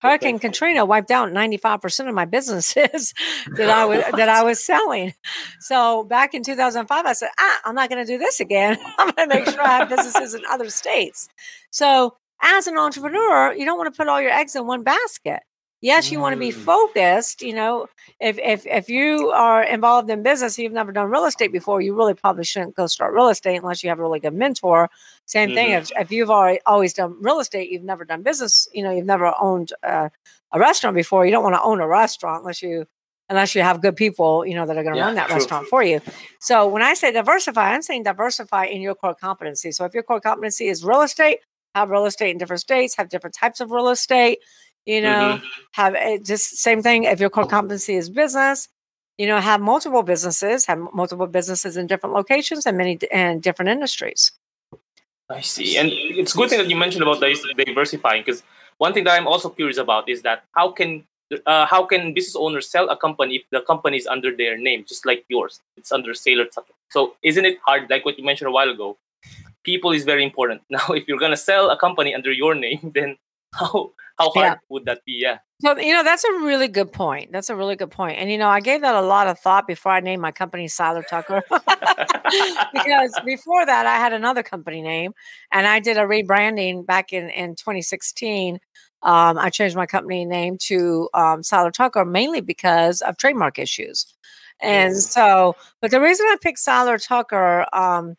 Hurricane 0.00 0.38
Katrina 0.38 0.84
wiped 0.84 1.10
out 1.10 1.30
95% 1.30 2.08
of 2.08 2.14
my 2.14 2.24
businesses 2.24 3.14
that 3.56 3.68
I 3.68 3.84
was 3.84 4.04
that 4.12 4.28
I 4.28 4.42
was 4.42 4.64
selling. 4.64 5.14
So 5.60 6.04
back 6.04 6.34
in 6.34 6.42
2005, 6.42 7.06
I 7.06 7.12
said, 7.12 7.30
ah, 7.38 7.60
I'm 7.64 7.74
not 7.74 7.90
going 7.90 8.04
to 8.04 8.10
do 8.10 8.18
this 8.18 8.40
again. 8.40 8.78
I'm 8.98 9.10
going 9.10 9.28
to 9.28 9.34
make 9.34 9.48
sure 9.48 9.62
I 9.62 9.78
have 9.78 9.88
businesses 9.88 10.34
in 10.34 10.42
other 10.48 10.70
states. 10.70 11.28
So 11.70 12.16
as 12.42 12.66
an 12.66 12.78
entrepreneur, 12.78 13.52
you 13.54 13.64
don't 13.64 13.78
want 13.78 13.92
to 13.92 13.96
put 13.96 14.08
all 14.08 14.20
your 14.20 14.30
eggs 14.30 14.54
in 14.54 14.66
one 14.66 14.84
basket. 14.84 15.40
Yes, 15.80 16.10
you 16.10 16.18
want 16.20 16.32
to 16.32 16.38
be 16.38 16.50
Mm. 16.50 16.64
focused. 16.64 17.40
You 17.42 17.54
know, 17.54 17.86
if 18.20 18.36
if 18.38 18.66
if 18.66 18.88
you 18.88 19.30
are 19.30 19.62
involved 19.62 20.10
in 20.10 20.22
business, 20.24 20.58
you've 20.58 20.72
never 20.72 20.90
done 20.90 21.08
real 21.08 21.24
estate 21.24 21.52
before, 21.52 21.80
you 21.80 21.94
really 21.94 22.14
probably 22.14 22.42
shouldn't 22.44 22.74
go 22.74 22.86
start 22.88 23.14
real 23.14 23.28
estate 23.28 23.56
unless 23.56 23.84
you 23.84 23.88
have 23.90 24.00
a 24.00 24.02
really 24.02 24.18
good 24.18 24.34
mentor. 24.34 24.90
Same 25.26 25.52
thing 25.54 25.70
Mhm. 25.70 25.78
if 25.82 25.90
if 25.96 26.10
you've 26.10 26.30
already 26.30 26.58
always 26.66 26.94
done 26.94 27.16
real 27.20 27.38
estate, 27.38 27.70
you've 27.70 27.84
never 27.84 28.04
done 28.04 28.22
business. 28.22 28.66
You 28.72 28.82
know, 28.82 28.90
you've 28.90 29.06
never 29.06 29.32
owned 29.40 29.72
uh, 29.84 30.08
a 30.52 30.58
restaurant 30.58 30.96
before. 30.96 31.24
You 31.24 31.30
don't 31.30 31.44
want 31.44 31.54
to 31.54 31.62
own 31.62 31.80
a 31.80 31.86
restaurant 31.86 32.40
unless 32.40 32.60
you 32.60 32.86
unless 33.30 33.54
you 33.54 33.60
have 33.62 33.80
good 33.82 33.94
people, 33.94 34.44
you 34.46 34.54
know, 34.54 34.66
that 34.66 34.76
are 34.78 34.82
going 34.82 34.94
to 34.94 34.98
Yeah, 34.98 35.04
run 35.06 35.14
that 35.16 35.26
true. 35.26 35.36
restaurant 35.36 35.66
for 35.68 35.82
you. 35.82 36.00
So 36.40 36.66
when 36.66 36.82
I 36.82 36.94
say 36.94 37.12
diversify, 37.12 37.72
I'm 37.74 37.82
saying 37.82 38.02
diversify 38.04 38.64
in 38.64 38.80
your 38.80 38.94
core 38.94 39.14
competency. 39.14 39.70
So 39.70 39.84
if 39.84 39.92
your 39.94 40.02
core 40.02 40.18
competency 40.20 40.66
is 40.68 40.82
real 40.82 41.02
estate, 41.02 41.40
have 41.74 41.90
real 41.90 42.06
estate 42.06 42.30
in 42.30 42.38
different 42.38 42.60
states, 42.62 42.96
have 42.96 43.10
different 43.10 43.34
types 43.34 43.60
of 43.60 43.70
real 43.70 43.90
estate. 43.90 44.38
You 44.88 45.02
know, 45.02 45.38
Mhm. 45.38 45.42
have 45.72 45.94
it 45.94 46.24
just 46.24 46.56
same 46.66 46.80
thing. 46.82 47.04
If 47.04 47.20
your 47.20 47.28
core 47.28 47.46
competency 47.46 47.94
is 47.96 48.08
business, 48.08 48.68
you 49.18 49.26
know, 49.26 49.38
have 49.38 49.60
multiple 49.60 50.02
businesses, 50.02 50.64
have 50.64 50.78
multiple 50.94 51.26
businesses 51.26 51.76
in 51.76 51.86
different 51.86 52.14
locations 52.14 52.64
and 52.64 52.78
many 52.78 52.98
and 53.12 53.42
different 53.42 53.68
industries. 53.68 54.32
I 55.28 55.42
see. 55.42 55.76
And 55.76 55.90
it's 55.92 56.32
good 56.32 56.48
thing 56.48 56.58
that 56.62 56.70
you 56.70 56.76
mentioned 56.76 57.02
about 57.02 57.20
diversifying 57.20 58.22
because 58.24 58.42
one 58.78 58.94
thing 58.94 59.04
that 59.04 59.14
I'm 59.18 59.26
also 59.26 59.50
curious 59.50 59.76
about 59.76 60.08
is 60.08 60.22
that 60.22 60.44
how 60.52 60.70
can 60.70 60.90
uh, 61.44 61.66
how 61.66 61.84
can 61.84 62.14
business 62.14 62.34
owners 62.34 62.66
sell 62.74 62.88
a 62.88 62.96
company 62.96 63.36
if 63.36 63.44
the 63.50 63.60
company 63.60 63.98
is 63.98 64.06
under 64.06 64.34
their 64.34 64.56
name, 64.56 64.86
just 64.88 65.04
like 65.04 65.26
yours? 65.28 65.60
It's 65.76 65.92
under 65.92 66.14
Seiler. 66.14 66.46
So 66.88 67.14
isn't 67.22 67.44
it 67.44 67.58
hard, 67.66 67.90
like 67.90 68.06
what 68.06 68.18
you 68.18 68.24
mentioned 68.24 68.48
a 68.48 68.52
while 68.58 68.70
ago? 68.70 68.96
People 69.64 69.90
is 69.92 70.04
very 70.12 70.24
important. 70.24 70.62
Now, 70.70 70.86
if 70.98 71.06
you're 71.06 71.18
gonna 71.18 71.36
sell 71.50 71.68
a 71.68 71.76
company 71.76 72.14
under 72.14 72.32
your 72.32 72.54
name, 72.54 72.92
then 72.94 73.18
how 73.52 73.92
how 74.18 74.30
hard 74.30 74.44
Yeah. 74.46 74.54
would 74.68 74.84
that 74.86 75.04
be? 75.04 75.12
Yeah. 75.22 75.38
So 75.60 75.76
you 75.78 75.92
know 75.92 76.04
that's 76.04 76.24
a 76.24 76.32
really 76.40 76.68
good 76.68 76.92
point. 76.92 77.32
That's 77.32 77.50
a 77.50 77.56
really 77.56 77.76
good 77.76 77.90
point. 77.90 78.18
And 78.18 78.30
you 78.30 78.38
know, 78.38 78.48
I 78.48 78.60
gave 78.60 78.80
that 78.82 78.94
a 78.94 79.00
lot 79.02 79.26
of 79.28 79.38
thought 79.38 79.66
before 79.66 79.92
I 79.92 80.00
named 80.00 80.22
my 80.22 80.30
company 80.32 80.68
Seiler 80.68 81.02
Tucker. 81.02 81.42
because 82.72 83.18
before 83.24 83.64
that 83.66 83.86
I 83.86 83.96
had 83.96 84.12
another 84.12 84.42
company 84.42 84.82
name 84.82 85.12
and 85.52 85.66
I 85.66 85.80
did 85.80 85.96
a 85.96 86.02
rebranding 86.02 86.84
back 86.86 87.12
in, 87.12 87.28
in 87.30 87.54
2016. 87.56 88.60
Um, 89.02 89.38
I 89.38 89.48
changed 89.50 89.76
my 89.76 89.86
company 89.86 90.24
name 90.24 90.58
to 90.62 91.08
um, 91.14 91.42
Seiler 91.42 91.70
Tucker 91.70 92.04
mainly 92.04 92.40
because 92.40 93.00
of 93.02 93.16
trademark 93.16 93.58
issues. 93.58 94.12
And 94.60 94.92
Mm. 94.94 95.00
so, 95.00 95.56
but 95.80 95.92
the 95.92 96.00
reason 96.00 96.26
I 96.26 96.36
picked 96.42 96.58
Seiler 96.58 96.98
Tucker, 96.98 97.64
um, 97.72 98.16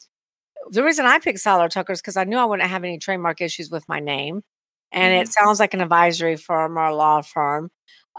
the 0.72 0.84
reason 0.84 1.06
I 1.06 1.20
picked 1.20 1.40
Seiler 1.40 1.68
Tucker 1.68 1.92
is 1.94 2.02
because 2.02 2.16
I 2.16 2.24
knew 2.24 2.38
I 2.38 2.46
wouldn't 2.46 2.70
have 2.70 2.84
any 2.86 2.98
trademark 2.98 3.42
issues 3.42 3.70
with 3.70 3.88
my 3.90 4.00
name. 4.00 4.44
And 4.92 5.14
it 5.14 5.28
mm-hmm. 5.28 5.46
sounds 5.46 5.60
like 5.60 5.74
an 5.74 5.82
advisory 5.82 6.36
firm 6.36 6.78
or 6.78 6.86
a 6.86 6.96
law 6.96 7.22
firm. 7.22 7.72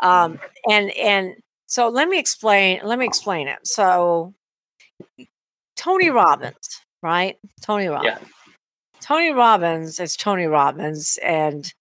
Um, 0.02 0.34
mm-hmm. 0.34 0.70
and 0.70 0.90
and 0.92 1.34
so 1.66 1.88
let 1.88 2.08
me 2.08 2.18
explain 2.18 2.80
let 2.84 2.98
me 2.98 3.06
explain 3.06 3.48
it. 3.48 3.58
So 3.64 4.34
tony 5.76 6.10
robbins 6.10 6.80
right? 7.02 7.36
Tony 7.62 7.88
robbins. 7.88 8.28
Tony 9.00 9.30
robbins 9.30 9.98
is 9.98 10.16
tony 10.16 10.46
robbins 10.46 11.18
and 11.22 11.72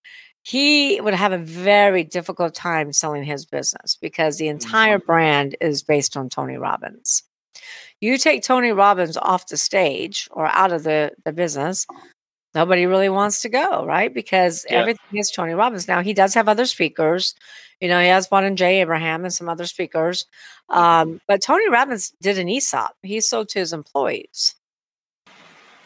he 0.42 1.00
would 1.00 1.14
have 1.14 1.32
a 1.32 1.38
very 1.38 2.02
difficult 2.02 2.54
time 2.54 2.92
selling 2.92 3.24
his 3.24 3.44
business 3.44 3.98
because 4.00 4.38
the 4.38 4.48
entire 4.48 4.98
mm-hmm. 4.98 5.06
brand 5.06 5.56
is 5.60 5.82
based 5.82 6.16
on 6.16 6.30
tony 6.30 6.56
robbins. 6.56 7.22
You 8.00 8.16
take 8.16 8.42
tony 8.42 8.70
robbins 8.70 9.18
off 9.18 9.48
the 9.48 9.58
stage 9.58 10.28
or 10.30 10.46
out 10.46 10.72
of 10.72 10.82
the, 10.82 11.12
the 11.24 11.32
business 11.32 11.86
nobody 12.54 12.86
really 12.86 13.08
wants 13.08 13.40
to 13.42 13.48
go, 13.48 13.84
right? 13.84 14.12
Because 14.12 14.64
Yeah. 14.68 14.78
everything 14.80 15.18
is 15.18 15.30
Tony 15.30 15.54
Robbins. 15.54 15.88
Now 15.88 16.02
he 16.02 16.12
does 16.14 16.34
have 16.34 16.48
other 16.48 16.66
speakers. 16.66 17.34
You 17.80 17.88
know, 17.88 18.00
he 18.00 18.08
has 18.08 18.30
one 18.30 18.44
in 18.44 18.56
Jay 18.56 18.80
Abraham 18.80 19.24
and 19.24 19.32
some 19.32 19.48
other 19.48 19.66
speakers. 19.66 20.26
Um, 20.68 21.20
but 21.26 21.42
Tony 21.42 21.68
Robbins 21.70 22.12
did 22.20 22.38
an 22.38 22.48
ESOP. 22.48 22.94
He 23.02 23.20
sold 23.20 23.48
to 23.50 23.58
his 23.60 23.72
employees. 23.72 24.54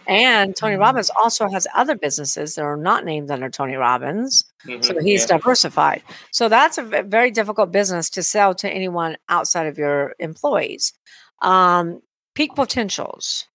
And 0.07 0.55
Tony 0.55 0.77
Robbins 0.77 1.11
also 1.23 1.49
has 1.49 1.67
other 1.75 1.95
businesses 1.97 2.57
that 2.57 2.63
are 2.63 2.77
not 2.77 3.07
named 3.07 3.31
under 3.31 3.49
Tony 3.49 3.77
Robbins. 3.77 4.45
Mhm, 4.67 4.85
So 4.85 5.01
he's 5.01 5.23
yeah. 5.23 5.39
diversified. 5.39 6.03
So 6.31 6.49
that's 6.51 6.77
a 6.77 6.83
very 6.83 7.31
difficult 7.31 7.73
business 7.73 8.11
to 8.11 8.23
sell 8.23 8.55
to 8.57 8.69
anyone 8.69 9.17
outside 9.31 9.67
of 9.67 9.79
your 9.79 10.15
employees. 10.19 10.93
Um, 11.41 12.03
Peak 12.35 12.55
Potentials. 12.55 13.47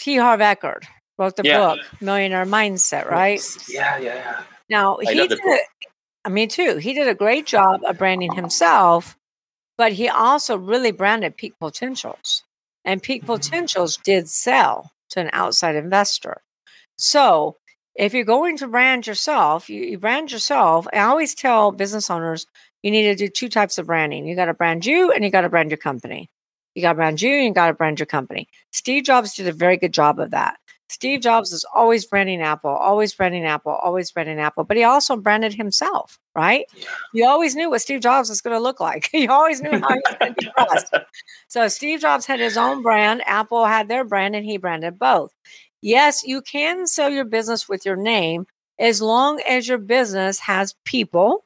T. 0.00 0.16
Harv 0.16 0.40
Eker 0.40 0.80
wrote 1.18 1.36
the 1.36 1.44
Yeah. 1.44 1.58
book 1.74 1.80
Millionaire 2.00 2.46
Mindset, 2.46 3.08
right? 3.08 3.40
Yeah, 3.68 3.98
yeah, 3.98 4.14
yeah. 4.14 4.42
Now 4.68 4.98
I 5.06 5.12
he 5.12 5.28
did. 5.28 5.38
A, 6.24 6.30
me 6.30 6.46
too. 6.46 6.76
He 6.76 6.94
did 6.94 7.08
a 7.08 7.14
great 7.14 7.46
job 7.46 7.82
of 7.86 7.98
branding 7.98 8.32
himself, 8.32 9.16
but 9.76 9.92
he 9.92 10.08
also 10.08 10.56
really 10.56 10.90
branded 10.92 11.36
Peak 11.36 11.54
Potentials, 11.60 12.42
and 12.84 13.02
Peak 13.02 13.22
Mm-hmm. 13.22 13.32
Potentials 13.32 13.96
did 13.98 14.28
sell 14.28 14.90
to 15.10 15.20
an 15.20 15.30
outside 15.32 15.76
investor. 15.76 16.40
So 16.96 17.56
if 17.94 18.14
you're 18.14 18.24
going 18.24 18.56
to 18.58 18.66
brand 18.68 19.06
yourself, 19.06 19.68
you, 19.68 19.82
you 19.82 19.98
brand 19.98 20.32
yourself. 20.32 20.86
I 20.92 21.00
always 21.00 21.34
tell 21.34 21.70
business 21.72 22.10
owners 22.10 22.46
you 22.82 22.90
need 22.90 23.04
to 23.04 23.14
do 23.14 23.28
two 23.28 23.48
types 23.48 23.78
of 23.78 23.86
branding. 23.86 24.26
You 24.26 24.34
got 24.34 24.46
to 24.46 24.54
brand 24.54 24.84
you, 24.86 25.12
and 25.12 25.24
you 25.24 25.30
got 25.30 25.42
to 25.42 25.48
brand 25.48 25.70
your 25.70 25.78
company. 25.78 26.28
You 26.74 26.82
got 26.82 26.92
to 26.92 26.96
brand 26.96 27.22
you, 27.22 27.32
and 27.32 27.44
you 27.44 27.52
got 27.54 27.68
to 27.68 27.74
brand 27.74 27.98
your 28.00 28.06
company. 28.06 28.48
Steve 28.72 29.04
Jobs 29.04 29.34
did 29.34 29.46
a 29.46 29.52
very 29.52 29.76
good 29.76 29.92
job 29.92 30.18
of 30.18 30.30
that. 30.32 30.56
Steve 30.88 31.20
Jobs 31.20 31.52
is 31.52 31.64
always 31.74 32.04
branding 32.06 32.42
Apple, 32.42 32.70
always 32.70 33.14
branding 33.14 33.44
Apple, 33.44 33.72
always 33.72 34.10
branding 34.12 34.38
Apple, 34.38 34.64
but 34.64 34.76
he 34.76 34.84
also 34.84 35.16
branded 35.16 35.54
himself, 35.54 36.18
right? 36.34 36.66
Yeah. 36.76 36.84
You 37.14 37.26
always 37.26 37.56
knew 37.56 37.70
what 37.70 37.80
Steve 37.80 38.00
Jobs 38.00 38.28
was 38.28 38.40
going 38.40 38.54
to 38.56 38.60
look 38.62 38.80
like. 38.80 39.08
you 39.14 39.30
always 39.30 39.60
knew 39.60 39.72
how 39.80 39.88
he 39.94 39.96
was 39.96 40.16
going 40.20 40.34
to 40.34 40.40
be 40.40 40.50
dressed. 40.68 40.94
So 41.48 41.68
Steve 41.68 42.00
Jobs 42.00 42.26
had 42.26 42.40
his 42.40 42.56
own 42.56 42.82
brand, 42.82 43.22
Apple 43.26 43.64
had 43.64 43.88
their 43.88 44.04
brand, 44.04 44.34
and 44.36 44.44
he 44.44 44.56
branded 44.56 44.98
both. 44.98 45.30
Yes, 45.82 46.22
you 46.24 46.42
can 46.42 46.86
sell 46.86 47.10
your 47.10 47.24
business 47.24 47.68
with 47.68 47.86
your 47.86 47.96
name 47.96 48.46
as 48.78 49.00
long 49.00 49.40
as 49.48 49.68
your 49.68 49.78
business 49.78 50.40
has 50.40 50.74
people, 50.84 51.44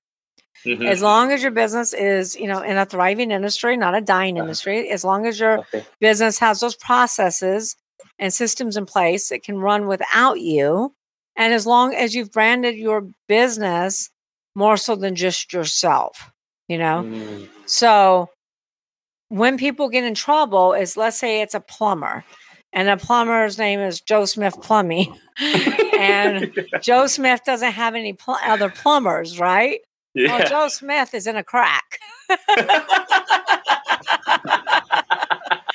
Mhm. 0.64 0.88
as 0.88 1.02
long 1.02 1.30
as 1.32 1.42
your 1.42 1.50
business 1.52 1.92
is, 1.92 2.36
you 2.36 2.46
know, 2.46 2.60
in 2.62 2.76
a 2.78 2.86
thriving 2.86 3.30
industry, 3.30 3.76
not 3.76 3.94
a 3.94 4.00
dying 4.00 4.36
Uh-huh. 4.36 4.44
industry, 4.44 4.88
as 4.90 5.04
long 5.04 5.26
as 5.26 5.38
your 5.38 5.58
Okay. 5.60 5.84
business 6.00 6.38
has 6.38 6.60
those 6.60 6.76
processes 6.76 7.76
and 8.18 8.32
systems 8.32 8.76
in 8.76 8.86
place 8.86 9.28
that 9.28 9.42
can 9.42 9.58
run 9.58 9.86
without 9.86 10.40
you. 10.40 10.94
And 11.36 11.54
as 11.54 11.66
long 11.66 11.94
as 11.94 12.14
you've 12.14 12.32
branded 12.32 12.76
your 12.76 13.08
business 13.28 14.10
more 14.54 14.76
so 14.76 14.96
than 14.96 15.14
just 15.14 15.52
yourself, 15.52 16.32
you 16.66 16.78
know? 16.78 17.04
Mm. 17.04 17.48
So 17.66 18.30
when 19.28 19.56
people 19.58 19.88
get 19.88 20.04
in 20.04 20.14
trouble, 20.14 20.72
is 20.72 20.96
let's 20.96 21.18
say 21.18 21.40
it's 21.40 21.54
a 21.54 21.60
plumber, 21.60 22.24
and 22.72 22.88
a 22.88 22.96
plumber's 22.96 23.58
name 23.58 23.80
is 23.80 24.00
Joe 24.00 24.24
Smith 24.24 24.60
Plumbing, 24.60 25.14
and 25.98 26.52
Joe 26.82 27.06
Smith 27.06 27.42
doesn't 27.44 27.72
have 27.72 27.94
any 27.94 28.14
pl- 28.14 28.38
other 28.44 28.70
plumbers, 28.70 29.38
right? 29.38 29.80
Well. 30.14 30.48
Joe 30.48 30.68
Smith 30.68 31.14
is 31.14 31.26
in 31.26 31.36
a 31.36 31.44
crack. 31.44 31.98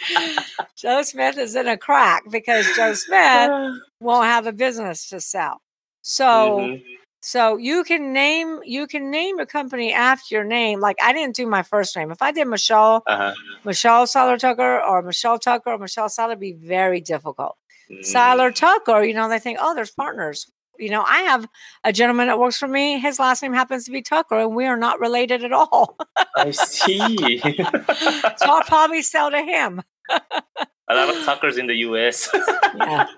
Joe 0.76 1.02
Smith 1.04 1.38
is 1.38 1.56
in 1.56 1.68
a 1.68 1.78
crack 1.78 2.24
because 2.30 2.66
Joe 2.76 2.94
Smith 2.94 3.52
won't 4.00 4.26
have 4.26 4.48
a 4.48 4.52
business 4.54 5.10
to 5.10 5.20
sell. 5.22 5.62
So 6.02 6.26
Mhm. 6.60 6.84
so 7.22 7.58
you 7.58 7.84
can 7.84 8.12
name 8.14 8.60
you 8.66 8.88
can 8.88 9.10
name 9.12 9.40
a 9.40 9.46
company 9.46 9.94
after 9.94 10.36
your 10.36 10.44
name. 10.44 10.80
Like 10.80 10.98
I 11.02 11.14
didn't 11.14 11.36
do 11.36 11.48
my 11.48 11.64
first 11.64 11.96
name. 11.96 12.12
If 12.12 12.22
I 12.22 12.32
did 12.32 12.48
Michelle, 12.48 13.04
Uh-huh. 13.08 13.34
Michelle 13.64 14.06
Seiler 14.08 14.38
Tucker 14.38 14.82
or 14.82 15.02
Michelle 15.02 15.40
Tucker 15.40 15.72
or 15.72 15.78
Michelle 15.78 16.10
it'd 16.18 16.40
be 16.40 16.54
very 16.54 17.00
difficult. 17.02 17.58
Mm. 17.92 18.04
Seiler 18.06 18.52
Tucker, 18.52 19.04
you 19.04 19.14
know, 19.14 19.30
they 19.30 19.40
think, 19.40 19.60
oh, 19.62 19.74
there's 19.76 19.92
partners. 19.92 20.50
You 20.80 20.90
know, 20.90 21.04
I 21.08 21.20
have 21.20 21.48
a 21.84 21.94
gentleman 21.94 22.28
that 22.28 22.40
works 22.40 22.58
for 22.58 22.68
me. 22.68 22.98
His 23.00 23.20
last 23.20 23.44
name 23.44 23.54
happens 23.54 23.86
to 23.86 23.92
be 23.92 24.02
Tucker, 24.02 24.40
and 24.40 24.56
we 24.56 24.66
are 24.66 24.76
not 24.78 25.00
related 25.00 25.44
at 25.44 25.54
all. 25.54 25.96
I 26.36 26.50
see. 26.52 27.38
so 28.38 28.46
I'll 28.48 28.64
probably 28.68 29.04
sell 29.04 29.30
to 29.30 29.42
him. 29.42 29.84
a 30.90 30.96
lot 30.96 31.10
of 31.16 31.24
Tuckers 31.24 31.58
in 31.58 31.68
the 31.68 31.76
US. 31.88 32.30
Yeah. 32.76 33.06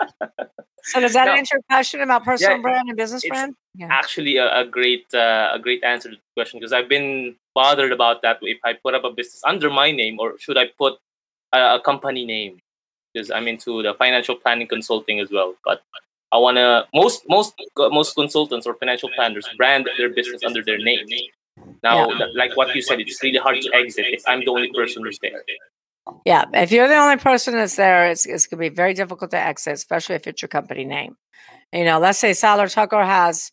So 0.87 0.99
does 0.99 1.13
that 1.13 1.25
No. 1.25 1.33
answer 1.33 1.55
your 1.55 1.63
question 1.63 2.01
about 2.01 2.23
personal 2.23 2.57
Yeah, 2.57 2.61
brand 2.61 2.89
and 2.89 2.95
business 2.95 3.23
it's- 3.25 3.35
brand? 3.35 3.55
Yeah. 3.73 3.87
Actually, 3.89 4.37
a, 4.37 4.59
a 4.61 4.65
great 4.65 5.07
uh, 5.15 5.49
a 5.51 5.57
great 5.57 5.83
answer 5.83 6.11
to 6.11 6.15
the 6.15 6.21
question 6.35 6.59
because 6.59 6.73
I've 6.73 6.87
been 6.87 7.35
bothered 7.55 7.91
about 7.91 8.21
that. 8.21 8.37
If 8.43 8.59
I 8.63 8.73
put 8.73 8.93
up 8.93 9.03
a 9.03 9.09
business 9.09 9.41
under 9.43 9.71
my 9.71 9.89
name, 9.91 10.19
or 10.19 10.37
should 10.37 10.57
I 10.59 10.65
put 10.77 10.99
a, 11.53 11.77
a 11.77 11.79
company 11.83 12.23
name? 12.23 12.59
Because 13.11 13.31
I'm 13.31 13.47
into 13.47 13.81
the 13.81 13.95
financial 13.95 14.35
planning 14.35 14.67
consulting 14.67 15.19
as 15.19 15.31
well. 15.31 15.55
But 15.65 15.81
I 16.31 16.37
wanna 16.37 16.85
most 16.93 17.23
most 17.27 17.55
most 17.99 18.13
consultants 18.13 18.67
or 18.67 18.75
financial 18.75 19.09
planners 19.15 19.49
brand 19.57 19.89
their 19.97 20.09
business 20.09 20.43
under 20.45 20.61
their 20.63 20.77
name. 20.77 21.07
Now, 21.81 22.11
Yeah. 22.11 22.27
like 22.35 22.55
what 22.55 22.75
you 22.75 22.83
said, 22.83 22.99
it's 22.99 23.23
really 23.23 23.39
hard 23.39 23.59
to 23.61 23.73
exit 23.73 24.05
if 24.09 24.21
I'm 24.27 24.41
the 24.41 24.51
only 24.51 24.71
person 24.71 25.03
who's 25.03 25.17
there. 25.19 25.41
Yeah, 26.25 26.45
if 26.53 26.71
you're 26.71 26.87
the 26.87 26.97
only 26.97 27.17
person 27.17 27.55
that's 27.55 27.75
there, 27.75 28.09
it's, 28.09 28.25
it's 28.25 28.47
going 28.47 28.61
to 28.61 28.69
be 28.69 28.75
very 28.75 28.93
difficult 28.93 29.31
to 29.31 29.39
exit, 29.39 29.73
especially 29.73 30.15
if 30.15 30.27
it's 30.27 30.41
your 30.41 30.49
company 30.49 30.85
name. 30.85 31.17
You 31.73 31.83
know, 31.83 31.99
let's 31.99 32.19
say 32.19 32.33
Seiler 32.33 32.67
Tucker 32.67 33.03
has 33.03 33.51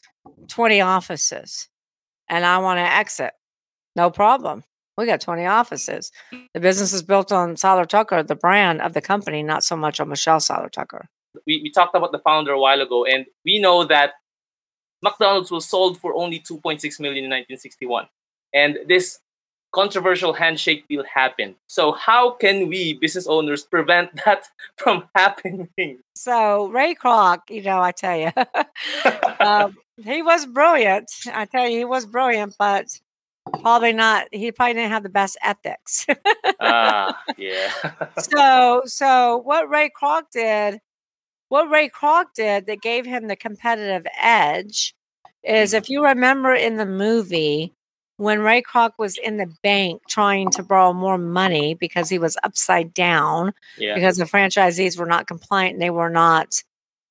20 0.48 0.80
offices 0.80 1.68
and 2.28 2.44
I 2.44 2.58
want 2.58 2.78
to 2.78 2.82
exit. 2.82 3.32
No 3.96 4.10
problem. 4.10 4.64
We 4.96 5.06
got 5.06 5.20
20 5.20 5.46
offices. 5.46 6.12
The 6.52 6.60
business 6.60 6.92
is 6.92 7.02
built 7.02 7.32
on 7.32 7.56
Seiler 7.56 7.86
Tucker, 7.86 8.22
the 8.22 8.34
brand 8.34 8.80
of 8.82 8.92
the 8.92 9.00
company, 9.00 9.42
not 9.42 9.64
so 9.64 9.76
much 9.76 10.00
on 10.00 10.08
Michelle 10.08 10.40
Seiler 10.40 10.68
Tucker. 10.68 11.08
we, 11.46 11.60
we 11.62 11.70
talked 11.70 11.94
about 11.94 12.12
the 12.12 12.18
founder 12.18 12.52
a 12.52 12.60
while 12.60 12.80
ago, 12.80 13.04
and 13.04 13.26
we 13.44 13.58
know 13.58 13.84
that 13.84 14.12
McDonald's 15.02 15.50
was 15.50 15.66
sold 15.66 15.98
for 15.98 16.14
only 16.14 16.38
2.6 16.38 17.00
million 17.00 17.24
in 17.24 17.30
1961. 17.30 18.06
And 18.54 18.78
this 18.86 19.18
controversial 19.72 20.34
handshake 20.34 20.86
deal 20.88 21.02
happened. 21.12 21.54
So 21.66 21.92
how 21.92 22.30
can 22.30 22.68
we 22.68 22.94
business 22.94 23.26
owners 23.26 23.64
prevent 23.64 24.10
that 24.24 24.48
from 24.76 25.04
happening? 25.14 25.98
So 26.14 26.68
Ray 26.68 26.94
Kroc, 26.94 27.38
you 27.48 27.62
know, 27.62 27.80
I 27.80 27.92
tell 27.92 28.16
you, 28.16 28.30
um, 29.40 29.76
he 30.02 30.22
was 30.22 30.46
brilliant. 30.46 31.10
I 31.32 31.46
tell 31.46 31.68
you, 31.68 31.78
he 31.78 31.84
was 31.84 32.06
brilliant, 32.06 32.54
but 32.58 33.00
probably 33.60 33.92
not. 33.92 34.28
He 34.30 34.52
probably 34.52 34.74
didn't 34.74 34.92
have 34.92 35.02
the 35.02 35.08
best 35.08 35.36
ethics. 35.42 36.06
ah, 36.60 37.20
yeah. 37.36 37.70
so 38.18 38.82
so 38.84 39.38
what 39.38 39.68
Ray 39.68 39.90
Kroc 39.90 40.24
did, 40.32 40.80
what 41.48 41.70
Ray 41.70 41.88
Kroc 41.88 42.26
did 42.34 42.66
that 42.66 42.82
gave 42.82 43.06
him 43.06 43.26
the 43.26 43.36
competitive 43.36 44.06
edge 44.20 44.94
is 45.42 45.74
if 45.74 45.90
you 45.90 46.04
remember 46.04 46.54
in 46.54 46.76
the 46.76 46.86
movie 46.86 47.72
when 48.16 48.40
Ray 48.40 48.62
Kroc 48.62 48.92
was 48.98 49.16
in 49.18 49.36
the 49.36 49.52
bank 49.62 50.02
trying 50.08 50.50
to 50.52 50.62
borrow 50.62 50.92
more 50.92 51.18
money 51.18 51.74
because 51.74 52.08
he 52.08 52.18
was 52.18 52.36
upside 52.42 52.94
down 52.94 53.52
yeah. 53.78 53.94
because 53.94 54.16
the 54.16 54.24
franchisees 54.24 54.98
were 54.98 55.06
not 55.06 55.26
compliant 55.26 55.74
and 55.74 55.82
they 55.82 55.90
were 55.90 56.10
not 56.10 56.62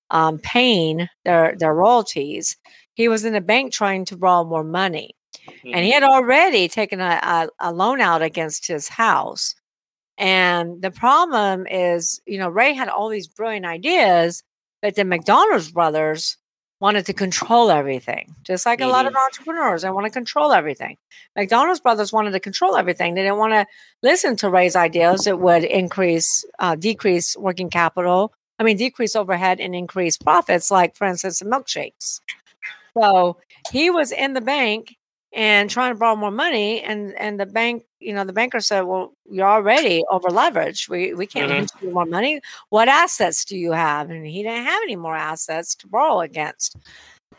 um, 0.10 0.40
paying 0.40 1.08
their 1.26 1.56
their 1.58 1.74
royalties. 1.74 2.58
He 2.94 3.08
was 3.08 3.26
in 3.26 3.34
the 3.34 3.42
bank 3.42 3.74
trying 3.74 4.06
to 4.06 4.18
borrow 4.18 4.44
more 4.44 4.64
money 4.64 5.16
and 5.64 5.86
he 5.86 5.92
had 5.92 6.04
already 6.04 6.68
taken 6.68 7.00
a, 7.00 7.20
a, 7.22 7.48
a 7.60 7.72
loan 7.72 8.02
out 8.02 8.22
against 8.22 8.68
his 8.68 8.88
house. 8.88 9.56
And 10.18 10.82
the 10.82 10.92
problem 10.92 11.66
is, 11.68 12.22
you 12.26 12.38
know, 12.38 12.50
Ray 12.50 12.74
had 12.74 12.90
all 12.90 13.10
these 13.10 13.28
brilliant 13.28 13.66
ideas, 13.66 14.44
but 14.82 14.96
the 14.96 15.06
McDonald's 15.06 15.72
brothers 15.72 16.38
wanted 16.82 17.06
to 17.06 17.14
control 17.14 17.70
everything, 17.70 18.36
just 18.44 18.66
like 18.66 18.82
a 18.82 18.88
lot 18.88 19.06
of 19.06 19.16
entrepreneurs. 19.16 19.84
They 19.84 19.92
want 19.92 20.08
to 20.08 20.12
control 20.12 20.52
everything. 20.52 20.98
McDonald's 21.36 21.80
brothers 21.80 22.12
wanted 22.12 22.32
to 22.32 22.40
control 22.40 22.76
everything. 22.76 23.14
They 23.14 23.22
didn't 23.22 23.38
want 23.38 23.54
to 23.54 23.68
listen 24.02 24.36
to 24.38 24.50
Ray's 24.50 24.76
ideas 24.76 25.26
that 25.26 25.40
would 25.40 25.64
increase, 25.64 26.44
uh, 26.58 26.76
decrease 26.76 27.38
working 27.38 27.70
capital. 27.70 28.34
I 28.58 28.64
mean, 28.64 28.78
decrease 28.78 29.16
overhead 29.16 29.60
and 29.60 29.76
increase 29.76 30.18
profits, 30.18 30.72
like, 30.72 30.96
for 30.96 31.06
instance, 31.06 31.40
the 31.40 31.46
milkshakes. 31.46 32.20
So 33.00 33.38
he 33.72 33.90
was 33.90 34.12
in 34.12 34.34
the 34.34 34.42
bank 34.42 34.98
and 35.34 35.70
trying 35.70 35.94
to 35.94 35.98
borrow 36.00 36.16
more 36.16 36.32
money 36.32 36.82
and 36.82 37.14
and 37.18 37.40
the 37.40 37.46
bank 37.46 37.84
you 38.00 38.14
know 38.14 38.24
the 38.26 38.34
banker 38.34 38.60
said 38.60 38.82
well 38.82 39.14
you're 39.30 39.48
already 39.48 40.04
over 40.12 40.30
leveraged. 40.30 40.90
We 40.90 41.14
we 41.14 41.26
can't 41.28 41.50
Mhm. 41.50 41.54
lend 41.56 41.70
you 41.82 41.92
more 41.94 42.06
money. 42.06 42.42
What 42.70 42.88
assets 42.90 43.46
do 43.46 43.58
you 43.58 43.72
have? 43.72 44.10
And 44.10 44.26
he 44.26 44.44
didn't 44.44 44.66
have 44.66 44.82
any 44.84 44.96
more 44.98 45.16
assets 45.16 45.76
to 45.76 45.88
borrow 45.88 46.20
against. 46.22 46.76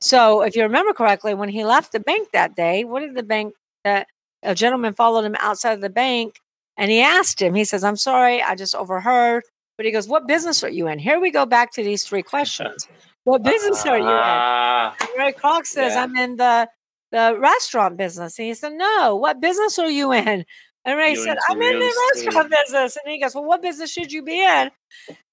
So 0.00 0.42
if 0.42 0.56
you 0.56 0.62
remember 0.62 0.92
correctly 0.92 1.34
when 1.34 1.48
he 1.48 1.64
left 1.64 1.92
the 1.92 2.00
bank 2.00 2.28
that 2.32 2.54
day 2.56 2.84
what 2.84 3.00
did 3.00 3.14
the 3.14 3.22
bank 3.22 3.54
that 3.84 4.06
a 4.42 4.54
gentleman 4.54 4.94
followed 4.94 5.24
him 5.24 5.36
outside 5.40 5.72
of 5.72 5.80
the 5.80 5.90
bank 5.90 6.36
and 6.76 6.90
he 6.90 7.00
asked 7.00 7.40
him 7.40 7.54
he 7.54 7.64
says 7.64 7.84
i'm 7.84 7.96
sorry 7.96 8.42
i 8.42 8.54
just 8.54 8.74
overheard. 8.74 9.42
But 9.76 9.86
he 9.86 9.92
goes 9.92 10.06
what 10.08 10.26
business 10.26 10.62
are 10.64 10.68
you 10.70 10.86
in? 10.88 10.98
Here 10.98 11.18
we 11.20 11.30
go 11.30 11.44
back 11.46 11.72
to 11.74 11.82
these 11.82 12.04
three 12.04 12.22
questions. 12.34 12.86
What 13.24 13.42
business 13.42 13.84
are 13.86 13.98
you 13.98 14.04
in? 14.04 14.10
Ah, 14.10 14.96
and 15.00 15.08
Ray 15.16 15.32
Kroc 15.32 15.64
says, 15.66 15.94
Yeah. 15.94 16.02
I'm 16.04 16.16
in 16.16 16.36
the 16.36 16.68
the 17.12 17.36
restaurant 17.38 17.96
business. 17.96 18.38
And 18.38 18.48
he 18.48 18.54
said, 18.54 18.72
No, 18.72 19.16
what 19.16 19.40
business 19.40 19.78
are 19.78 19.90
you 19.90 20.12
in? 20.12 20.44
And 20.84 20.98
Ray 20.98 21.12
You're 21.12 21.24
said, 21.24 21.36
I'm 21.48 21.62
in 21.62 21.78
the 21.78 21.94
restaurant 22.14 22.50
business. 22.50 22.98
And 23.04 23.12
he 23.12 23.20
goes, 23.20 23.34
Well, 23.34 23.44
what 23.44 23.62
business 23.62 23.92
should 23.92 24.12
you 24.12 24.22
be 24.22 24.42
in? 24.42 24.70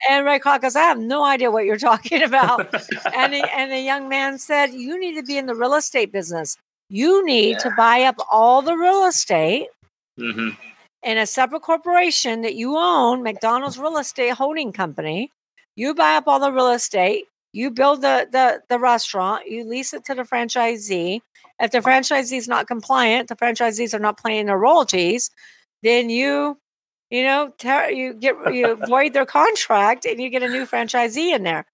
And 0.10 0.26
Ray 0.26 0.40
Kroc 0.40 0.62
goes, 0.62 0.76
I 0.76 0.82
have 0.84 1.00
no 1.00 1.24
idea 1.26 1.52
what 1.52 1.66
you're 1.66 1.78
talking 1.92 2.22
about. 2.22 2.68
and, 3.16 3.34
he, 3.34 3.44
and 3.56 3.72
the 3.72 3.80
young 3.80 4.10
man 4.10 4.38
said, 4.38 4.72
You 4.74 5.00
need 5.00 5.16
to 5.16 5.24
be 5.24 5.38
in 5.38 5.48
the 5.48 5.56
real 5.56 5.74
estate 5.74 6.12
business. 6.12 6.58
You 6.90 7.26
need 7.26 7.60
to 7.60 7.72
buy 7.72 8.04
up 8.04 8.18
all 8.32 8.62
the 8.62 8.76
real 8.76 9.06
estate 9.08 9.68
hmm 10.18 10.50
in 11.04 11.18
a 11.18 11.26
separate 11.26 11.62
corporation 11.62 12.42
that 12.42 12.56
you 12.56 12.78
own, 12.78 13.24
McDonald's 13.24 13.80
Real 13.80 13.98
Estate 13.98 14.34
Holding 14.34 14.74
Company. 14.74 15.32
You 15.78 15.94
buy 15.96 16.16
up 16.16 16.28
all 16.28 16.42
the 16.42 16.52
real 16.52 16.72
estate. 16.72 17.29
You 17.52 17.72
build 17.72 18.02
the, 18.02 18.28
the, 18.32 18.62
the 18.70 18.80
restaurant. 18.80 19.48
You 19.48 19.64
lease 19.64 19.94
it 19.94 20.06
to 20.06 20.16
the 20.16 20.24
franchisee. 20.24 21.22
If 21.60 21.72
the 21.72 21.80
franchisee 21.80 22.38
is 22.38 22.48
not 22.48 22.68
compliant, 22.68 23.28
the 23.28 23.36
franchisees 23.36 23.94
are 23.94 24.00
not 24.00 24.22
paying 24.24 24.46
their 24.46 24.58
royalties, 24.58 25.32
then 25.84 26.10
you, 26.10 26.58
you 27.10 27.24
know, 27.24 27.52
ter- 27.58 27.90
you 27.90 28.14
get 28.14 28.36
you 28.54 28.76
void 28.88 29.14
their 29.14 29.26
contract 29.26 30.06
and 30.06 30.22
you 30.22 30.30
get 30.30 30.44
a 30.44 30.50
new 30.50 30.66
franchisee 30.66 31.36
in 31.36 31.44
there. 31.44 31.66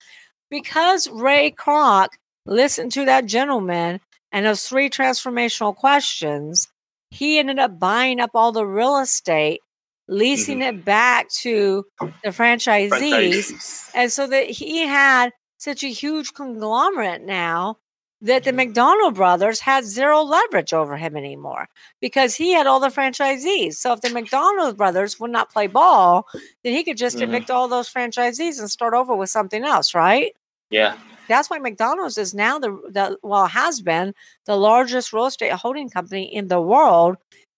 Because 0.49 1.09
Ray 1.09 1.51
Kroc 1.51 2.09
listened 2.45 2.91
to 2.93 3.05
that 3.05 3.25
gentleman 3.25 3.99
and 4.31 4.45
those 4.45 4.67
three 4.67 4.89
transformational 4.89 5.75
questions, 5.75 6.67
he 7.11 7.39
ended 7.39 7.59
up 7.59 7.79
buying 7.79 8.19
up 8.19 8.31
all 8.33 8.51
the 8.51 8.65
real 8.65 8.97
estate, 8.97 9.61
leasing 10.07 10.59
mm-hmm. 10.59 10.79
it 10.79 10.85
back 10.85 11.29
to 11.29 11.85
the 12.23 12.29
franchisees. 12.29 12.89
Franchisees. 12.89 13.91
And 13.93 14.11
so 14.11 14.27
that 14.27 14.49
he 14.49 14.81
had 14.81 15.31
such 15.65 15.83
a 15.83 15.89
huge 15.91 16.33
conglomerate 16.35 17.23
now 17.23 17.79
that 18.21 18.45
the 18.45 18.53
McDonald 18.53 19.15
brothers 19.15 19.61
had 19.61 19.85
zero 19.85 20.21
leverage 20.23 20.73
over 20.73 20.97
him 20.97 21.17
anymore 21.17 21.67
because 22.01 22.35
he 22.35 22.53
had 22.53 22.67
all 22.67 22.79
the 22.79 22.89
franchisees. 22.89 23.75
So 23.75 23.93
if 23.93 24.01
the 24.01 24.09
McDonald 24.09 24.77
brothers 24.77 25.19
would 25.19 25.31
not 25.31 25.51
play 25.51 25.67
ball, 25.67 26.27
then 26.63 26.73
he 26.73 26.83
could 26.83 26.97
just 26.97 27.19
Mhm. 27.19 27.23
evict 27.23 27.51
all 27.51 27.67
those 27.67 27.89
franchisees 27.91 28.59
and 28.59 28.71
start 28.71 28.93
over 28.95 29.15
with 29.15 29.29
something 29.29 29.63
else, 29.65 29.93
right? 29.95 30.33
Yeah. 30.71 30.95
That's 31.27 31.49
why 31.49 31.59
McDonald's 31.59 32.17
is 32.17 32.33
now 32.33 32.59
the, 32.59 32.71
the 32.89 33.17
well 33.23 33.47
has 33.47 33.81
been 33.81 34.13
the 34.45 34.57
largest 34.57 35.13
real 35.13 35.25
estate 35.27 35.51
holding 35.53 35.89
company 35.89 36.33
in 36.33 36.47
the 36.47 36.61
world 36.61 37.17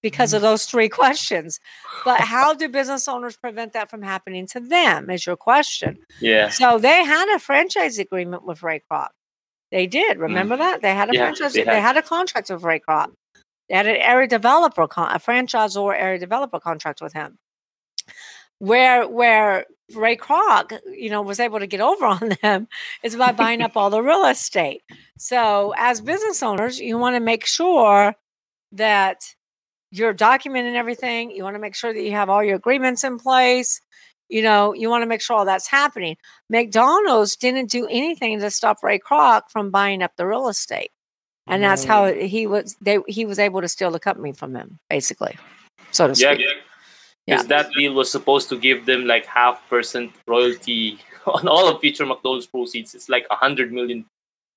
because 0.10 0.34
of 0.34 0.42
those 0.42 0.66
three 0.66 0.90
questions. 1.02 1.60
But 2.06 2.20
how 2.36 2.54
do 2.54 2.68
business 2.70 3.08
owners 3.08 3.36
prevent 3.38 3.74
that 3.74 3.90
from 3.90 4.02
happening 4.02 4.48
to 4.48 4.60
them? 4.60 5.10
Is 5.10 5.26
your 5.26 5.36
question. 5.38 5.98
Yeah. 6.22 6.50
So 6.50 6.78
they 6.80 7.04
had 7.04 7.28
a 7.36 7.40
franchise 7.40 7.98
agreement 8.00 8.46
with 8.46 8.64
Ray 8.64 8.82
Kroc. 8.90 9.10
They 9.72 9.86
did. 9.88 10.18
Remember 10.18 10.56
that 10.58 10.82
they 10.82 10.94
had 10.96 11.10
a 11.10 11.12
Mm. 11.12 11.16
Yeah, 11.16 11.22
franchise. 11.26 11.54
they 11.54 11.64
They 11.64 11.76
had. 11.82 11.96
had. 11.96 11.98
a 11.98 12.02
contract 12.02 12.50
with 12.50 12.64
Ray 12.64 12.80
Kroc. 12.80 13.12
They 13.70 13.76
had 13.76 13.86
an 13.88 13.98
area 13.98 14.28
developer, 14.28 14.88
con- 14.88 15.14
a 15.14 15.20
franchise 15.20 15.76
or 15.76 15.94
area 15.94 16.20
developer 16.20 16.60
contract 16.60 17.02
with 17.02 17.12
him. 17.14 17.38
Where 18.60 19.08
where 19.08 19.66
Ray 19.94 20.16
Kroc, 20.18 20.80
you 20.92 21.10
know, 21.10 21.22
was 21.22 21.40
able 21.40 21.60
to 21.60 21.68
get 21.68 21.82
over 21.82 22.06
on 22.18 22.32
them 22.42 22.68
is 23.04 23.16
by 23.16 23.32
buying 23.34 23.62
up 23.62 23.76
all 23.78 23.90
the 23.90 24.02
real 24.02 24.26
estate. 24.26 24.82
So 25.18 25.74
as 25.78 26.02
business 26.02 26.42
owners, 26.42 26.80
you 26.80 26.98
want 26.98 27.16
to 27.16 27.20
make 27.20 27.46
sure 27.46 28.16
that 28.72 29.36
you're 29.92 30.14
documenting 30.14 30.76
everything. 30.76 31.32
You 31.32 31.44
want 31.44 31.56
to 31.56 31.60
make 31.60 31.76
sure 31.76 31.94
that 31.94 32.02
you 32.02 32.12
have 32.12 32.30
all 32.30 32.44
your 32.44 32.56
agreements 32.56 33.04
in 33.04 33.20
place. 33.20 33.80
You 34.30 34.42
know, 34.42 34.74
you 34.74 34.90
want 34.90 35.04
to 35.04 35.08
make 35.08 35.22
sure 35.22 35.38
all 35.38 35.46
that's 35.46 35.68
happening. 35.68 36.18
McDonald's 36.50 37.38
didn't 37.38 37.72
do 37.72 37.88
anything 37.88 38.40
to 38.40 38.52
stop 38.52 38.84
Ray 38.84 39.00
Kroc 39.00 39.44
from 39.50 39.72
buying 39.72 40.04
up 40.04 40.12
the 40.18 40.28
real 40.28 40.50
estate. 40.50 40.92
And 41.50 41.64
that's 41.64 41.86
how 41.86 42.12
mm. 42.12 42.28
he 42.28 42.46
was 42.46 42.76
they 42.82 43.00
he 43.08 43.26
was 43.26 43.40
able 43.40 43.62
to 43.62 43.70
steal 43.70 43.90
the 43.90 44.02
company 44.02 44.34
from 44.34 44.54
him, 44.54 44.80
basically. 44.90 45.38
So 45.92 46.08
to 46.08 46.14
Yeah. 46.14 46.34
speak. 46.34 46.46
Because 47.26 47.44
Yeah. 47.44 47.48
that 47.48 47.72
deal 47.72 47.94
was 47.94 48.12
supposed 48.12 48.50
to 48.50 48.60
give 48.60 48.86
them 48.86 49.06
like 49.06 49.26
half 49.26 49.68
percent 49.70 50.12
royalty 50.28 51.00
on 51.26 51.48
all 51.48 51.70
of 51.70 51.80
future 51.80 52.06
McDonald's 52.06 52.48
proceeds. 52.48 52.94
It's 52.94 53.08
like 53.08 53.26
a 53.32 53.36
hundred 53.36 53.72
million 53.72 54.06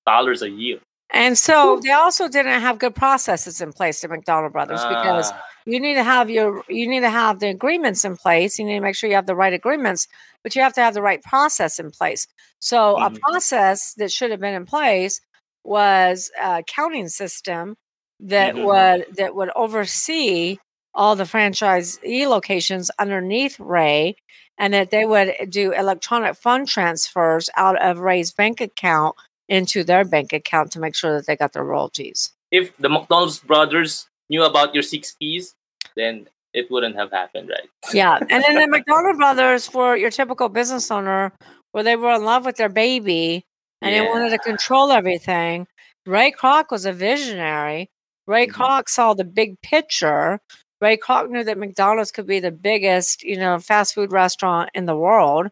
dollars 0.05 0.43
a 0.43 0.51
year. 0.51 0.81
And 1.13 1.37
so 1.39 1.81
they 1.85 1.93
also 1.93 2.29
didn't 2.29 2.61
have 2.61 2.79
good 2.79 2.95
processes 2.95 3.61
in 3.61 3.73
place 3.73 4.03
at 4.05 4.11
McDonald 4.11 4.53
Brothers 4.53 4.85
because 4.85 5.33
Ah, 5.33 5.43
you 5.65 5.81
need 5.81 5.95
to 5.95 6.05
have 6.05 6.31
your 6.31 6.65
you 6.69 6.89
need 6.89 7.01
to 7.01 7.11
have 7.11 7.41
the 7.41 7.49
agreements 7.49 8.05
in 8.05 8.17
place. 8.17 8.59
You 8.59 8.65
need 8.65 8.75
to 8.77 8.81
make 8.81 8.95
sure 8.97 9.09
you 9.11 9.17
have 9.17 9.27
the 9.27 9.37
right 9.37 9.53
agreements, 9.53 10.07
but 10.43 10.55
you 10.55 10.63
have 10.63 10.75
to 10.75 10.81
have 10.83 10.95
the 10.95 11.03
right 11.03 11.23
process 11.23 11.79
in 11.79 11.91
place. 11.91 12.27
So 12.61 12.97
Mhm. 12.97 13.05
a 13.05 13.11
process 13.31 13.95
that 13.95 14.13
should 14.13 14.31
have 14.31 14.41
been 14.41 14.55
in 14.55 14.67
place 14.67 15.21
was 15.65 16.31
a 16.41 16.63
counting 16.67 17.09
system 17.09 17.77
that 18.21 18.55
Mhm. 18.55 18.61
would 18.61 19.05
that 19.17 19.35
would 19.35 19.51
oversee 19.57 20.59
all 20.95 21.17
the 21.17 21.25
franchisee 21.25 22.27
locations 22.29 22.91
underneath 22.99 23.59
Ray 23.61 24.17
and 24.59 24.73
that 24.75 24.91
they 24.91 25.05
would 25.05 25.35
do 25.49 25.73
electronic 25.73 26.37
fund 26.37 26.69
transfers 26.69 27.49
out 27.57 27.81
of 27.81 27.99
Ray's 27.99 28.33
bank 28.33 28.61
account 28.61 29.15
into 29.51 29.85
their 29.85 30.05
bank 30.05 30.33
account 30.33 30.73
to 30.73 30.81
make 30.81 30.95
sure 30.95 31.13
that 31.17 31.27
they 31.27 31.37
got 31.37 31.53
their 31.53 31.65
royalties. 31.65 32.31
if 32.51 32.75
the 32.79 32.89
McDonald's 32.89 33.39
brothers 33.41 34.09
knew 34.31 34.43
about 34.45 34.75
your 34.75 34.83
six 34.83 35.15
P's, 35.19 35.55
then 35.97 36.27
it 36.55 36.71
wouldn't 36.71 36.97
have 36.97 37.11
happened, 37.13 37.49
right? 37.51 37.69
Yeah. 37.93 38.19
And 38.31 38.43
then 38.45 38.55
the 38.57 38.67
McDonald 38.67 39.17
brothers 39.19 39.67
for 39.67 39.97
your 39.97 40.11
typical 40.11 40.49
business 40.49 40.91
owner 40.91 41.33
where 41.73 41.85
they 41.85 41.95
were 41.97 42.15
in 42.15 42.25
love 42.25 42.45
with 42.47 42.57
their 42.57 42.69
baby 42.69 43.45
and 43.83 43.95
they 43.95 44.01
wanted 44.03 44.31
to 44.31 44.39
control 44.39 44.91
everything. 44.91 45.67
Ray 46.07 46.33
Kroc 46.33 46.71
was 46.71 46.85
a 46.87 46.93
visionary. 46.93 47.91
Ray 48.27 48.47
Mhm. 48.47 48.53
Kroc 48.55 48.89
saw 48.89 49.15
the 49.15 49.25
big 49.25 49.61
picture. 49.63 50.41
Ray 50.81 50.97
Kroc 50.97 51.29
knew 51.31 51.45
that 51.45 51.59
McDonald's 51.59 52.11
could 52.11 52.27
be 52.27 52.41
the 52.41 52.51
biggest, 52.51 53.23
you 53.23 53.37
know, 53.39 53.59
fast 53.59 53.95
food 53.95 54.11
restaurant 54.13 54.71
in 54.75 54.87
the 54.87 54.97
world. 54.97 55.49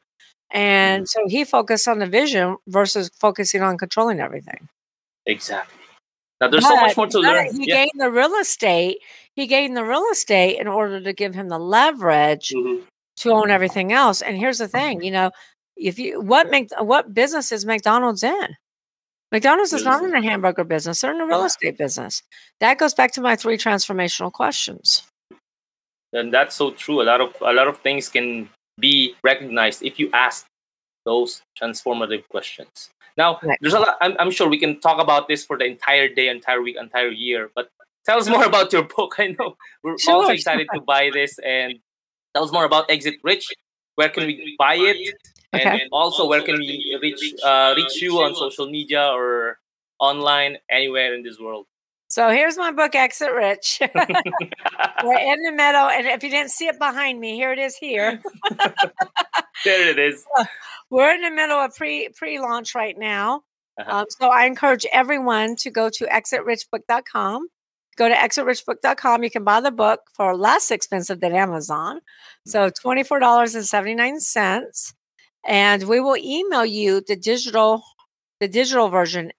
And 0.50 1.04
Mhm. 1.04 1.08
so 1.08 1.20
he 1.28 1.44
focused 1.44 1.88
on 1.88 1.98
the 1.98 2.06
vision 2.06 2.56
versus 2.68 3.10
focusing 3.20 3.62
on 3.62 3.78
controlling 3.78 4.20
everything. 4.20 4.68
Exactly. 5.26 5.76
Now 6.40 6.48
there's 6.48 6.66
so 6.66 6.76
much 6.76 6.96
more 6.96 7.06
to 7.08 7.18
learn. 7.20 7.54
He 7.56 7.66
Yeah. 7.66 7.76
gained 7.76 8.00
the 8.00 8.10
real 8.10 8.34
estate. 8.36 8.98
He 9.34 9.46
gained 9.46 9.76
the 9.76 9.84
real 9.84 10.04
estate 10.12 10.58
in 10.60 10.68
order 10.68 11.00
to 11.00 11.12
give 11.12 11.34
him 11.34 11.48
the 11.48 11.58
leverage 11.58 12.50
Mhm. 12.50 12.84
to 13.18 13.32
own 13.32 13.50
everything 13.50 13.92
else. 13.92 14.22
And 14.22 14.36
here's 14.38 14.58
the 14.58 14.68
thing, 14.68 15.02
you 15.02 15.10
know, 15.10 15.30
if 15.76 15.98
you 15.98 16.20
what 16.20 16.50
make 16.50 16.70
what 16.80 17.14
business 17.14 17.52
is 17.52 17.66
McDonald's 17.66 18.22
in? 18.22 18.56
McDonald's 19.32 19.72
is 19.74 19.84
not 19.84 20.02
in 20.04 20.10
the 20.12 20.22
hamburger 20.22 20.64
business; 20.64 21.00
they're 21.02 21.12
in 21.12 21.18
the 21.18 21.26
real 21.26 21.44
estate 21.44 21.78
business. 21.78 22.22
That 22.60 22.78
goes 22.78 22.94
back 22.94 23.12
to 23.12 23.20
my 23.20 23.36
three 23.36 23.58
transformational 23.58 24.32
questions. 24.32 25.04
And 26.12 26.32
that's 26.32 26.56
so 26.56 26.70
true. 26.72 27.02
A 27.02 27.04
lot 27.04 27.20
of 27.20 27.34
a 27.42 27.52
lot 27.52 27.68
of 27.68 27.78
things 27.80 28.08
can 28.08 28.48
be 28.78 29.14
recognized 29.24 29.82
if 29.82 29.98
you 29.98 30.10
ask 30.12 30.46
those 31.04 31.42
transformative 31.60 32.26
questions. 32.28 32.90
Now, 33.16 33.38
Right. 33.42 33.58
there's 33.60 33.74
a 33.74 33.80
lot. 33.80 33.96
I'm, 34.00 34.14
I'm 34.18 34.30
sure 34.30 34.48
we 34.48 34.58
can 34.58 34.80
talk 34.80 35.00
about 35.00 35.28
this 35.28 35.44
for 35.44 35.58
the 35.58 35.64
entire 35.64 36.08
day, 36.08 36.28
entire 36.28 36.62
week, 36.62 36.76
entire 36.78 37.08
year. 37.10 37.50
But 37.54 37.70
tell 38.06 38.18
us 38.18 38.28
more 38.28 38.44
about 38.52 38.72
your 38.72 38.84
book. 38.84 39.16
I 39.18 39.34
know 39.38 39.56
we're 39.82 39.98
Sure, 39.98 40.14
also 40.14 40.32
excited 40.32 40.68
to 40.74 40.80
buy 40.80 41.10
this, 41.12 41.38
and 41.40 41.78
tell 42.34 42.44
us 42.44 42.52
more 42.52 42.64
about 42.64 42.90
Exit 42.90 43.16
Rich. 43.24 43.48
Where 43.96 44.08
can 44.08 44.26
we 44.26 44.54
buy 44.58 44.74
it? 44.76 44.96
Okay. 44.96 45.12
And 45.64 45.68
Okay. 45.74 45.88
also, 45.90 46.26
where 46.28 46.42
can 46.42 46.58
we 46.58 46.96
reach 47.00 47.34
uh, 47.42 47.74
reach 47.76 48.02
you 48.02 48.20
on 48.20 48.34
social 48.34 48.68
media 48.70 49.08
or 49.12 49.58
online 49.98 50.58
anywhere 50.70 51.14
in 51.14 51.22
this 51.22 51.38
world? 51.40 51.66
So 52.08 52.30
here's 52.30 52.56
my 52.56 52.72
book, 52.72 52.94
Exit 52.94 53.32
Rich. 53.32 53.80
We're 53.82 55.18
in 55.18 55.42
the 55.42 55.52
middle, 55.52 55.90
and 55.90 56.06
if 56.06 56.22
you 56.22 56.30
didn't 56.30 56.50
see 56.50 56.66
it 56.66 56.78
behind 56.78 57.20
me, 57.20 57.36
here 57.36 57.52
it 57.52 57.58
is. 57.58 57.76
Here 57.76 58.22
there 59.64 59.90
it 59.90 59.98
is. 59.98 60.24
we're 60.90 61.14
in 61.14 61.20
the 61.20 61.30
middle 61.30 61.58
of 61.58 61.76
pre 61.76 62.08
pre 62.16 62.40
launch 62.40 62.74
right 62.74 62.96
now. 62.98 63.42
Uh-huh. 63.78 63.98
Um, 63.98 64.06
so 64.08 64.28
I 64.28 64.46
encourage 64.46 64.86
everyone 64.90 65.56
to 65.56 65.70
go 65.70 65.90
to 65.90 66.06
exitrichbook.com. 66.06 67.48
Go 67.96 68.08
to 68.08 68.14
exitrichbook.com. 68.14 69.22
You 69.22 69.30
can 69.30 69.44
buy 69.44 69.60
the 69.60 69.70
book 69.70 70.00
for 70.14 70.34
less 70.34 70.70
expensive 70.70 71.20
than 71.20 71.34
Amazon. 71.34 72.00
So 72.46 72.70
$24.79. 72.70 74.94
And 75.46 75.82
we 75.84 76.00
will 76.00 76.16
email 76.16 76.64
you 76.64 77.02
the 77.06 77.16
digital, 77.16 77.82
the 78.40 78.48
digital 78.48 78.88
version 78.88 79.30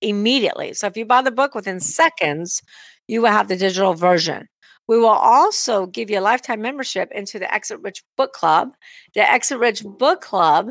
immediately. 0.00 0.74
So 0.74 0.86
if 0.86 0.96
you 0.96 1.04
buy 1.04 1.22
the 1.22 1.30
book 1.30 1.54
within 1.54 1.80
seconds, 1.80 2.62
you 3.08 3.22
will 3.22 3.30
have 3.30 3.48
the 3.48 3.56
digital 3.56 3.94
version. 3.94 4.48
We 4.88 4.98
will 4.98 5.08
also 5.08 5.86
give 5.86 6.10
you 6.10 6.18
a 6.18 6.20
lifetime 6.20 6.60
membership 6.60 7.10
into 7.12 7.38
the 7.38 7.52
Exit 7.52 7.80
Rich 7.80 8.04
Book 8.16 8.32
Club. 8.32 8.74
The 9.14 9.28
Exit 9.28 9.58
Rich 9.58 9.82
Book 9.84 10.20
Club 10.20 10.70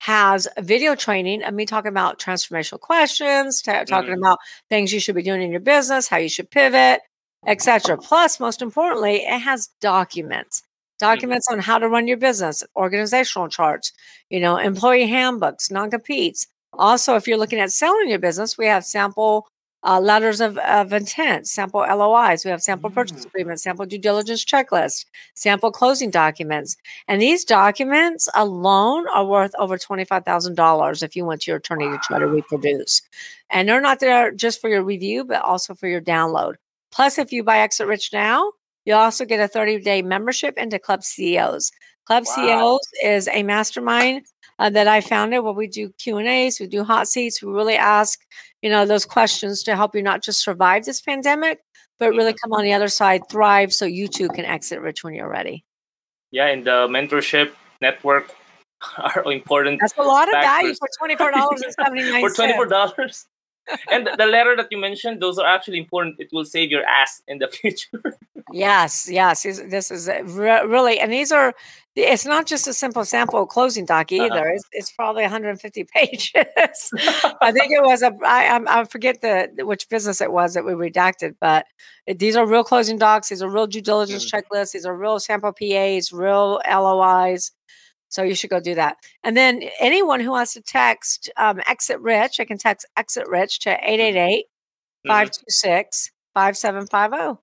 has 0.00 0.48
a 0.56 0.62
video 0.62 0.94
training 0.94 1.42
of 1.42 1.54
me 1.54 1.66
talking 1.66 1.90
about 1.90 2.18
transformational 2.18 2.80
questions, 2.80 3.62
ta- 3.62 3.84
talking 3.84 4.14
mm. 4.14 4.18
about 4.18 4.38
things 4.68 4.92
you 4.92 5.00
should 5.00 5.14
be 5.14 5.22
doing 5.22 5.42
in 5.42 5.50
your 5.50 5.60
business, 5.60 6.08
how 6.08 6.16
you 6.16 6.28
should 6.28 6.50
pivot, 6.50 7.00
etc. 7.46 7.96
Plus, 7.98 8.40
most 8.40 8.62
importantly, 8.62 9.16
it 9.16 9.38
has 9.40 9.68
documents. 9.80 10.60
Mm. 10.60 10.66
Documents 11.00 11.46
on 11.50 11.58
how 11.58 11.78
to 11.78 11.88
run 11.88 12.08
your 12.08 12.16
business, 12.16 12.62
organizational 12.76 13.48
charts, 13.48 13.92
you 14.30 14.40
know, 14.40 14.56
employee 14.56 15.06
handbooks, 15.06 15.70
non-competes. 15.70 16.46
Also, 16.80 17.14
if 17.14 17.28
you're 17.28 17.38
looking 17.38 17.60
at 17.60 17.70
selling 17.72 18.08
your 18.10 18.18
business, 18.18 18.58
we 18.58 18.66
have 18.66 18.84
sample 18.84 19.46
uh, 19.86 20.00
letters 20.00 20.40
of, 20.40 20.58
of 20.58 20.92
intent, 20.92 21.46
sample 21.46 21.80
LOIs. 21.80 22.44
We 22.44 22.50
have 22.50 22.62
sample 22.62 22.90
purchase 22.90 23.24
Mm. 23.24 23.26
agreements, 23.26 23.62
sample 23.62 23.86
due 23.86 23.98
diligence 23.98 24.44
checklist, 24.44 25.06
sample 25.34 25.70
closing 25.72 26.10
documents. 26.10 26.76
And 27.08 27.22
these 27.22 27.44
documents 27.44 28.28
alone 28.34 29.06
are 29.14 29.24
worth 29.24 29.54
over 29.58 29.78
$25,000 29.78 31.02
if 31.02 31.16
you 31.16 31.24
want 31.24 31.46
your 31.46 31.56
attorney 31.58 31.86
to 31.88 31.98
try 31.98 32.18
to 32.18 32.26
reproduce. 32.26 33.02
And 33.50 33.68
they're 33.68 33.80
not 33.80 34.00
there 34.00 34.32
just 34.32 34.60
for 34.60 34.68
your 34.68 34.82
review, 34.82 35.24
but 35.24 35.42
also 35.42 35.74
for 35.74 35.88
your 35.88 36.00
download. 36.02 36.54
Plus, 36.92 37.18
if 37.18 37.32
you 37.32 37.42
buy 37.44 37.58
Exit 37.60 37.86
Rich 37.86 38.10
now, 38.12 38.52
you 38.84 38.94
also 38.94 39.24
get 39.24 39.40
a 39.40 39.48
30 39.48 39.80
day 39.80 40.02
membership 40.02 40.58
into 40.58 40.78
Club 40.78 41.02
CEOs. 41.04 41.72
Club 42.06 42.24
Wow. 42.26 42.34
CEOs 42.34 42.88
is 43.02 43.28
a 43.28 43.42
mastermind 43.44 44.26
uh, 44.60 44.68
that 44.70 44.86
I 44.86 45.00
founded 45.00 45.42
where 45.42 45.54
we 45.54 45.66
do 45.66 45.90
Q 45.98 46.18
and 46.18 46.28
A's, 46.28 46.60
we 46.60 46.66
do 46.66 46.84
hot 46.84 47.08
seats, 47.08 47.42
we 47.42 47.50
really 47.50 47.76
ask, 47.76 48.20
you 48.60 48.68
know, 48.68 48.84
those 48.84 49.06
questions 49.06 49.62
to 49.64 49.74
help 49.74 49.94
you 49.94 50.02
not 50.02 50.22
just 50.22 50.44
survive 50.44 50.84
this 50.84 51.00
pandemic, 51.00 51.60
but 51.98 52.10
really 52.10 52.34
come 52.34 52.52
on 52.52 52.62
the 52.62 52.74
other 52.74 52.88
side, 52.88 53.22
thrive, 53.30 53.72
so 53.72 53.86
you 53.86 54.06
too 54.06 54.28
can 54.28 54.44
exit 54.44 54.80
rich 54.80 55.02
when 55.02 55.14
you're 55.14 55.30
ready. 55.30 55.64
Yeah, 56.30 56.46
and 56.46 56.64
the 56.64 56.86
mentorship 56.88 57.52
network 57.80 58.36
are 58.98 59.32
important 59.32 59.80
That's 59.80 59.96
a 59.96 60.02
lot 60.02 60.28
of 60.28 60.32
value 60.32 60.74
for 60.74 60.88
twenty 60.98 61.16
four 61.16 61.30
dollars 61.30 61.62
and 61.62 61.72
seventy 61.72 62.02
nine 62.02 62.20
for 62.28 62.34
twenty 62.34 62.52
four 62.52 62.66
dollars. 62.66 63.26
And 63.90 64.08
the 64.18 64.26
letter 64.26 64.56
that 64.56 64.68
you 64.70 64.78
mentioned, 64.78 65.20
those 65.20 65.38
are 65.38 65.46
actually 65.46 65.78
important. 65.78 66.16
It 66.18 66.28
will 66.32 66.44
save 66.44 66.70
your 66.70 66.84
ass 66.84 67.22
in 67.28 67.38
the 67.38 67.48
future. 67.58 68.16
Yes, 68.52 69.08
yes. 69.10 69.42
This 69.44 69.90
is 69.90 70.08
re- 70.24 70.64
really, 70.66 70.98
and 70.98 71.12
these 71.12 71.30
are. 71.32 71.54
It's 71.96 72.24
not 72.24 72.46
just 72.46 72.68
a 72.68 72.72
simple 72.72 73.04
sample 73.04 73.46
closing 73.46 73.84
doc 73.84 74.10
Uh-huh. 74.12 74.24
either. 74.24 74.48
It's, 74.48 74.64
it's 74.72 74.92
probably 74.92 75.22
150 75.22 75.84
pages. 75.94 76.32
I 77.42 77.50
think 77.52 77.72
it 77.72 77.82
was 77.82 78.02
a. 78.02 78.12
I 78.24 78.60
I 78.66 78.84
forget 78.84 79.20
the 79.20 79.50
which 79.64 79.88
business 79.88 80.20
it 80.20 80.32
was 80.32 80.54
that 80.54 80.64
we 80.64 80.72
redacted, 80.72 81.34
but 81.40 81.66
these 82.16 82.36
are 82.36 82.46
real 82.46 82.64
closing 82.64 82.96
docs. 82.98 83.28
These 83.28 83.42
are 83.42 83.50
real 83.50 83.66
due 83.66 83.82
diligence 83.82 84.24
Mm. 84.30 84.42
checklists. 84.42 84.72
These 84.72 84.86
are 84.86 84.96
real 84.96 85.18
sample 85.20 85.52
PAs, 85.52 86.12
real 86.12 86.60
LOIs. 86.68 87.52
So 88.10 88.22
you 88.22 88.34
should 88.34 88.50
go 88.50 88.60
do 88.60 88.74
that. 88.74 88.98
And 89.24 89.36
then 89.36 89.62
anyone 89.80 90.20
who 90.20 90.30
wants 90.30 90.52
to 90.54 90.60
text 90.60 91.30
um, 91.36 91.60
Exit 91.66 91.98
Rich, 92.00 92.38
I 92.40 92.44
can 92.44 92.58
text 92.58 92.86
Exit 92.96 93.26
Rich 93.28 93.60
to 93.60 93.70
888 93.70 94.44
Mhm. 95.06 95.08
526 95.08 96.10
5750. 96.34 97.40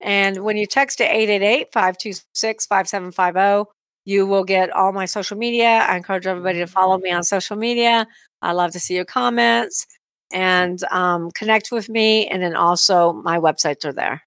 And 0.00 0.44
when 0.44 0.56
you 0.56 0.66
text 0.66 0.98
to 0.98 1.04
888 1.04 1.72
526 1.72 2.66
5750, 2.66 3.70
you 4.04 4.26
will 4.26 4.44
get 4.44 4.70
all 4.70 4.92
my 4.92 5.06
social 5.06 5.36
media. 5.36 5.66
I 5.88 5.96
encourage 5.96 6.26
everybody 6.26 6.58
to 6.58 6.66
follow 6.66 6.98
me 6.98 7.10
on 7.10 7.22
social 7.24 7.56
media. 7.56 8.06
I 8.42 8.52
love 8.52 8.72
to 8.72 8.80
see 8.80 8.94
your 8.94 9.06
comments 9.06 9.86
and 10.32 10.82
um, 10.90 11.30
connect 11.30 11.72
with 11.72 11.88
me. 11.88 12.26
And 12.28 12.42
then 12.42 12.54
also, 12.54 13.12
my 13.14 13.38
websites 13.38 13.84
are 13.84 13.92
there. 13.92 14.22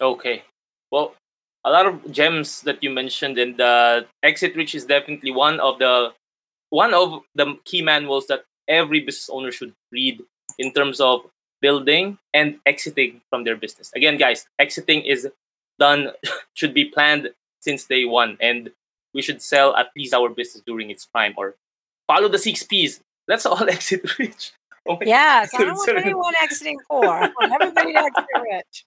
Okay. 0.00 0.42
Well, 0.90 1.14
a 1.64 1.70
lot 1.70 1.86
of 1.86 2.10
gems 2.10 2.62
that 2.62 2.82
you 2.82 2.90
mentioned, 2.90 3.38
and 3.38 3.56
the 3.56 4.06
exit 4.22 4.56
rich 4.56 4.74
is 4.74 4.86
definitely 4.86 5.30
one 5.30 5.60
of 5.60 5.78
the 5.78 6.12
one 6.70 6.94
of 6.94 7.22
the 7.34 7.58
key 7.64 7.82
manuals 7.82 8.26
that 8.28 8.44
every 8.68 9.00
business 9.00 9.28
owner 9.30 9.50
should 9.50 9.74
read 9.90 10.22
in 10.58 10.72
terms 10.72 11.00
of 11.00 11.22
building 11.60 12.18
and 12.32 12.58
exiting 12.64 13.20
from 13.28 13.44
their 13.44 13.56
business. 13.56 13.90
Again, 13.94 14.16
guys, 14.16 14.46
exiting 14.58 15.02
is 15.02 15.28
done 15.78 16.12
should 16.54 16.72
be 16.72 16.84
planned 16.86 17.30
since 17.60 17.84
day 17.84 18.04
one, 18.04 18.38
and 18.40 18.70
we 19.12 19.22
should 19.22 19.42
sell 19.42 19.76
at 19.76 19.88
least 19.96 20.14
our 20.14 20.28
business 20.28 20.62
during 20.66 20.90
its 20.90 21.04
prime 21.06 21.34
or 21.36 21.56
follow 22.06 22.28
the 22.28 22.38
six 22.38 22.62
P's. 22.62 23.00
Let's 23.28 23.46
all 23.46 23.68
exit 23.68 24.18
rich. 24.18 24.52
Oh 24.88 24.94
my 24.94 25.02
Yes, 25.04 25.52
I 25.54 25.64
don't 25.64 25.74
want 25.74 25.98
anyone 25.98 26.34
exiting 26.42 26.78
poor. 26.88 27.04
I 27.06 27.28
want 27.28 27.52
everybody 27.52 27.92
to 27.92 27.98
exit 27.98 28.24
rich. 28.42 28.84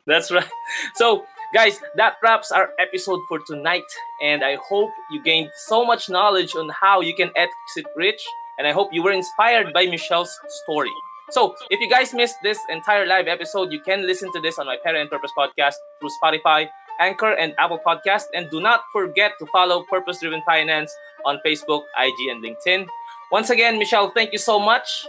That's 0.06 0.30
right. 0.30 0.48
So, 0.94 1.24
guys, 1.52 1.80
that 1.96 2.16
wraps 2.22 2.50
our 2.50 2.70
episode 2.78 3.20
for 3.28 3.38
tonight. 3.46 3.84
And 4.22 4.44
I 4.44 4.56
hope 4.56 4.90
you 5.10 5.22
gained 5.22 5.50
so 5.66 5.84
much 5.84 6.08
knowledge 6.08 6.54
on 6.54 6.68
how 6.68 7.00
you 7.00 7.14
can 7.14 7.30
exit 7.36 7.86
rich. 7.96 8.22
And 8.58 8.66
I 8.66 8.72
hope 8.72 8.90
you 8.92 9.02
were 9.02 9.12
inspired 9.12 9.72
by 9.72 9.86
Michelle's 9.86 10.38
story. 10.64 10.90
So, 11.30 11.54
if 11.70 11.80
you 11.80 11.88
guys 11.88 12.12
missed 12.12 12.36
this 12.42 12.58
entire 12.68 13.06
live 13.06 13.26
episode, 13.26 13.72
you 13.72 13.80
can 13.80 14.06
listen 14.06 14.30
to 14.32 14.40
this 14.40 14.58
on 14.58 14.66
my 14.66 14.76
Pera 14.84 15.00
and 15.00 15.08
Purpose 15.08 15.30
podcast 15.36 15.74
through 15.98 16.10
Spotify, 16.22 16.68
Anchor, 17.00 17.32
and 17.32 17.54
Apple 17.58 17.80
Podcast. 17.86 18.24
And 18.34 18.50
do 18.50 18.60
not 18.60 18.82
forget 18.92 19.32
to 19.38 19.46
follow 19.46 19.82
Purpose 19.84 20.20
Driven 20.20 20.42
Finance 20.42 20.94
on 21.24 21.38
Facebook, 21.46 21.84
IG, 21.98 22.28
and 22.30 22.44
LinkedIn. 22.44 22.86
Once 23.30 23.48
again, 23.48 23.78
Michelle, 23.78 24.10
thank 24.10 24.32
you 24.32 24.38
so 24.38 24.58
much. 24.58 25.06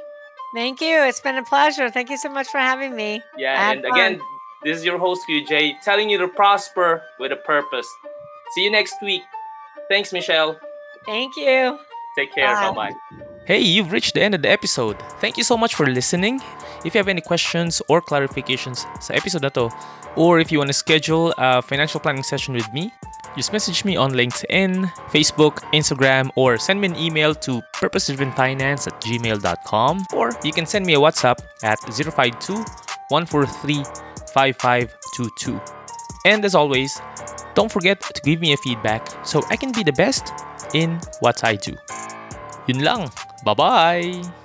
Thank 0.56 0.80
you. 0.80 1.04
It's 1.04 1.20
been 1.20 1.36
a 1.36 1.44
pleasure. 1.44 1.90
Thank 1.90 2.10
you 2.10 2.18
so 2.18 2.30
much 2.30 2.48
for 2.48 2.60
having 2.60 2.96
me. 2.96 3.22
Yeah, 3.38 3.72
and 3.72 3.84
again, 3.84 4.20
fun. 4.20 4.28
This 4.64 4.78
is 4.78 4.86
your 4.86 4.98
host, 4.98 5.28
Kuya 5.28 5.46
Jay, 5.46 5.76
telling 5.84 6.10
you 6.10 6.18
to 6.18 6.28
prosper 6.28 7.04
with 7.20 7.32
a 7.32 7.36
purpose. 7.36 7.88
See 8.56 8.64
you 8.64 8.72
next 8.72 8.96
week. 9.02 9.24
Thanks, 9.90 10.14
Michelle. 10.14 10.58
Thank 11.06 11.36
you. 11.36 11.80
Take 12.16 12.34
care. 12.34 12.56
Bye. 12.56 12.72
Bye 12.72 12.92
bye. 12.92 13.26
Hey, 13.46 13.60
you've 13.60 13.92
reached 13.92 14.14
the 14.14 14.24
end 14.24 14.36
of 14.36 14.42
the 14.42 14.50
episode. 14.50 14.96
Thank 15.20 15.36
you 15.36 15.44
so 15.44 15.58
much 15.58 15.76
for 15.76 15.86
listening. 15.86 16.40
If 16.86 16.96
you 16.96 17.00
have 17.00 17.10
any 17.10 17.20
questions 17.20 17.82
or 17.90 18.02
clarifications 18.02 18.88
sa 19.04 19.14
episode 19.14 19.44
na 19.44 19.50
to, 19.50 19.68
or 20.16 20.40
if 20.40 20.52
you 20.52 20.60
want 20.60 20.70
to 20.70 20.78
schedule 20.78 21.34
a 21.38 21.62
financial 21.62 22.00
planning 22.00 22.24
session 22.24 22.54
with 22.54 22.72
me, 22.72 22.94
just 23.36 23.52
message 23.52 23.84
me 23.84 23.98
on 23.98 24.14
LinkedIn, 24.14 24.88
Facebook, 25.12 25.60
Instagram, 25.74 26.30
or 26.36 26.58
send 26.58 26.80
me 26.80 26.88
an 26.88 26.96
email 26.96 27.36
to 27.36 27.60
purposedrivenfinance 27.76 28.88
at 28.88 28.96
gmail.com, 29.02 30.06
or 30.14 30.32
you 30.44 30.54
can 30.54 30.66
send 30.66 30.86
me 30.86 30.94
a 30.94 31.00
WhatsApp 31.00 31.42
at 31.64 31.82
052 31.82 32.64
143 33.10 34.13
5522. 34.34 35.62
And 36.26 36.44
as 36.46 36.56
always, 36.56 37.00
don't 37.54 37.72
forget 37.72 38.02
to 38.02 38.22
give 38.22 38.40
me 38.40 38.54
a 38.54 38.58
feedback 38.58 39.08
so 39.26 39.42
I 39.50 39.56
can 39.56 39.72
be 39.72 39.84
the 39.84 39.94
best 39.94 40.34
in 40.74 41.00
what 41.20 41.44
I 41.44 41.56
do. 41.56 41.76
Yun 42.68 42.84
lang. 42.84 43.12
Bye-bye! 43.46 44.43